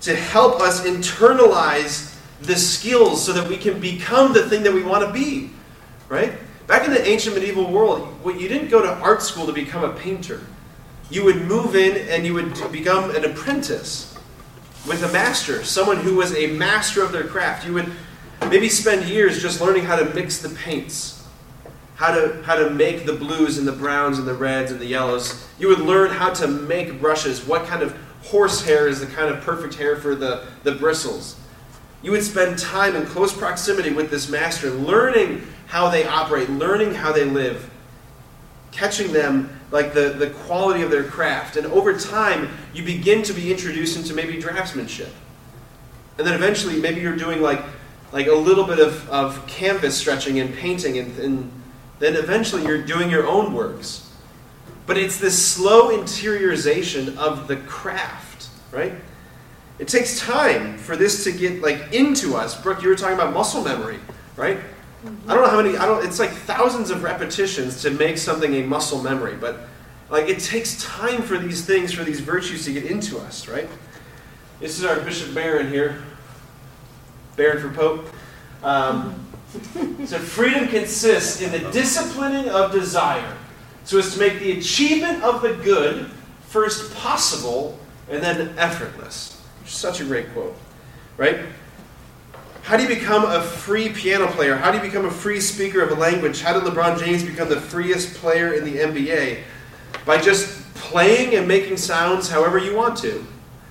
to 0.00 0.16
help 0.16 0.60
us 0.60 0.84
internalize 0.84 2.18
the 2.40 2.56
skills 2.56 3.24
so 3.24 3.32
that 3.32 3.48
we 3.48 3.56
can 3.56 3.78
become 3.78 4.32
the 4.32 4.48
thing 4.48 4.64
that 4.64 4.74
we 4.74 4.82
want 4.82 5.06
to 5.06 5.12
be, 5.12 5.50
right? 6.08 6.32
Back 6.66 6.88
in 6.88 6.92
the 6.92 7.06
ancient 7.06 7.36
medieval 7.36 7.70
world, 7.70 8.18
you 8.24 8.48
didn't 8.48 8.68
go 8.68 8.82
to 8.82 8.92
art 8.94 9.22
school 9.22 9.46
to 9.46 9.52
become 9.52 9.84
a 9.84 9.92
painter. 9.92 10.40
You 11.08 11.24
would 11.26 11.42
move 11.42 11.76
in 11.76 12.08
and 12.08 12.26
you 12.26 12.34
would 12.34 12.52
become 12.72 13.14
an 13.14 13.24
apprentice 13.24 14.17
with 14.88 15.02
a 15.02 15.12
master, 15.12 15.62
someone 15.64 15.98
who 15.98 16.16
was 16.16 16.34
a 16.34 16.48
master 16.48 17.02
of 17.02 17.12
their 17.12 17.24
craft. 17.24 17.66
You 17.66 17.74
would 17.74 17.92
maybe 18.48 18.68
spend 18.68 19.08
years 19.08 19.42
just 19.42 19.60
learning 19.60 19.84
how 19.84 19.96
to 19.96 20.06
mix 20.14 20.38
the 20.38 20.48
paints, 20.48 21.26
how 21.96 22.14
to, 22.14 22.42
how 22.44 22.56
to 22.56 22.70
make 22.70 23.04
the 23.04 23.12
blues 23.12 23.58
and 23.58 23.68
the 23.68 23.72
browns 23.72 24.18
and 24.18 24.26
the 24.26 24.34
reds 24.34 24.72
and 24.72 24.80
the 24.80 24.86
yellows. 24.86 25.46
You 25.58 25.68
would 25.68 25.80
learn 25.80 26.10
how 26.10 26.32
to 26.34 26.48
make 26.48 27.00
brushes, 27.00 27.46
what 27.46 27.66
kind 27.66 27.82
of 27.82 27.96
horsehair 28.24 28.88
is 28.88 29.00
the 29.00 29.06
kind 29.06 29.32
of 29.32 29.42
perfect 29.42 29.74
hair 29.74 29.96
for 29.96 30.14
the, 30.14 30.46
the 30.62 30.72
bristles. 30.72 31.36
You 32.02 32.12
would 32.12 32.22
spend 32.22 32.58
time 32.58 32.96
in 32.96 33.04
close 33.06 33.36
proximity 33.36 33.90
with 33.90 34.10
this 34.10 34.28
master, 34.28 34.70
learning 34.70 35.46
how 35.66 35.90
they 35.90 36.06
operate, 36.06 36.48
learning 36.48 36.94
how 36.94 37.12
they 37.12 37.24
live, 37.24 37.68
catching 38.70 39.12
them 39.12 39.57
like 39.70 39.92
the, 39.92 40.10
the 40.10 40.30
quality 40.30 40.82
of 40.82 40.90
their 40.90 41.04
craft. 41.04 41.56
And 41.56 41.66
over 41.66 41.98
time, 41.98 42.48
you 42.72 42.82
begin 42.82 43.22
to 43.24 43.32
be 43.32 43.50
introduced 43.50 43.96
into 43.96 44.14
maybe 44.14 44.40
draftsmanship. 44.40 45.10
And 46.16 46.26
then 46.26 46.34
eventually, 46.34 46.80
maybe 46.80 47.00
you're 47.00 47.16
doing 47.16 47.42
like, 47.42 47.62
like 48.12 48.26
a 48.26 48.34
little 48.34 48.64
bit 48.64 48.78
of, 48.78 49.08
of 49.10 49.46
canvas 49.46 49.96
stretching 49.96 50.40
and 50.40 50.54
painting, 50.54 50.98
and, 50.98 51.18
and 51.18 51.52
then 51.98 52.16
eventually 52.16 52.64
you're 52.64 52.82
doing 52.82 53.10
your 53.10 53.26
own 53.26 53.52
works. 53.52 54.10
But 54.86 54.96
it's 54.96 55.18
this 55.18 55.46
slow 55.46 55.90
interiorization 55.90 57.16
of 57.18 57.46
the 57.46 57.56
craft, 57.56 58.48
right? 58.72 58.94
It 59.78 59.86
takes 59.86 60.18
time 60.18 60.78
for 60.78 60.96
this 60.96 61.24
to 61.24 61.32
get 61.32 61.60
like 61.60 61.92
into 61.92 62.36
us. 62.36 62.60
Brooke, 62.60 62.82
you 62.82 62.88
were 62.88 62.96
talking 62.96 63.14
about 63.14 63.34
muscle 63.34 63.62
memory, 63.62 63.98
right? 64.34 64.58
I 65.04 65.34
don't 65.34 65.44
know 65.44 65.50
how 65.50 65.62
many. 65.62 65.76
I 65.76 65.86
don't. 65.86 66.04
It's 66.04 66.18
like 66.18 66.30
thousands 66.30 66.90
of 66.90 67.02
repetitions 67.02 67.82
to 67.82 67.90
make 67.90 68.18
something 68.18 68.54
a 68.54 68.62
muscle 68.62 69.02
memory, 69.02 69.36
but 69.36 69.60
like 70.10 70.28
it 70.28 70.40
takes 70.40 70.82
time 70.82 71.22
for 71.22 71.38
these 71.38 71.64
things, 71.64 71.92
for 71.92 72.02
these 72.02 72.20
virtues 72.20 72.64
to 72.64 72.72
get 72.72 72.84
into 72.84 73.18
us, 73.18 73.46
right? 73.46 73.68
This 74.58 74.78
is 74.78 74.84
our 74.84 74.98
Bishop 75.00 75.34
Barron 75.34 75.68
here, 75.68 76.02
Barron 77.36 77.60
for 77.60 77.70
Pope. 77.74 78.06
Um, 78.64 79.24
so 80.04 80.18
freedom 80.18 80.66
consists 80.66 81.40
in 81.40 81.52
the 81.52 81.70
disciplining 81.70 82.48
of 82.48 82.72
desire, 82.72 83.36
so 83.84 83.98
as 83.98 84.12
to 84.14 84.18
make 84.18 84.40
the 84.40 84.58
achievement 84.58 85.22
of 85.22 85.42
the 85.42 85.54
good 85.54 86.10
first 86.48 86.92
possible 86.94 87.78
and 88.10 88.22
then 88.22 88.58
effortless. 88.58 89.40
Such 89.64 90.00
a 90.00 90.04
great 90.04 90.32
quote, 90.32 90.56
right? 91.16 91.40
How 92.68 92.76
do 92.76 92.82
you 92.82 92.88
become 92.90 93.24
a 93.24 93.40
free 93.40 93.88
piano 93.88 94.26
player? 94.26 94.54
How 94.54 94.70
do 94.70 94.76
you 94.76 94.82
become 94.82 95.06
a 95.06 95.10
free 95.10 95.40
speaker 95.40 95.80
of 95.80 95.90
a 95.90 95.94
language? 95.94 96.42
How 96.42 96.52
did 96.52 96.70
LeBron 96.70 97.02
James 97.02 97.24
become 97.24 97.48
the 97.48 97.58
freest 97.58 98.16
player 98.16 98.52
in 98.52 98.62
the 98.62 98.80
NBA? 98.80 99.40
By 100.04 100.20
just 100.20 100.74
playing 100.74 101.34
and 101.34 101.48
making 101.48 101.78
sounds 101.78 102.28
however 102.28 102.58
you 102.58 102.76
want 102.76 102.98
to. 102.98 103.24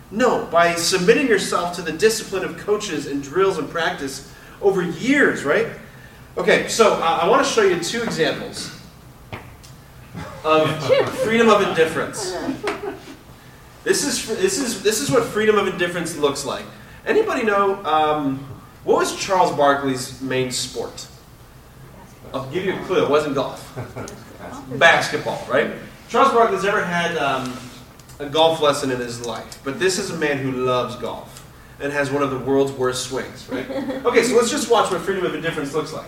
No, 0.10 0.48
by 0.48 0.74
submitting 0.74 1.28
yourself 1.28 1.76
to 1.76 1.84
the 1.84 1.91
discipline 1.91 2.43
of 2.43 2.58
coaches 2.58 3.06
and 3.06 3.22
drills 3.22 3.60
and 3.60 3.70
practice 3.70 4.34
over 4.64 4.82
years, 4.82 5.43
right? 5.43 5.68
Okay, 6.36 6.68
so 6.68 6.93
uh, 6.93 7.20
I 7.22 7.30
want 7.30 7.45
to 7.45 7.54
show 7.54 7.62
you 7.62 7.80
two 7.80 8.02
examples 8.02 8.82
of 10.43 10.76
freedom 11.20 11.50
of 11.50 11.62
indifference. 11.62 12.36
This 13.84 14.04
is 14.04 14.28
this 14.39 14.58
is 14.58 14.82
this 14.82 15.02
is 15.02 15.12
what 15.12 15.24
freedom 15.24 15.60
of 15.60 15.68
indifference 15.68 16.18
looks 16.18 16.43
like. 16.43 16.66
Anybody 17.06 17.43
know 17.43 17.86
um, 17.86 18.43
what 18.88 18.99
was 18.99 19.17
Charles 19.17 19.51
Barkley's 19.51 20.21
main 20.21 20.49
sport? 20.49 21.07
I'll 22.33 22.49
give 22.51 22.63
you 22.63 22.73
a 22.73 22.79
clue. 22.85 23.03
It 23.03 23.09
wasn't 23.09 23.35
golf. 23.35 23.77
Basketball, 24.79 25.45
right? 25.49 25.73
Charles 26.07 26.31
Barkley's 26.31 26.63
never 26.63 26.81
had 26.81 27.17
um, 27.17 27.53
a 28.19 28.27
golf 28.27 28.61
lesson 28.61 28.89
in 28.89 28.99
his 28.99 29.25
life, 29.25 29.59
but 29.65 29.77
this 29.77 29.99
is 29.99 30.11
a 30.11 30.15
man 30.15 30.38
who 30.38 30.53
loves 30.53 30.95
golf 30.95 31.45
and 31.81 31.91
has 31.91 32.09
one 32.09 32.23
of 32.23 32.31
the 32.31 32.39
world's 32.39 32.71
worst 32.71 33.09
swings, 33.09 33.49
right? 33.49 33.69
Okay, 34.05 34.23
so 34.23 34.38
let's 34.38 34.49
just 34.49 34.71
watch 34.71 34.89
what 34.89 35.01
freedom 35.01 35.25
of 35.25 35.35
indifference 35.35 35.73
looks 35.73 35.91
like. 35.91 36.07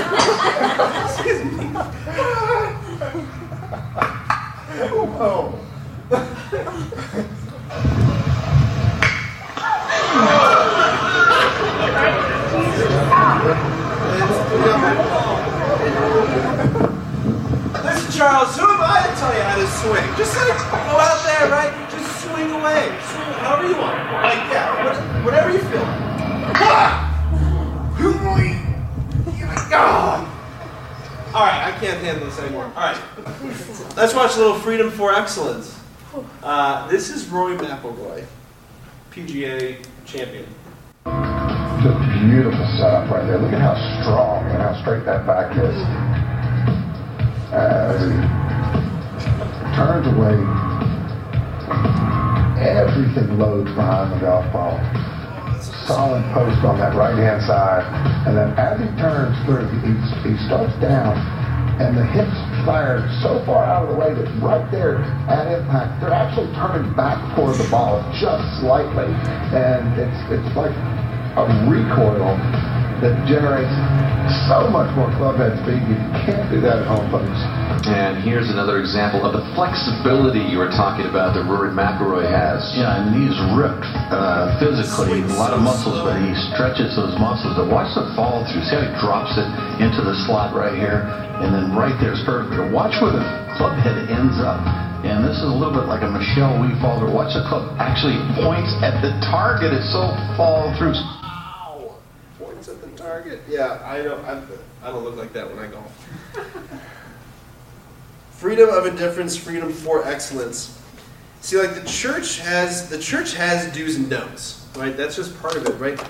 watch 34.31 34.39
a 34.39 34.43
little 34.43 34.59
Freedom 34.61 34.89
for 34.89 35.13
Excellence. 35.13 35.77
Uh, 36.41 36.87
this 36.87 37.09
is 37.09 37.27
Rory 37.27 37.57
McIlroy, 37.57 38.25
PGA 39.11 39.85
champion. 40.05 40.45
Just 41.83 41.99
beautiful 42.23 42.65
setup 42.79 43.11
right 43.11 43.27
there. 43.27 43.39
Look 43.39 43.51
at 43.51 43.59
how 43.59 43.75
strong 43.99 44.45
and 44.45 44.61
how 44.61 44.79
straight 44.81 45.03
that 45.03 45.27
back 45.27 45.51
is. 45.57 45.75
As 47.51 47.99
he 47.99 48.15
turns 49.75 50.07
away, 50.07 50.39
everything 52.63 53.37
loads 53.37 53.71
behind 53.75 54.13
the 54.13 54.19
golf 54.23 54.47
ball. 54.53 54.79
Solid 55.87 56.23
post 56.31 56.63
on 56.63 56.79
that 56.79 56.95
right 56.95 57.17
hand 57.17 57.43
side. 57.43 57.83
And 58.25 58.37
then 58.37 58.53
as 58.55 58.79
he 58.79 58.87
turns 58.95 59.35
through, 59.43 59.67
he, 59.83 59.91
he 60.23 60.37
starts 60.47 60.71
down 60.79 61.19
and 61.81 61.97
the 61.97 62.05
hips 62.05 62.50
fire 62.65 63.03
so 63.21 63.43
far 63.45 63.63
out 63.65 63.85
of 63.85 63.93
the 63.93 63.97
way 63.97 64.13
that 64.13 64.27
right 64.41 64.63
there 64.71 65.01
at 65.27 65.51
impact, 65.51 66.01
they're 66.01 66.13
actually 66.13 66.49
turning 66.55 66.87
back 66.95 67.17
toward 67.35 67.57
the 67.57 67.67
ball 67.69 67.99
just 68.17 68.43
slightly. 68.61 69.09
And 69.53 69.97
it's, 69.99 70.19
it's 70.29 70.51
like 70.55 70.73
a 71.37 71.45
recoil 71.67 72.37
that 73.01 73.17
generates 73.25 73.73
so 74.47 74.69
much 74.69 74.89
more 74.95 75.09
club 75.17 75.37
head 75.41 75.57
speed. 75.65 75.81
You 75.89 75.97
can't 76.23 76.45
do 76.53 76.61
that 76.61 76.85
at 76.85 76.87
home, 76.87 77.09
folks. 77.09 77.41
And 77.81 78.21
here's 78.21 78.53
another 78.53 78.77
example 78.77 79.25
of 79.25 79.33
the 79.33 79.41
flexibility 79.57 80.37
you 80.37 80.61
were 80.61 80.69
talking 80.69 81.09
about 81.09 81.33
that 81.33 81.49
Rory 81.49 81.73
McIlroy 81.73 82.29
has. 82.29 82.61
Yeah, 82.77 83.01
and 83.01 83.09
he's 83.09 83.33
ripped 83.57 83.89
uh, 84.13 84.53
physically, 84.61 85.25
a 85.25 85.33
lot 85.33 85.57
of 85.57 85.65
muscles, 85.65 85.97
but 86.05 86.21
he 86.21 86.29
stretches 86.53 86.93
those 86.93 87.17
muscles. 87.17 87.57
But 87.57 87.73
watch 87.73 87.89
the 87.97 88.05
follow 88.13 88.45
through. 88.45 88.61
See 88.69 88.77
how 88.77 88.85
he 88.85 88.93
drops 89.01 89.33
it 89.33 89.49
into 89.81 90.05
the 90.05 90.13
slot 90.29 90.53
right 90.53 90.77
here, 90.77 91.09
and 91.41 91.49
then 91.49 91.73
right 91.73 91.97
there 91.97 92.13
is 92.13 92.21
perfect. 92.21 92.53
But 92.53 92.69
Watch 92.69 93.01
where 93.01 93.17
the 93.17 93.25
club 93.57 93.73
head 93.81 93.97
ends 94.13 94.37
up. 94.37 94.61
And 95.01 95.25
this 95.25 95.41
is 95.41 95.49
a 95.49 95.55
little 95.57 95.73
bit 95.73 95.89
like 95.89 96.05
a 96.05 96.11
Michelle 96.13 96.61
Wie 96.61 96.77
follow. 96.77 97.09
Watch 97.09 97.33
the 97.33 97.41
club 97.49 97.73
actually 97.81 98.21
points 98.37 98.69
at 98.85 99.01
the 99.01 99.09
target. 99.25 99.73
It's 99.73 99.89
so 99.89 100.13
follow 100.37 100.69
through. 100.77 100.93
Wow. 100.93 101.97
Points 102.37 102.69
at 102.69 102.77
the 102.77 102.93
target. 102.93 103.41
Yeah, 103.49 103.81
I 103.81 104.05
don't. 104.05 104.21
I, 104.21 104.37
I 104.85 104.93
don't 104.93 105.01
look 105.01 105.17
like 105.17 105.33
that 105.33 105.49
when 105.49 105.57
I 105.57 105.65
golf. 105.65 105.89
freedom 108.41 108.69
of 108.69 108.87
indifference, 108.87 109.37
freedom 109.37 109.71
for 109.71 110.03
excellence. 110.07 110.75
See, 111.41 111.57
like 111.57 111.75
the 111.75 111.87
church 111.87 112.39
has 112.39 112.89
the 112.89 112.97
church 112.97 113.35
has 113.35 113.71
do's 113.71 113.97
and 113.97 114.09
don'ts, 114.09 114.65
right? 114.75 114.97
That's 114.97 115.15
just 115.15 115.39
part 115.39 115.55
of 115.55 115.67
it, 115.67 115.73
right? 115.75 116.03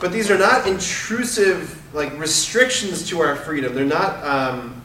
But 0.00 0.10
these 0.10 0.32
are 0.32 0.38
not 0.38 0.66
intrusive 0.66 1.80
like 1.94 2.18
restrictions 2.18 3.08
to 3.10 3.20
our 3.20 3.36
freedom. 3.36 3.72
They're 3.72 3.84
not. 3.84 4.24
Um, 4.24 4.82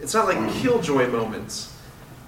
it's 0.00 0.12
not 0.12 0.26
like 0.26 0.52
killjoy 0.54 1.06
moments, 1.08 1.72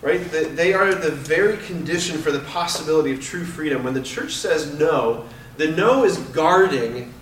right? 0.03 0.21
They- 0.31 0.45
They 0.45 0.73
are 0.73 0.95
the 0.95 1.11
very 1.11 1.57
condition 1.57 2.17
for 2.19 2.31
the 2.31 2.41
possibility 2.41 3.13
of 3.13 3.21
true 3.21 3.45
freedom. 3.45 3.83
When 3.83 3.95
the 3.95 4.03
church 4.03 4.35
says 4.37 4.79
no, 4.79 5.25
the 5.57 5.69
no 5.73 6.05
is 6.05 6.17
guarding 6.33 7.13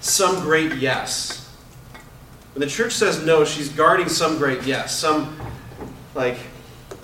some 0.00 0.40
great 0.40 0.76
yes. 0.76 1.46
When 2.54 2.60
the 2.60 2.72
church 2.72 2.92
says 2.94 3.22
no, 3.24 3.44
she's 3.44 3.68
guarding 3.68 4.08
some 4.08 4.38
great 4.38 4.62
yes. 4.64 4.98
Some, 4.98 5.36
like, 6.20 6.36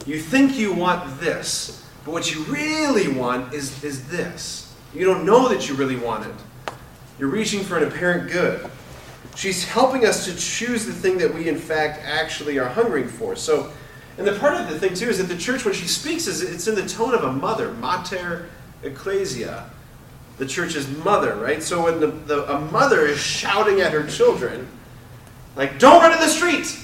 you 0.04 0.20
think 0.20 0.58
you 0.58 0.74
want 0.74 1.20
this, 1.20 1.88
but 2.04 2.12
what 2.12 2.32
you 2.32 2.42
really 2.44 3.08
want 3.08 3.54
is, 3.54 3.82
is 3.82 4.06
this. 4.08 4.74
You 4.94 5.06
don't 5.06 5.24
know 5.24 5.48
that 5.48 5.68
you 5.68 5.74
really 5.74 5.96
want 5.96 6.26
it. 6.26 6.74
You're 7.18 7.30
reaching 7.30 7.64
for 7.64 7.78
an 7.78 7.84
apparent 7.84 8.30
good. 8.30 8.68
She's 9.34 9.64
helping 9.64 10.04
us 10.04 10.26
to 10.26 10.36
choose 10.36 10.84
the 10.84 10.92
thing 10.92 11.16
that 11.18 11.32
we, 11.32 11.48
in 11.48 11.56
fact, 11.56 12.00
actually 12.04 12.58
are 12.58 12.68
hungering 12.68 13.08
for. 13.08 13.36
So, 13.36 13.72
and 14.18 14.26
the 14.26 14.38
part 14.38 14.60
of 14.60 14.68
the 14.68 14.78
thing, 14.78 14.94
too, 14.94 15.08
is 15.08 15.16
that 15.16 15.24
the 15.24 15.36
church, 15.36 15.64
when 15.64 15.72
she 15.72 15.86
speaks, 15.86 16.26
is 16.26 16.42
it's 16.42 16.68
in 16.68 16.74
the 16.74 16.86
tone 16.86 17.14
of 17.14 17.24
a 17.24 17.32
mother, 17.32 17.72
mater 17.72 18.50
ecclesia 18.82 19.70
the 20.38 20.46
church's 20.46 20.86
mother, 20.98 21.34
right? 21.36 21.62
So 21.62 21.84
when 21.84 22.00
the, 22.00 22.08
the, 22.08 22.54
a 22.54 22.60
mother 22.60 23.06
is 23.06 23.18
shouting 23.18 23.80
at 23.80 23.92
her 23.92 24.06
children, 24.06 24.68
like, 25.56 25.78
don't 25.78 26.02
run 26.02 26.12
in 26.12 26.18
the 26.18 26.28
street! 26.28 26.78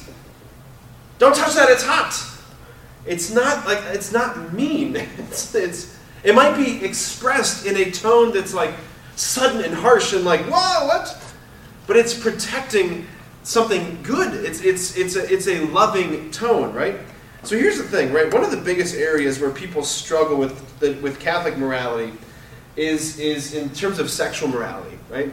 Don't 1.23 1.37
touch 1.37 1.55
that, 1.55 1.71
it's 1.71 1.85
hot! 1.85 2.21
It's 3.07 3.31
not 3.31 3.65
like, 3.65 3.79
it's 3.95 4.11
not 4.11 4.53
mean. 4.53 4.97
It's, 5.19 5.55
it's, 5.55 5.97
it 6.25 6.35
might 6.35 6.57
be 6.57 6.85
expressed 6.85 7.65
in 7.65 7.77
a 7.77 7.93
tone 7.93 8.33
that's 8.33 8.53
like 8.53 8.75
sudden 9.15 9.65
and 9.65 9.73
harsh 9.73 10.15
and 10.15 10.25
like, 10.25 10.41
whoa, 10.47 10.89
what? 10.89 11.17
But 11.87 11.97
it's 11.97 12.13
protecting 12.13 13.07
something 13.45 14.03
good. 14.03 14.45
It's, 14.45 14.63
it's, 14.63 14.97
it's, 14.97 15.15
a, 15.15 15.33
it's 15.33 15.47
a 15.47 15.65
loving 15.67 16.29
tone, 16.33 16.75
right? 16.75 16.97
So 17.45 17.57
here's 17.57 17.79
the 17.79 17.85
thing, 17.85 18.13
right? 18.13 18.35
One 18.35 18.43
of 18.43 18.51
the 18.51 18.57
biggest 18.57 18.97
areas 18.97 19.39
where 19.39 19.53
people 19.53 19.85
struggle 19.85 20.37
with, 20.37 20.81
the, 20.81 20.95
with 20.95 21.21
Catholic 21.21 21.57
morality 21.57 22.15
is, 22.75 23.21
is 23.21 23.55
in 23.55 23.71
terms 23.71 24.01
of 24.01 24.11
sexual 24.11 24.49
morality, 24.49 24.99
right? 25.09 25.31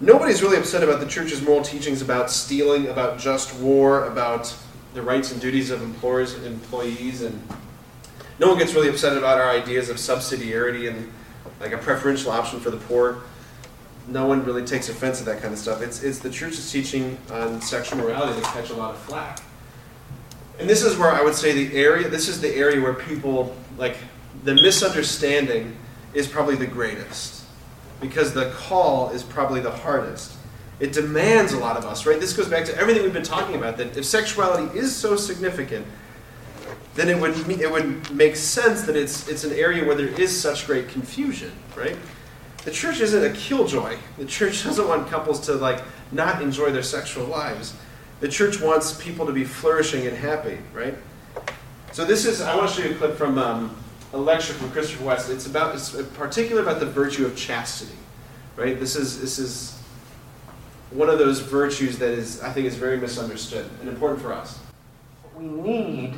Nobody's 0.00 0.42
really 0.42 0.56
upset 0.56 0.82
about 0.82 0.98
the 0.98 1.06
church's 1.06 1.42
moral 1.42 1.62
teachings 1.62 2.02
about 2.02 2.28
stealing, 2.28 2.88
about 2.88 3.20
just 3.20 3.54
war, 3.60 4.06
about 4.06 4.52
the 4.94 5.02
rights 5.02 5.32
and 5.32 5.40
duties 5.40 5.70
of 5.70 5.82
employers 5.82 6.34
and 6.34 6.44
employees, 6.46 7.22
and 7.22 7.42
no 8.38 8.48
one 8.48 8.58
gets 8.58 8.74
really 8.74 8.88
upset 8.88 9.16
about 9.16 9.38
our 9.38 9.50
ideas 9.50 9.88
of 9.88 9.96
subsidiarity 9.96 10.88
and 10.88 11.12
like 11.60 11.72
a 11.72 11.78
preferential 11.78 12.30
option 12.30 12.60
for 12.60 12.70
the 12.70 12.76
poor. 12.76 13.22
No 14.08 14.26
one 14.26 14.44
really 14.44 14.64
takes 14.64 14.88
offense 14.88 15.20
at 15.20 15.26
that 15.26 15.40
kind 15.40 15.52
of 15.52 15.58
stuff. 15.58 15.80
It's, 15.80 16.02
it's 16.02 16.18
the 16.18 16.30
church's 16.30 16.70
teaching 16.70 17.16
on 17.30 17.60
sexual 17.60 17.98
morality 17.98 18.40
that 18.40 18.52
catch 18.52 18.70
a 18.70 18.74
lot 18.74 18.94
of 18.94 19.00
flack. 19.00 19.40
And 20.58 20.68
this 20.68 20.82
is 20.82 20.96
where 20.98 21.10
I 21.10 21.22
would 21.22 21.34
say 21.34 21.52
the 21.52 21.76
area, 21.76 22.08
this 22.08 22.28
is 22.28 22.40
the 22.40 22.54
area 22.54 22.80
where 22.80 22.94
people, 22.94 23.56
like, 23.78 23.96
the 24.44 24.54
misunderstanding 24.54 25.76
is 26.14 26.26
probably 26.26 26.56
the 26.56 26.66
greatest 26.66 27.44
because 28.00 28.34
the 28.34 28.50
call 28.50 29.10
is 29.10 29.22
probably 29.22 29.60
the 29.60 29.70
hardest. 29.70 30.32
It 30.82 30.92
demands 30.92 31.52
a 31.52 31.58
lot 31.58 31.76
of 31.76 31.84
us, 31.84 32.06
right? 32.06 32.18
This 32.18 32.32
goes 32.32 32.48
back 32.48 32.64
to 32.64 32.76
everything 32.76 33.04
we've 33.04 33.12
been 33.12 33.22
talking 33.22 33.54
about 33.54 33.76
that 33.76 33.96
if 33.96 34.04
sexuality 34.04 34.76
is 34.76 34.92
so 34.92 35.14
significant, 35.14 35.86
then 36.96 37.08
it 37.08 37.16
would 37.20 37.38
it 37.48 37.70
would 37.70 38.10
make 38.10 38.34
sense 38.34 38.82
that 38.82 38.96
it's 38.96 39.28
it's 39.28 39.44
an 39.44 39.52
area 39.52 39.84
where 39.84 39.94
there 39.94 40.08
is 40.08 40.38
such 40.38 40.66
great 40.66 40.88
confusion, 40.88 41.52
right? 41.76 41.96
The 42.64 42.72
church 42.72 43.00
isn't 43.00 43.24
a 43.24 43.32
killjoy. 43.32 43.96
The 44.18 44.24
church 44.24 44.64
doesn't 44.64 44.88
want 44.88 45.08
couples 45.08 45.38
to 45.46 45.52
like 45.52 45.80
not 46.10 46.42
enjoy 46.42 46.72
their 46.72 46.82
sexual 46.82 47.26
lives. 47.26 47.76
The 48.18 48.28
church 48.28 48.60
wants 48.60 49.00
people 49.00 49.24
to 49.26 49.32
be 49.32 49.44
flourishing 49.44 50.08
and 50.08 50.16
happy, 50.16 50.58
right? 50.74 50.96
So 51.92 52.04
this 52.04 52.26
is 52.26 52.40
I 52.40 52.56
want 52.56 52.68
to 52.68 52.74
show 52.74 52.88
you 52.88 52.96
a 52.96 52.98
clip 52.98 53.16
from 53.16 53.38
um, 53.38 53.76
a 54.12 54.18
lecture 54.18 54.52
from 54.52 54.72
Christopher 54.72 55.04
West. 55.04 55.30
It's 55.30 55.46
about 55.46 55.76
it's 55.76 55.90
particular 56.14 56.60
about 56.60 56.80
the 56.80 56.86
virtue 56.86 57.24
of 57.24 57.36
chastity, 57.36 57.98
right? 58.56 58.80
This 58.80 58.96
is 58.96 59.20
this 59.20 59.38
is 59.38 59.78
one 60.94 61.08
of 61.08 61.18
those 61.18 61.40
virtues 61.40 61.98
that 61.98 62.10
is 62.10 62.40
I 62.42 62.50
think 62.52 62.66
is 62.66 62.76
very 62.76 62.98
misunderstood 62.98 63.68
and 63.80 63.88
important 63.88 64.20
for 64.20 64.32
us. 64.32 64.58
What 65.22 65.42
we 65.42 65.48
need 65.48 66.14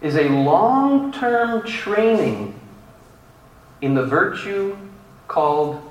is 0.00 0.16
a 0.16 0.28
long 0.28 1.12
term 1.12 1.66
training 1.66 2.58
in 3.80 3.94
the 3.94 4.04
virtue 4.04 4.76
called 5.28 5.82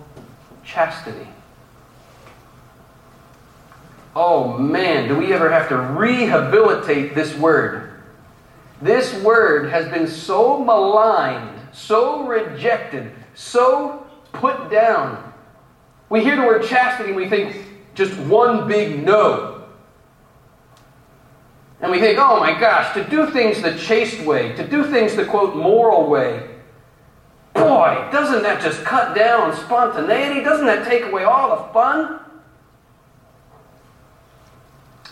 chastity. 0.63 1.27
Oh 4.15 4.57
man, 4.57 5.07
do 5.07 5.17
we 5.17 5.33
ever 5.33 5.51
have 5.51 5.69
to 5.69 5.77
rehabilitate 5.77 7.15
this 7.15 7.35
word? 7.35 7.91
This 8.81 9.13
word 9.21 9.69
has 9.69 9.89
been 9.89 10.07
so 10.07 10.63
maligned, 10.63 11.59
so 11.73 12.25
rejected, 12.25 13.11
so 13.35 14.05
put 14.33 14.69
down. 14.69 15.33
We 16.09 16.23
hear 16.23 16.35
the 16.35 16.43
word 16.43 16.63
chastity 16.65 17.09
and 17.09 17.17
we 17.17 17.29
think 17.29 17.55
just 17.95 18.15
one 18.19 18.67
big 18.67 19.03
no. 19.03 19.63
And 21.81 21.91
we 21.91 21.99
think, 21.99 22.19
oh 22.19 22.39
my 22.39 22.57
gosh, 22.57 22.93
to 22.93 23.03
do 23.03 23.29
things 23.31 23.61
the 23.61 23.77
chaste 23.77 24.21
way, 24.25 24.53
to 24.53 24.67
do 24.67 24.83
things 24.85 25.15
the 25.15 25.25
quote 25.25 25.55
moral 25.55 26.07
way, 26.07 26.49
boy, 27.53 28.07
doesn't 28.11 28.43
that 28.43 28.61
just 28.61 28.83
cut 28.83 29.15
down 29.15 29.55
spontaneity? 29.55 30.43
Doesn't 30.43 30.65
that 30.65 30.87
take 30.87 31.03
away 31.05 31.23
all 31.23 31.55
the 31.55 31.73
fun? 31.73 32.19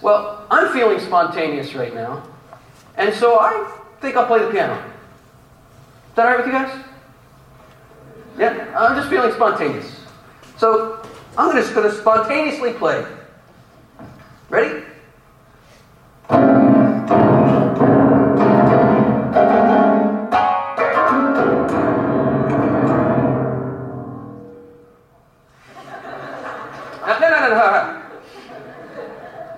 Well, 0.02 0.46
I'm 0.52 0.74
feeling 0.74 1.00
spontaneous 1.00 1.74
right 1.76 1.94
now, 1.94 2.24
and 2.98 3.14
so 3.16 3.40
I 3.40 3.72
think 4.02 4.18
I'll 4.18 4.28
play 4.28 4.40
the 4.40 4.52
piano. 4.52 4.74
Is 4.74 6.16
that 6.16 6.26
all 6.26 6.32
right 6.32 6.38
with 6.38 6.48
you 6.48 6.52
guys? 6.52 6.86
Yeah, 8.38 8.78
I'm 8.78 8.98
just 8.98 9.10
feeling 9.10 9.32
spontaneous. 9.32 10.02
So 10.58 11.06
I'm 11.38 11.56
just 11.56 11.74
going 11.74 11.90
to 11.90 11.96
spontaneously 11.96 12.74
play. 12.74 13.06
Ready? 14.50 14.84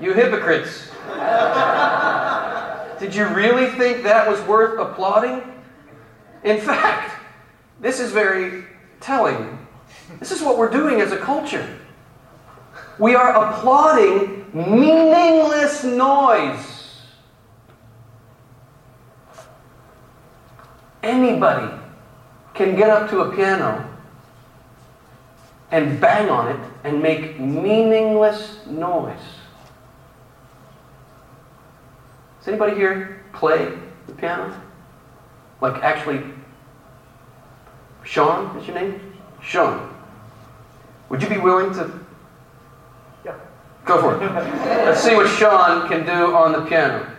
You 0.01 0.13
hypocrites. 0.13 0.91
Did 2.99 3.15
you 3.15 3.25
really 3.29 3.67
think 3.71 4.03
that 4.03 4.29
was 4.29 4.39
worth 4.41 4.79
applauding? 4.79 5.41
In 6.43 6.61
fact, 6.61 7.19
this 7.79 7.99
is 7.99 8.11
very 8.11 8.65
telling. 8.99 9.64
This 10.19 10.31
is 10.31 10.41
what 10.41 10.57
we're 10.57 10.69
doing 10.69 11.01
as 11.01 11.11
a 11.11 11.17
culture. 11.17 11.67
We 12.99 13.15
are 13.15 13.49
applauding 13.49 14.45
meaningless 14.53 15.83
noise. 15.83 17.01
Anybody 21.03 21.73
can 22.53 22.75
get 22.75 22.89
up 22.89 23.09
to 23.09 23.21
a 23.21 23.35
piano 23.35 23.87
and 25.71 25.99
bang 25.99 26.29
on 26.29 26.55
it 26.55 26.69
and 26.83 27.01
make 27.01 27.39
meaningless 27.39 28.65
noise. 28.65 29.19
Does 32.39 32.47
anybody 32.47 32.75
here 32.75 33.23
play 33.33 33.77
the 34.07 34.13
piano? 34.13 34.55
Like 35.61 35.83
actually, 35.83 36.21
Sean 38.03 38.55
is 38.57 38.67
your 38.67 38.75
name? 38.75 39.13
Sean. 39.41 39.94
Would 41.09 41.21
you 41.21 41.29
be 41.29 41.37
willing 41.37 41.73
to? 41.73 41.91
Yeah. 43.23 43.35
Go 43.85 44.01
for 44.01 44.15
it. 44.15 44.31
Let's 44.85 45.01
see 45.01 45.15
what 45.15 45.29
Sean 45.29 45.87
can 45.87 46.05
do 46.05 46.35
on 46.35 46.51
the 46.51 46.61
piano. 46.61 47.14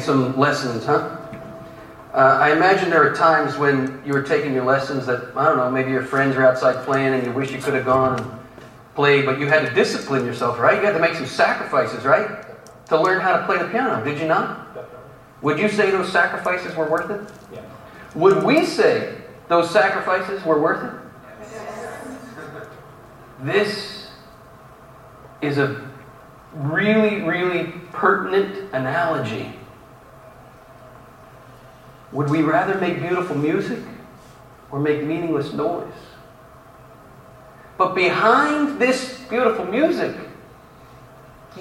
Taken 0.00 0.32
some 0.32 0.38
lessons, 0.38 0.84
huh? 0.84 1.16
Uh, 2.12 2.38
I 2.40 2.52
imagine 2.52 2.90
there 2.90 3.08
are 3.08 3.14
times 3.14 3.56
when 3.56 4.02
you 4.04 4.12
were 4.12 4.22
taking 4.22 4.52
your 4.52 4.64
lessons 4.64 5.06
that, 5.06 5.36
I 5.36 5.44
don't 5.44 5.58
know, 5.58 5.70
maybe 5.70 5.90
your 5.90 6.02
friends 6.02 6.36
are 6.36 6.44
outside 6.44 6.84
playing 6.84 7.14
and 7.14 7.24
you 7.24 7.32
wish 7.32 7.52
you 7.52 7.58
could 7.58 7.74
have 7.74 7.84
gone 7.84 8.18
and 8.18 8.30
played, 8.94 9.24
but 9.26 9.38
you 9.38 9.46
had 9.46 9.66
to 9.68 9.72
discipline 9.74 10.24
yourself, 10.24 10.58
right? 10.58 10.80
You 10.80 10.86
had 10.86 10.94
to 10.94 10.98
make 10.98 11.14
some 11.14 11.26
sacrifices, 11.26 12.04
right? 12.04 12.44
To 12.86 13.00
learn 13.00 13.20
how 13.20 13.36
to 13.36 13.46
play 13.46 13.58
the 13.58 13.68
piano, 13.68 14.04
did 14.04 14.18
you 14.18 14.26
not? 14.26 14.66
Would 15.42 15.58
you 15.58 15.68
say 15.68 15.90
those 15.90 16.10
sacrifices 16.10 16.74
were 16.74 16.88
worth 16.90 17.10
it? 17.10 17.32
Yeah. 17.52 17.62
Would 18.16 18.42
we 18.42 18.66
say 18.66 19.16
those 19.48 19.70
sacrifices 19.70 20.44
were 20.44 20.60
worth 20.60 20.84
it? 20.84 21.00
This 23.42 24.10
is 25.40 25.56
a 25.56 25.90
really, 26.52 27.22
really 27.22 27.72
pertinent 27.92 28.74
analogy. 28.74 29.54
Would 32.12 32.28
we 32.28 32.42
rather 32.42 32.74
make 32.80 33.00
beautiful 33.00 33.36
music 33.36 33.78
or 34.70 34.80
make 34.80 35.02
meaningless 35.02 35.52
noise? 35.52 35.92
But 37.78 37.94
behind 37.94 38.80
this 38.80 39.20
beautiful 39.28 39.64
music, 39.64 40.14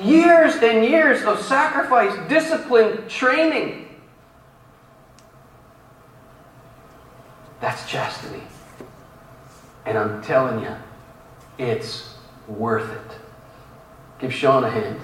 years 0.01 0.55
and 0.55 0.83
years 0.83 1.23
of 1.23 1.39
sacrifice, 1.41 2.13
discipline, 2.27 3.07
training. 3.07 3.87
That's 7.61 7.87
chastity. 7.87 8.43
And 9.85 9.97
I'm 9.97 10.21
telling 10.21 10.63
you, 10.63 10.75
it's 11.57 12.15
worth 12.47 12.89
it. 12.91 13.17
Give 14.19 14.33
Sean 14.33 14.63
a 14.63 14.69
hand. 14.69 14.99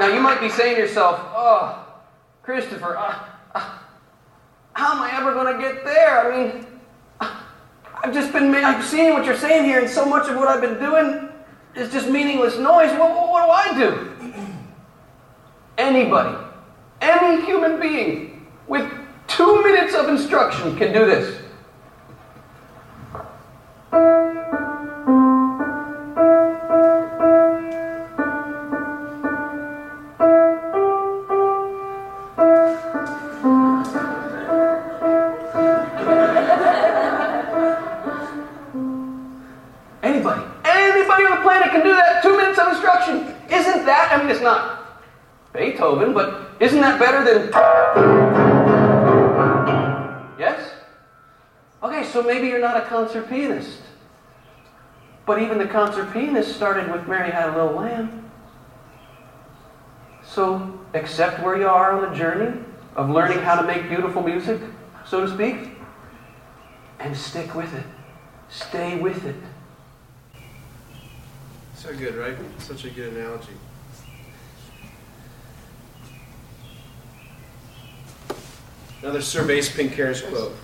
Now, 0.00 0.06
you 0.06 0.20
might 0.20 0.40
be 0.40 0.48
saying 0.48 0.76
to 0.76 0.80
yourself, 0.80 1.20
oh, 1.34 1.86
Christopher, 2.42 2.96
uh, 2.96 3.22
uh, 3.54 3.78
how 4.72 4.94
am 4.94 5.02
I 5.02 5.14
ever 5.14 5.34
going 5.34 5.54
to 5.54 5.60
get 5.60 5.84
there? 5.84 6.32
I 6.32 6.38
mean, 6.38 6.66
I've 7.20 8.14
just 8.14 8.32
been, 8.32 8.54
I'm 8.54 8.82
seeing 8.82 9.12
what 9.12 9.26
you're 9.26 9.36
saying 9.36 9.66
here, 9.66 9.78
and 9.78 9.90
so 9.90 10.06
much 10.06 10.26
of 10.30 10.36
what 10.36 10.48
I've 10.48 10.62
been 10.62 10.78
doing 10.78 11.28
is 11.74 11.92
just 11.92 12.08
meaningless 12.08 12.56
noise. 12.56 12.90
What, 12.98 13.10
what, 13.14 13.28
what 13.28 13.44
do 13.44 13.50
I 13.50 13.78
do? 13.78 14.32
Anybody, 15.76 16.46
any 17.02 17.44
human 17.44 17.78
being 17.78 18.48
with 18.68 18.90
two 19.28 19.62
minutes 19.62 19.94
of 19.94 20.08
instruction 20.08 20.78
can 20.78 20.94
do 20.94 21.04
this. 21.04 21.42
You're 52.60 52.68
not 52.68 52.76
a 52.76 52.86
concert 52.88 53.26
pianist. 53.30 53.80
But 55.24 55.40
even 55.40 55.56
the 55.56 55.66
concert 55.66 56.12
pianist 56.12 56.54
started 56.54 56.92
with 56.92 57.08
Mary 57.08 57.30
Had 57.30 57.48
a 57.48 57.56
Little 57.56 57.80
Lamb. 57.80 58.30
So 60.22 60.78
accept 60.92 61.42
where 61.42 61.56
you 61.56 61.66
are 61.66 61.92
on 61.92 62.10
the 62.10 62.14
journey 62.14 62.60
of 62.96 63.08
learning 63.08 63.38
how 63.38 63.58
to 63.58 63.66
make 63.66 63.88
beautiful 63.88 64.22
music, 64.22 64.60
so 65.06 65.24
to 65.24 65.32
speak, 65.32 65.70
and 66.98 67.16
stick 67.16 67.54
with 67.54 67.72
it. 67.72 67.86
Stay 68.50 68.98
with 68.98 69.24
it. 69.24 69.36
So 71.76 71.96
good, 71.96 72.14
right? 72.14 72.36
Such 72.58 72.84
a 72.84 72.90
good 72.90 73.14
analogy. 73.14 73.54
Another 79.00 79.20
Servais 79.20 79.74
Pinckaers 79.74 80.28
quote. 80.28 80.54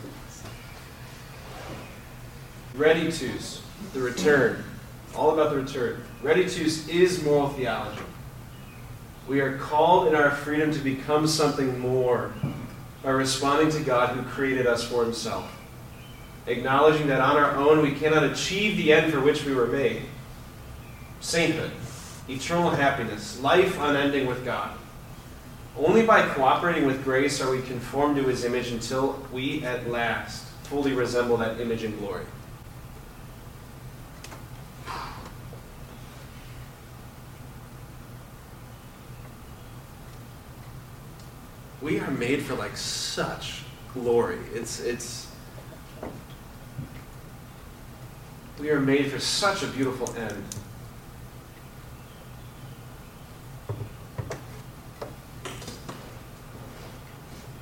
Reditus, 2.77 3.61
the 3.95 4.01
return. 4.01 4.63
All 5.15 5.31
about 5.33 5.51
the 5.51 5.57
return. 5.57 6.03
Reditus 6.23 6.89
is 6.89 7.23
moral 7.23 7.49
theology. 7.49 8.03
We 9.27 9.41
are 9.41 9.57
called 9.57 10.09
in 10.09 10.15
our 10.15 10.31
freedom 10.31 10.73
to 10.73 10.79
become 10.79 11.27
something 11.27 11.79
more 11.81 12.33
by 13.03 13.11
responding 13.11 13.71
to 13.71 13.83
God 13.83 14.15
who 14.15 14.23
created 14.23 14.67
us 14.67 14.85
for 14.85 15.03
himself. 15.05 15.51
Acknowledging 16.47 17.07
that 17.09 17.21
on 17.21 17.37
our 17.37 17.57
own 17.57 17.81
we 17.81 17.93
cannot 17.93 18.25
achieve 18.25 18.77
the 18.77 18.93
end 18.93 19.13
for 19.13 19.21
which 19.21 19.45
we 19.45 19.55
were 19.55 19.67
made 19.67 20.03
sainthood, 21.21 21.73
eternal 22.29 22.71
happiness, 22.71 23.41
life 23.41 23.79
unending 23.81 24.27
with 24.27 24.45
God. 24.45 24.77
Only 25.77 26.05
by 26.05 26.29
cooperating 26.29 26.87
with 26.87 27.03
grace 27.03 27.41
are 27.41 27.51
we 27.51 27.63
conformed 27.63 28.17
to 28.17 28.23
his 28.25 28.45
image 28.45 28.71
until 28.71 29.27
we 29.33 29.65
at 29.65 29.89
last 29.91 30.45
fully 30.65 30.93
resemble 30.93 31.37
that 31.39 31.61
image 31.61 31.85
in 31.85 31.97
glory. 31.99 32.25
We 41.87 42.01
are 42.01 42.11
made 42.11 42.43
for 42.43 42.57
like 42.57 42.77
such 42.77 43.63
glory. 43.95 44.41
It's 44.53 44.81
it's 44.81 45.31
we 48.59 48.71
are 48.71 48.81
made 48.81 49.13
for 49.13 49.21
such 49.21 49.63
a 49.63 49.69
beautiful 49.69 50.13
end. 50.17 50.43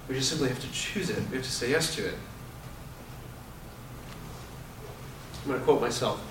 We 0.09 0.15
just 0.15 0.31
simply 0.31 0.49
have 0.49 0.61
to 0.61 0.73
choose 0.73 1.11
it. 1.11 1.19
We 1.29 1.37
have 1.37 1.45
to 1.45 1.53
say 1.53 1.69
yes 1.69 1.95
to 1.97 2.07
it. 2.07 2.15
I'm 5.43 5.49
going 5.49 5.59
to 5.59 5.65
quote 5.67 5.83
myself. 5.83 6.23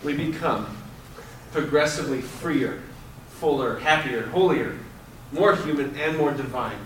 we 0.04 0.12
become 0.12 0.76
progressively 1.52 2.20
freer, 2.20 2.82
fuller, 3.30 3.78
happier, 3.78 4.26
holier, 4.26 4.76
more 5.32 5.56
human, 5.56 5.96
and 5.96 6.16
more 6.16 6.32
divine. 6.32 6.78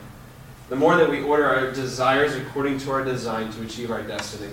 The 0.69 0.77
more 0.77 0.97
that 0.97 1.11
we 1.11 1.23
order 1.23 1.45
our 1.45 1.73
desires 1.73 2.35
according 2.37 2.79
to 2.79 2.93
our 2.93 3.05
design 3.05 3.53
to 3.53 3.63
achieve 3.63 3.91
our 3.91 4.03
destiny. 4.03 4.53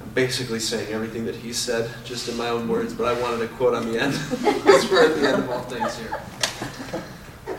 I'm 0.00 0.10
basically 0.14 0.60
saying 0.60 0.92
everything 0.92 1.24
that 1.26 1.34
he 1.34 1.52
said, 1.52 1.90
just 2.04 2.28
in 2.28 2.36
my 2.36 2.48
own 2.48 2.68
words, 2.68 2.94
but 2.94 3.06
I 3.06 3.20
wanted 3.20 3.42
a 3.42 3.48
quote 3.48 3.74
on 3.74 3.90
the 3.90 4.00
end. 4.00 4.12
because 4.30 4.90
we're 4.90 5.06
at 5.06 5.16
the 5.16 5.28
end 5.28 5.42
of 5.42 5.50
all 5.50 5.62
things 5.62 5.98
here. 5.98 6.22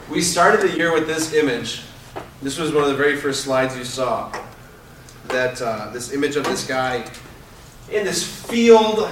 We 0.09 0.21
started 0.21 0.61
the 0.61 0.75
year 0.75 0.93
with 0.93 1.05
this 1.05 1.33
image. 1.33 1.83
This 2.41 2.57
was 2.57 2.73
one 2.73 2.83
of 2.83 2.89
the 2.89 2.95
very 2.95 3.17
first 3.17 3.43
slides 3.43 3.77
you 3.77 3.83
saw. 3.83 4.31
That 5.27 5.61
uh, 5.61 5.91
this 5.91 6.13
image 6.13 6.35
of 6.35 6.45
this 6.45 6.65
guy 6.65 7.05
in 7.91 8.05
this 8.05 8.23
field 8.25 9.09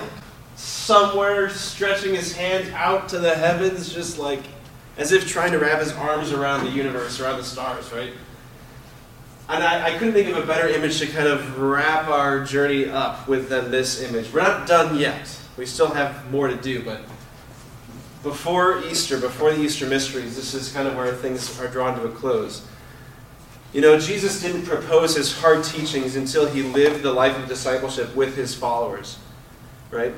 somewhere, 0.56 1.50
stretching 1.50 2.16
his 2.16 2.36
hands 2.36 2.70
out 2.70 3.10
to 3.10 3.20
the 3.20 3.36
heavens, 3.36 3.94
just 3.94 4.18
like 4.18 4.42
as 4.98 5.12
if 5.12 5.28
trying 5.28 5.52
to 5.52 5.60
wrap 5.60 5.80
his 5.80 5.94
arms 5.94 6.32
around 6.32 6.66
the 6.66 6.72
universe, 6.72 7.20
around 7.20 7.38
the 7.38 7.44
stars, 7.44 7.92
right? 7.94 8.12
And 9.50 9.64
I, 9.64 9.94
I 9.94 9.98
couldn't 9.98 10.14
think 10.14 10.30
of 10.30 10.44
a 10.44 10.46
better 10.46 10.68
image 10.68 11.00
to 11.00 11.08
kind 11.08 11.28
of 11.28 11.60
wrap 11.60 12.08
our 12.08 12.44
journey 12.44 12.90
up 12.90 13.28
with 13.28 13.48
than 13.48 13.72
this 13.72 14.02
image. 14.02 14.34
We're 14.34 14.42
not 14.42 14.68
done 14.68 14.98
yet. 14.98 15.40
We 15.56 15.66
still 15.66 15.90
have 15.90 16.30
more 16.32 16.48
to 16.48 16.56
do, 16.56 16.84
but 16.84 17.02
before 18.24 18.84
Easter, 18.86 19.20
before 19.20 19.54
the 19.54 19.62
Easter 19.62 19.88
mysteries, 19.88 20.36
this 20.36 20.54
is 20.54 20.72
kind 20.72 20.88
of 20.88 20.96
where 20.96 21.14
things 21.14 21.60
are 21.62 21.68
drawn 21.68 21.98
to 21.98 22.06
a 22.06 22.12
close. 22.12 22.66
You 23.74 23.82
know, 23.82 24.00
Jesus 24.00 24.42
didn't 24.42 24.64
propose 24.64 25.16
his 25.16 25.40
hard 25.40 25.64
teachings 25.64 26.16
until 26.16 26.46
he 26.48 26.64
lived 26.64 27.04
the 27.04 27.14
life 27.14 27.38
of 27.38 27.48
discipleship 27.48 28.16
with 28.16 28.36
his 28.36 28.56
followers, 28.56 29.18
right? 29.92 30.14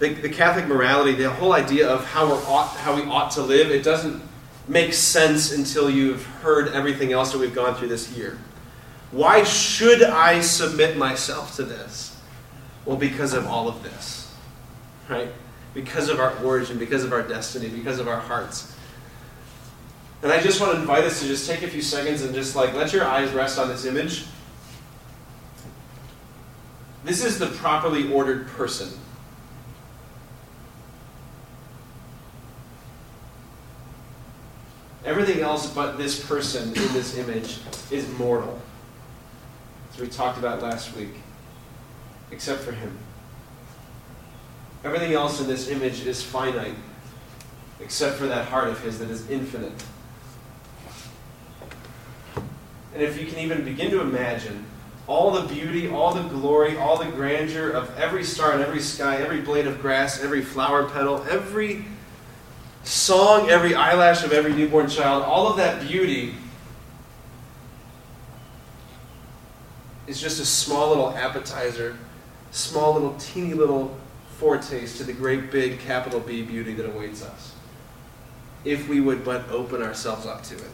The, 0.00 0.14
the 0.14 0.30
Catholic 0.30 0.66
morality, 0.66 1.12
the 1.12 1.30
whole 1.30 1.52
idea 1.52 1.88
of 1.88 2.04
how, 2.06 2.26
we 2.26 2.32
ought, 2.32 2.74
how 2.78 2.96
we 2.96 3.02
ought 3.02 3.30
to 3.32 3.42
live, 3.42 3.70
it 3.70 3.84
doesn't 3.84 4.22
make 4.66 4.94
sense 4.94 5.52
until 5.52 5.90
you've 5.90 6.24
heard 6.24 6.68
everything 6.68 7.12
else 7.12 7.32
that 7.32 7.38
we've 7.38 7.54
gone 7.54 7.74
through 7.74 7.88
this 7.88 8.10
year. 8.16 8.38
Why 9.10 9.44
should 9.44 10.02
I 10.02 10.40
submit 10.40 10.96
myself 10.96 11.56
to 11.56 11.64
this? 11.64 12.18
Well, 12.86 12.96
because 12.96 13.34
of 13.34 13.46
all 13.46 13.68
of 13.68 13.82
this, 13.82 14.32
right? 15.08 15.28
Because 15.74 16.08
of 16.08 16.18
our 16.18 16.36
origin, 16.42 16.78
because 16.78 17.04
of 17.04 17.12
our 17.12 17.22
destiny, 17.22 17.68
because 17.68 17.98
of 17.98 18.08
our 18.08 18.20
hearts. 18.20 18.74
And 20.22 20.32
I 20.32 20.40
just 20.40 20.60
want 20.60 20.72
to 20.74 20.80
invite 20.80 21.04
us 21.04 21.20
to 21.20 21.26
just 21.26 21.48
take 21.48 21.62
a 21.62 21.68
few 21.68 21.82
seconds 21.82 22.22
and 22.22 22.34
just 22.34 22.54
like 22.54 22.72
let 22.74 22.92
your 22.92 23.04
eyes 23.04 23.32
rest 23.32 23.58
on 23.58 23.68
this 23.68 23.84
image. 23.84 24.24
This 27.04 27.24
is 27.24 27.38
the 27.38 27.46
properly 27.46 28.12
ordered 28.12 28.46
person. 28.48 28.99
Everything 35.10 35.40
else 35.40 35.68
but 35.68 35.98
this 35.98 36.24
person 36.24 36.68
in 36.68 36.92
this 36.92 37.18
image 37.18 37.58
is 37.90 38.08
mortal. 38.10 38.60
As 39.92 40.00
we 40.00 40.06
talked 40.06 40.38
about 40.38 40.62
last 40.62 40.94
week. 40.94 41.14
Except 42.30 42.60
for 42.60 42.70
him. 42.70 42.96
Everything 44.84 45.12
else 45.12 45.40
in 45.40 45.48
this 45.48 45.68
image 45.68 46.06
is 46.06 46.22
finite, 46.22 46.76
except 47.80 48.18
for 48.18 48.28
that 48.28 48.46
heart 48.46 48.68
of 48.68 48.80
his 48.84 49.00
that 49.00 49.10
is 49.10 49.28
infinite. 49.28 49.72
And 52.94 53.02
if 53.02 53.20
you 53.20 53.26
can 53.26 53.40
even 53.40 53.64
begin 53.64 53.90
to 53.90 54.02
imagine 54.02 54.64
all 55.08 55.32
the 55.32 55.52
beauty, 55.52 55.88
all 55.88 56.14
the 56.14 56.22
glory, 56.28 56.76
all 56.76 56.96
the 56.96 57.10
grandeur 57.10 57.70
of 57.70 57.98
every 57.98 58.22
star 58.22 58.54
in 58.54 58.60
every 58.60 58.80
sky, 58.80 59.16
every 59.16 59.40
blade 59.40 59.66
of 59.66 59.82
grass, 59.82 60.22
every 60.22 60.40
flower 60.40 60.88
petal, 60.88 61.26
every 61.28 61.84
song, 62.84 63.50
every 63.50 63.74
eyelash 63.74 64.24
of 64.24 64.32
every 64.32 64.52
newborn 64.52 64.88
child, 64.88 65.22
all 65.22 65.46
of 65.48 65.56
that 65.56 65.86
beauty 65.86 66.34
is 70.06 70.20
just 70.20 70.40
a 70.40 70.44
small 70.44 70.88
little 70.88 71.10
appetizer, 71.10 71.96
small 72.50 72.94
little 72.94 73.14
teeny 73.14 73.54
little 73.54 73.96
foretaste 74.38 74.96
to 74.96 75.04
the 75.04 75.12
great 75.12 75.50
big 75.50 75.78
capital 75.80 76.18
B 76.18 76.42
beauty 76.42 76.74
that 76.74 76.86
awaits 76.86 77.22
us. 77.22 77.54
If 78.64 78.88
we 78.88 79.00
would 79.00 79.24
but 79.24 79.48
open 79.50 79.82
ourselves 79.82 80.26
up 80.26 80.42
to 80.44 80.54
it 80.54 80.70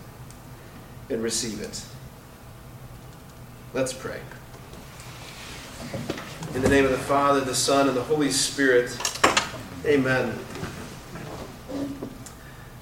and 1.11 1.23
receive 1.23 1.61
it. 1.61 1.85
Let's 3.75 3.93
pray. 3.93 4.21
In 6.55 6.63
the 6.63 6.69
name 6.69 6.85
of 6.85 6.91
the 6.91 6.97
Father, 6.97 7.41
the 7.41 7.55
Son, 7.55 7.89
and 7.89 7.97
the 7.97 8.03
Holy 8.03 8.31
Spirit, 8.31 8.97
amen. 9.85 10.33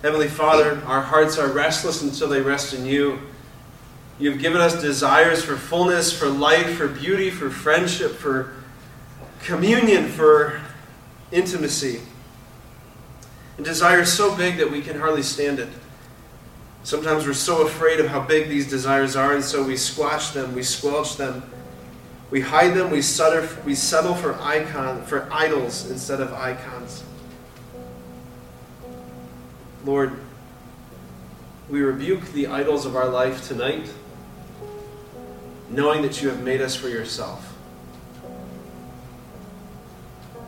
Heavenly 0.03 0.29
Father, 0.29 0.83
our 0.87 1.01
hearts 1.01 1.39
are 1.39 1.49
restless 1.49 2.03
until 2.03 2.29
they 2.29 2.41
rest 2.41 2.75
in 2.75 2.85
you. 2.85 3.21
You've 4.19 4.39
given 4.39 4.61
us 4.61 4.81
desires 4.81 5.43
for 5.43 5.57
fullness, 5.57 6.13
for 6.13 6.29
life, 6.29 6.77
for 6.77 6.89
beauty, 6.89 7.31
for 7.31 7.51
friendship, 7.51 8.13
for 8.13 8.53
communion, 9.43 10.09
for 10.09 10.61
intimacy. 11.33 12.01
And 13.57 13.65
desires 13.65 14.13
so 14.13 14.37
big 14.37 14.59
that 14.59 14.71
we 14.71 14.83
can 14.83 14.99
hardly 14.99 15.23
stand 15.23 15.59
it. 15.59 15.69
Sometimes 16.83 17.27
we're 17.27 17.33
so 17.33 17.67
afraid 17.67 17.99
of 17.99 18.09
how 18.09 18.21
big 18.21 18.49
these 18.49 18.69
desires 18.69 19.17
are, 19.17 19.35
and 19.35 19.43
so 19.43 19.65
we 19.65 19.77
squash 19.77 20.31
them, 20.31 20.55
we 20.55 20.63
squelch 20.63 21.17
them, 21.17 21.43
we 22.31 22.43
hide 22.43 22.75
them, 22.75 22.91
we 22.91 23.01
settle, 23.01 24.15
for 24.15 24.39
icon, 24.41 25.03
for 25.05 25.27
idols 25.33 25.91
instead 25.91 26.21
of 26.21 26.35
icons. 26.35 27.03
Lord, 29.85 30.19
we 31.69 31.83
rebuke 31.83 32.33
the 32.33 32.47
idols 32.47 32.87
of 32.87 32.97
our 32.97 33.09
life 33.09 33.47
tonight, 33.47 33.91
knowing 35.69 36.01
that 36.03 36.23
you 36.23 36.31
have 36.31 36.43
made 36.43 36.63
us 36.63 36.75
for 36.75 36.89
yourself. 36.89 37.55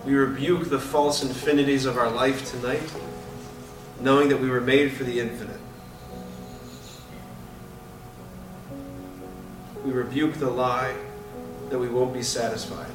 We 0.06 0.14
rebuke 0.14 0.70
the 0.70 0.78
false 0.78 1.22
infinities 1.22 1.84
of 1.84 1.98
our 1.98 2.10
life 2.10 2.50
tonight, 2.50 2.90
knowing 4.00 4.30
that 4.30 4.40
we 4.40 4.48
were 4.48 4.60
made 4.60 4.92
for 4.92 5.04
the 5.04 5.20
infinite. 5.20 5.60
We 9.84 9.90
rebuke 9.90 10.34
the 10.34 10.50
lie 10.50 10.96
that 11.68 11.78
we 11.78 11.88
won't 11.88 12.14
be 12.14 12.22
satisfied. 12.22 12.90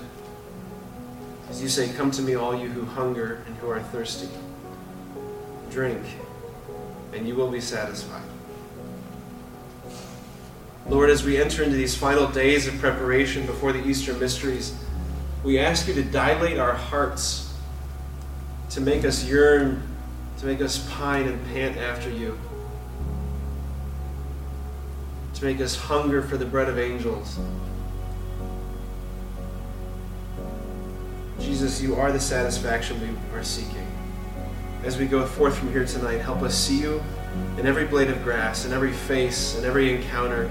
As 1.49 1.61
you 1.61 1.69
say, 1.69 1.93
Come 1.93 2.09
to 2.11 2.21
me, 2.21 2.35
all 2.35 2.57
you 2.57 2.69
who 2.69 2.85
hunger 2.85 3.43
and 3.45 3.55
who 3.57 3.69
are 3.69 3.81
thirsty. 3.81 4.29
Drink, 5.69 6.01
and 7.13 7.27
you 7.27 7.35
will 7.35 7.49
be 7.49 7.61
satisfied. 7.61 8.23
Lord, 10.87 11.09
as 11.09 11.23
we 11.23 11.41
enter 11.41 11.63
into 11.63 11.75
these 11.75 11.95
final 11.95 12.27
days 12.27 12.67
of 12.67 12.77
preparation 12.79 13.45
before 13.45 13.71
the 13.71 13.85
Easter 13.85 14.13
mysteries, 14.13 14.75
we 15.43 15.59
ask 15.59 15.87
you 15.87 15.93
to 15.93 16.03
dilate 16.03 16.57
our 16.57 16.73
hearts, 16.73 17.53
to 18.71 18.81
make 18.81 19.05
us 19.05 19.25
yearn, 19.25 19.83
to 20.39 20.45
make 20.45 20.61
us 20.61 20.87
pine 20.91 21.27
and 21.27 21.45
pant 21.47 21.77
after 21.77 22.09
you, 22.09 22.37
to 25.35 25.45
make 25.45 25.61
us 25.61 25.75
hunger 25.75 26.21
for 26.21 26.37
the 26.37 26.45
bread 26.45 26.67
of 26.67 26.79
angels. 26.79 27.39
Jesus, 31.39 31.81
you 31.81 31.95
are 31.95 32.11
the 32.11 32.19
satisfaction 32.19 32.99
we 33.01 33.37
are 33.37 33.43
seeking. 33.43 33.90
As 34.83 34.97
we 34.97 35.05
go 35.05 35.23
forth 35.27 35.59
from 35.59 35.71
here 35.71 35.85
tonight, 35.85 36.21
help 36.21 36.41
us 36.41 36.55
see 36.55 36.81
you 36.81 37.03
in 37.59 37.67
every 37.67 37.85
blade 37.85 38.09
of 38.09 38.23
grass, 38.23 38.65
in 38.65 38.73
every 38.73 38.91
face, 38.91 39.55
in 39.55 39.63
every 39.63 39.93
encounter. 39.93 40.49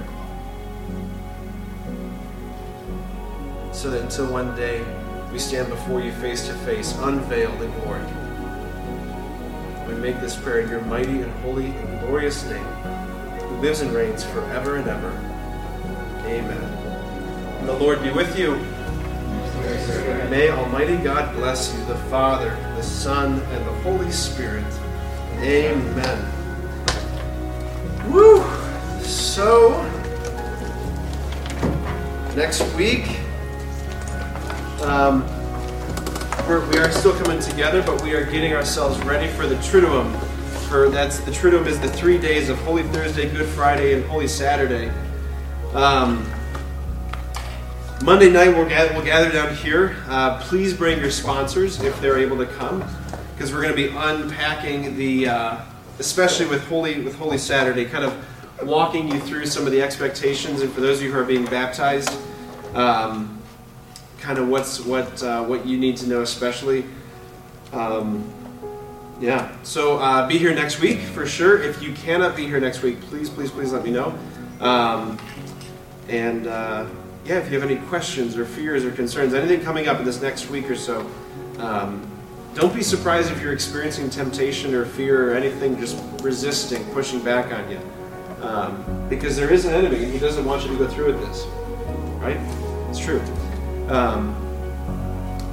So 3.73 3.91
that 3.91 4.03
until 4.03 4.31
one 4.31 4.55
day 4.55 4.85
we 5.33 5.41
stand 5.41 5.69
before 5.69 6.01
you 6.01 6.13
face 6.13 6.47
to 6.47 6.55
face, 6.55 6.95
unveiled 6.99 7.61
and 7.61 7.75
glory. 7.83 8.05
We 9.89 10.01
make 10.01 10.21
this 10.21 10.37
prayer 10.37 10.61
in 10.61 10.69
your 10.69 10.83
mighty 10.83 11.23
and 11.23 11.33
holy 11.43 11.67
and 11.67 12.01
glorious 12.01 12.45
name, 12.45 12.63
who 12.63 13.57
lives 13.57 13.81
and 13.81 13.93
reigns 13.93 14.23
forever 14.23 14.77
and 14.77 14.89
ever. 14.89 15.11
Amen. 16.27 16.63
And 17.59 17.69
the 17.69 17.73
Lord 17.73 18.01
be 18.01 18.13
with 18.13 18.39
you. 18.39 18.55
May 20.31 20.51
Almighty 20.51 20.97
God 20.97 21.35
bless 21.35 21.75
you, 21.75 21.85
the 21.87 21.97
Father, 22.09 22.51
the 22.77 22.83
Son, 22.83 23.41
and 23.41 23.67
the 23.67 23.73
Holy 23.83 24.11
Spirit. 24.11 24.65
Amen. 25.39 26.33
Woo! 28.11 28.43
So, 29.01 29.83
next 32.37 32.63
week, 32.75 33.19
um, 34.83 35.25
we're, 36.49 36.69
we 36.71 36.79
are 36.79 36.91
still 36.91 37.13
coming 37.13 37.41
together, 37.41 37.83
but 37.83 38.03
we 38.03 38.13
are 38.15 38.25
getting 38.25 38.55
ourselves 38.55 38.99
ready 39.05 39.29
for 39.29 39.47
the 39.47 39.57
Triduum. 39.57 40.17
For 40.69 40.89
that's 40.89 41.21
the 41.21 41.31
Triduum 41.31 41.67
is 41.67 41.81
the 41.81 41.89
three 41.89 42.19
days 42.19 42.49
of 42.49 42.59
Holy 42.59 42.83
Thursday, 42.85 43.31
Good 43.31 43.47
Friday, 43.47 43.95
and 43.95 44.05
Holy 44.05 44.29
Saturday. 44.29 44.91
Um, 45.75 46.29
Monday 48.03 48.31
night 48.31 48.49
we'll 48.49 48.67
gather, 48.67 48.95
we'll 48.95 49.05
gather 49.05 49.31
down 49.31 49.55
here. 49.57 49.95
Uh, 50.09 50.41
please 50.41 50.73
bring 50.73 50.99
your 50.99 51.11
sponsors 51.11 51.83
if 51.83 52.01
they're 52.01 52.19
able 52.19 52.39
to 52.39 52.47
come, 52.47 52.83
because 53.35 53.53
we're 53.53 53.61
going 53.61 53.77
to 53.77 53.77
be 53.77 53.95
unpacking 53.95 54.97
the, 54.97 55.29
uh, 55.29 55.61
especially 55.99 56.47
with 56.47 56.67
Holy 56.67 57.03
with 57.03 57.15
Holy 57.17 57.37
Saturday, 57.37 57.85
kind 57.85 58.07
of 58.07 58.67
walking 58.67 59.07
you 59.07 59.21
through 59.21 59.45
some 59.45 59.67
of 59.67 59.73
the 59.73 59.83
expectations, 59.83 60.63
and 60.63 60.73
for 60.73 60.81
those 60.81 60.97
of 60.97 61.05
you 61.05 61.13
who 61.13 61.19
are 61.19 61.25
being 61.25 61.45
baptized, 61.45 62.11
um, 62.73 63.39
kind 64.19 64.39
of 64.39 64.49
what's 64.49 64.81
what 64.81 65.23
uh, 65.23 65.45
what 65.45 65.67
you 65.67 65.77
need 65.77 65.99
to 65.99 66.09
know, 66.09 66.23
especially. 66.23 66.87
Um, 67.75 68.33
yeah. 69.21 69.55
So 69.63 69.99
uh, 69.99 70.27
be 70.27 70.39
here 70.39 70.55
next 70.55 70.81
week 70.81 71.01
for 71.01 71.27
sure. 71.27 71.63
If 71.63 71.83
you 71.83 71.93
cannot 71.93 72.35
be 72.35 72.47
here 72.47 72.61
next 72.61 72.81
week, 72.81 72.99
please, 73.03 73.29
please, 73.29 73.51
please 73.51 73.73
let 73.75 73.85
me 73.85 73.91
know. 73.91 74.19
Um, 74.59 75.19
and 76.09 76.47
uh, 76.47 76.87
yeah, 77.31 77.39
if 77.39 77.49
you 77.49 77.61
have 77.61 77.71
any 77.71 77.79
questions 77.87 78.37
or 78.37 78.45
fears 78.45 78.85
or 78.85 78.91
concerns, 78.91 79.35
anything 79.35 79.61
coming 79.61 79.87
up 79.87 80.01
in 80.01 80.05
this 80.05 80.21
next 80.21 80.51
week 80.51 80.69
or 80.69 80.75
so, 80.75 81.09
um, 81.61 82.05
don't 82.57 82.75
be 82.75 82.83
surprised 82.83 83.31
if 83.31 83.41
you're 83.41 83.53
experiencing 83.53 84.11
temptation 84.11 84.75
or 84.75 84.85
fear 84.85 85.31
or 85.31 85.37
anything 85.37 85.79
just 85.79 85.97
resisting, 86.23 86.85
pushing 86.87 87.23
back 87.23 87.53
on 87.53 87.71
you. 87.71 87.81
Um, 88.43 89.07
because 89.09 89.37
there 89.37 89.49
is 89.49 89.65
an 89.65 89.75
enemy 89.75 90.03
and 90.03 90.13
he 90.13 90.19
doesn't 90.19 90.45
want 90.45 90.65
you 90.65 90.71
to 90.71 90.77
go 90.77 90.89
through 90.89 91.13
with 91.13 91.21
this. 91.21 91.47
Right? 92.21 92.37
It's 92.89 92.99
true. 92.99 93.21
Um, 93.89 94.35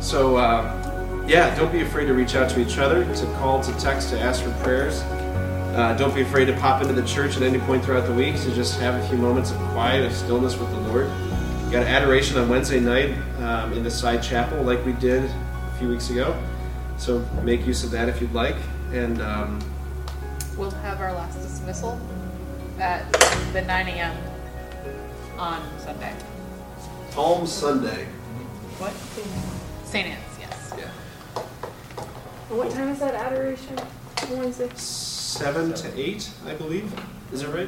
so, 0.02 0.36
uh, 0.36 1.26
yeah, 1.28 1.56
don't 1.56 1.72
be 1.72 1.82
afraid 1.82 2.06
to 2.06 2.16
reach 2.16 2.34
out 2.34 2.50
to 2.52 2.60
each 2.60 2.80
other, 2.80 3.06
to 3.14 3.26
call, 3.36 3.62
to 3.62 3.72
text, 3.78 4.10
to 4.10 4.20
ask 4.20 4.42
for 4.42 4.52
prayers. 4.64 5.02
Uh, 5.76 5.96
don't 5.96 6.16
be 6.16 6.22
afraid 6.22 6.46
to 6.46 6.54
pop 6.54 6.82
into 6.82 6.96
the 6.96 7.08
church 7.08 7.38
at 7.38 7.44
any 7.44 7.60
point 7.60 7.86
throughout 7.86 8.08
the 8.08 8.14
week 8.16 8.36
to 8.38 8.56
just 8.56 8.80
have 8.80 8.96
a 8.96 9.08
few 9.10 9.18
moments 9.20 9.52
of 9.52 9.58
quiet, 9.74 10.04
of 10.04 10.12
stillness 10.12 10.58
with 10.58 10.72
the 10.72 10.80
Lord. 10.90 11.27
We 11.68 11.74
got 11.74 11.84
an 11.84 11.90
adoration 11.90 12.38
on 12.38 12.48
Wednesday 12.48 12.80
night 12.80 13.14
um, 13.42 13.74
in 13.74 13.84
the 13.84 13.92
side 13.92 14.24
chapel, 14.24 14.64
like 14.64 14.86
we 14.86 14.94
did 14.94 15.26
a 15.26 15.76
few 15.78 15.90
weeks 15.90 16.10
ago. 16.10 16.42
So 16.98 17.20
make 17.44 17.68
use 17.68 17.84
of 17.84 17.92
that 17.92 18.08
if 18.08 18.22
you'd 18.22 18.32
like. 18.32 18.56
And 18.94 19.22
um, 19.22 19.60
We'll 20.56 20.72
have 20.72 21.02
our 21.02 21.12
last 21.12 21.42
dismissal 21.42 22.00
at 22.80 23.12
the 23.52 23.64
9 23.64 23.88
a.m. 23.90 24.18
on 25.38 25.62
Sunday. 25.78 26.16
Palm 27.12 27.46
Sunday. 27.46 28.06
What? 28.78 28.94
St. 29.86 30.08
Anne's, 30.08 30.40
yes. 30.40 30.74
Yeah. 30.78 31.42
What 32.48 32.72
time 32.72 32.88
is 32.88 33.00
that 33.00 33.14
adoration? 33.14 33.78
Wednesday. 34.32 34.70
Seven 34.76 35.74
to 35.74 36.00
eight, 36.00 36.30
I 36.46 36.54
believe. 36.54 36.90
Is 37.34 37.42
that 37.42 37.54
right? 37.54 37.68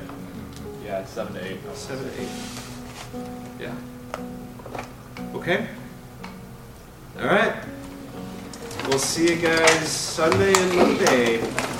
Yeah, 0.85 1.01
it's 1.01 1.11
seven 1.11 1.33
to 1.33 1.45
eight. 1.45 1.59
Seven 1.73 2.09
to 2.09 2.21
eight. 2.21 3.38
Yeah. 3.59 3.75
Okay. 5.35 5.67
All 7.19 7.25
right. 7.25 7.53
We'll 8.87 8.99
see 8.99 9.33
you 9.33 9.35
guys 9.35 9.89
Sunday 9.89 10.53
and 10.55 10.75
Monday. 10.77 11.78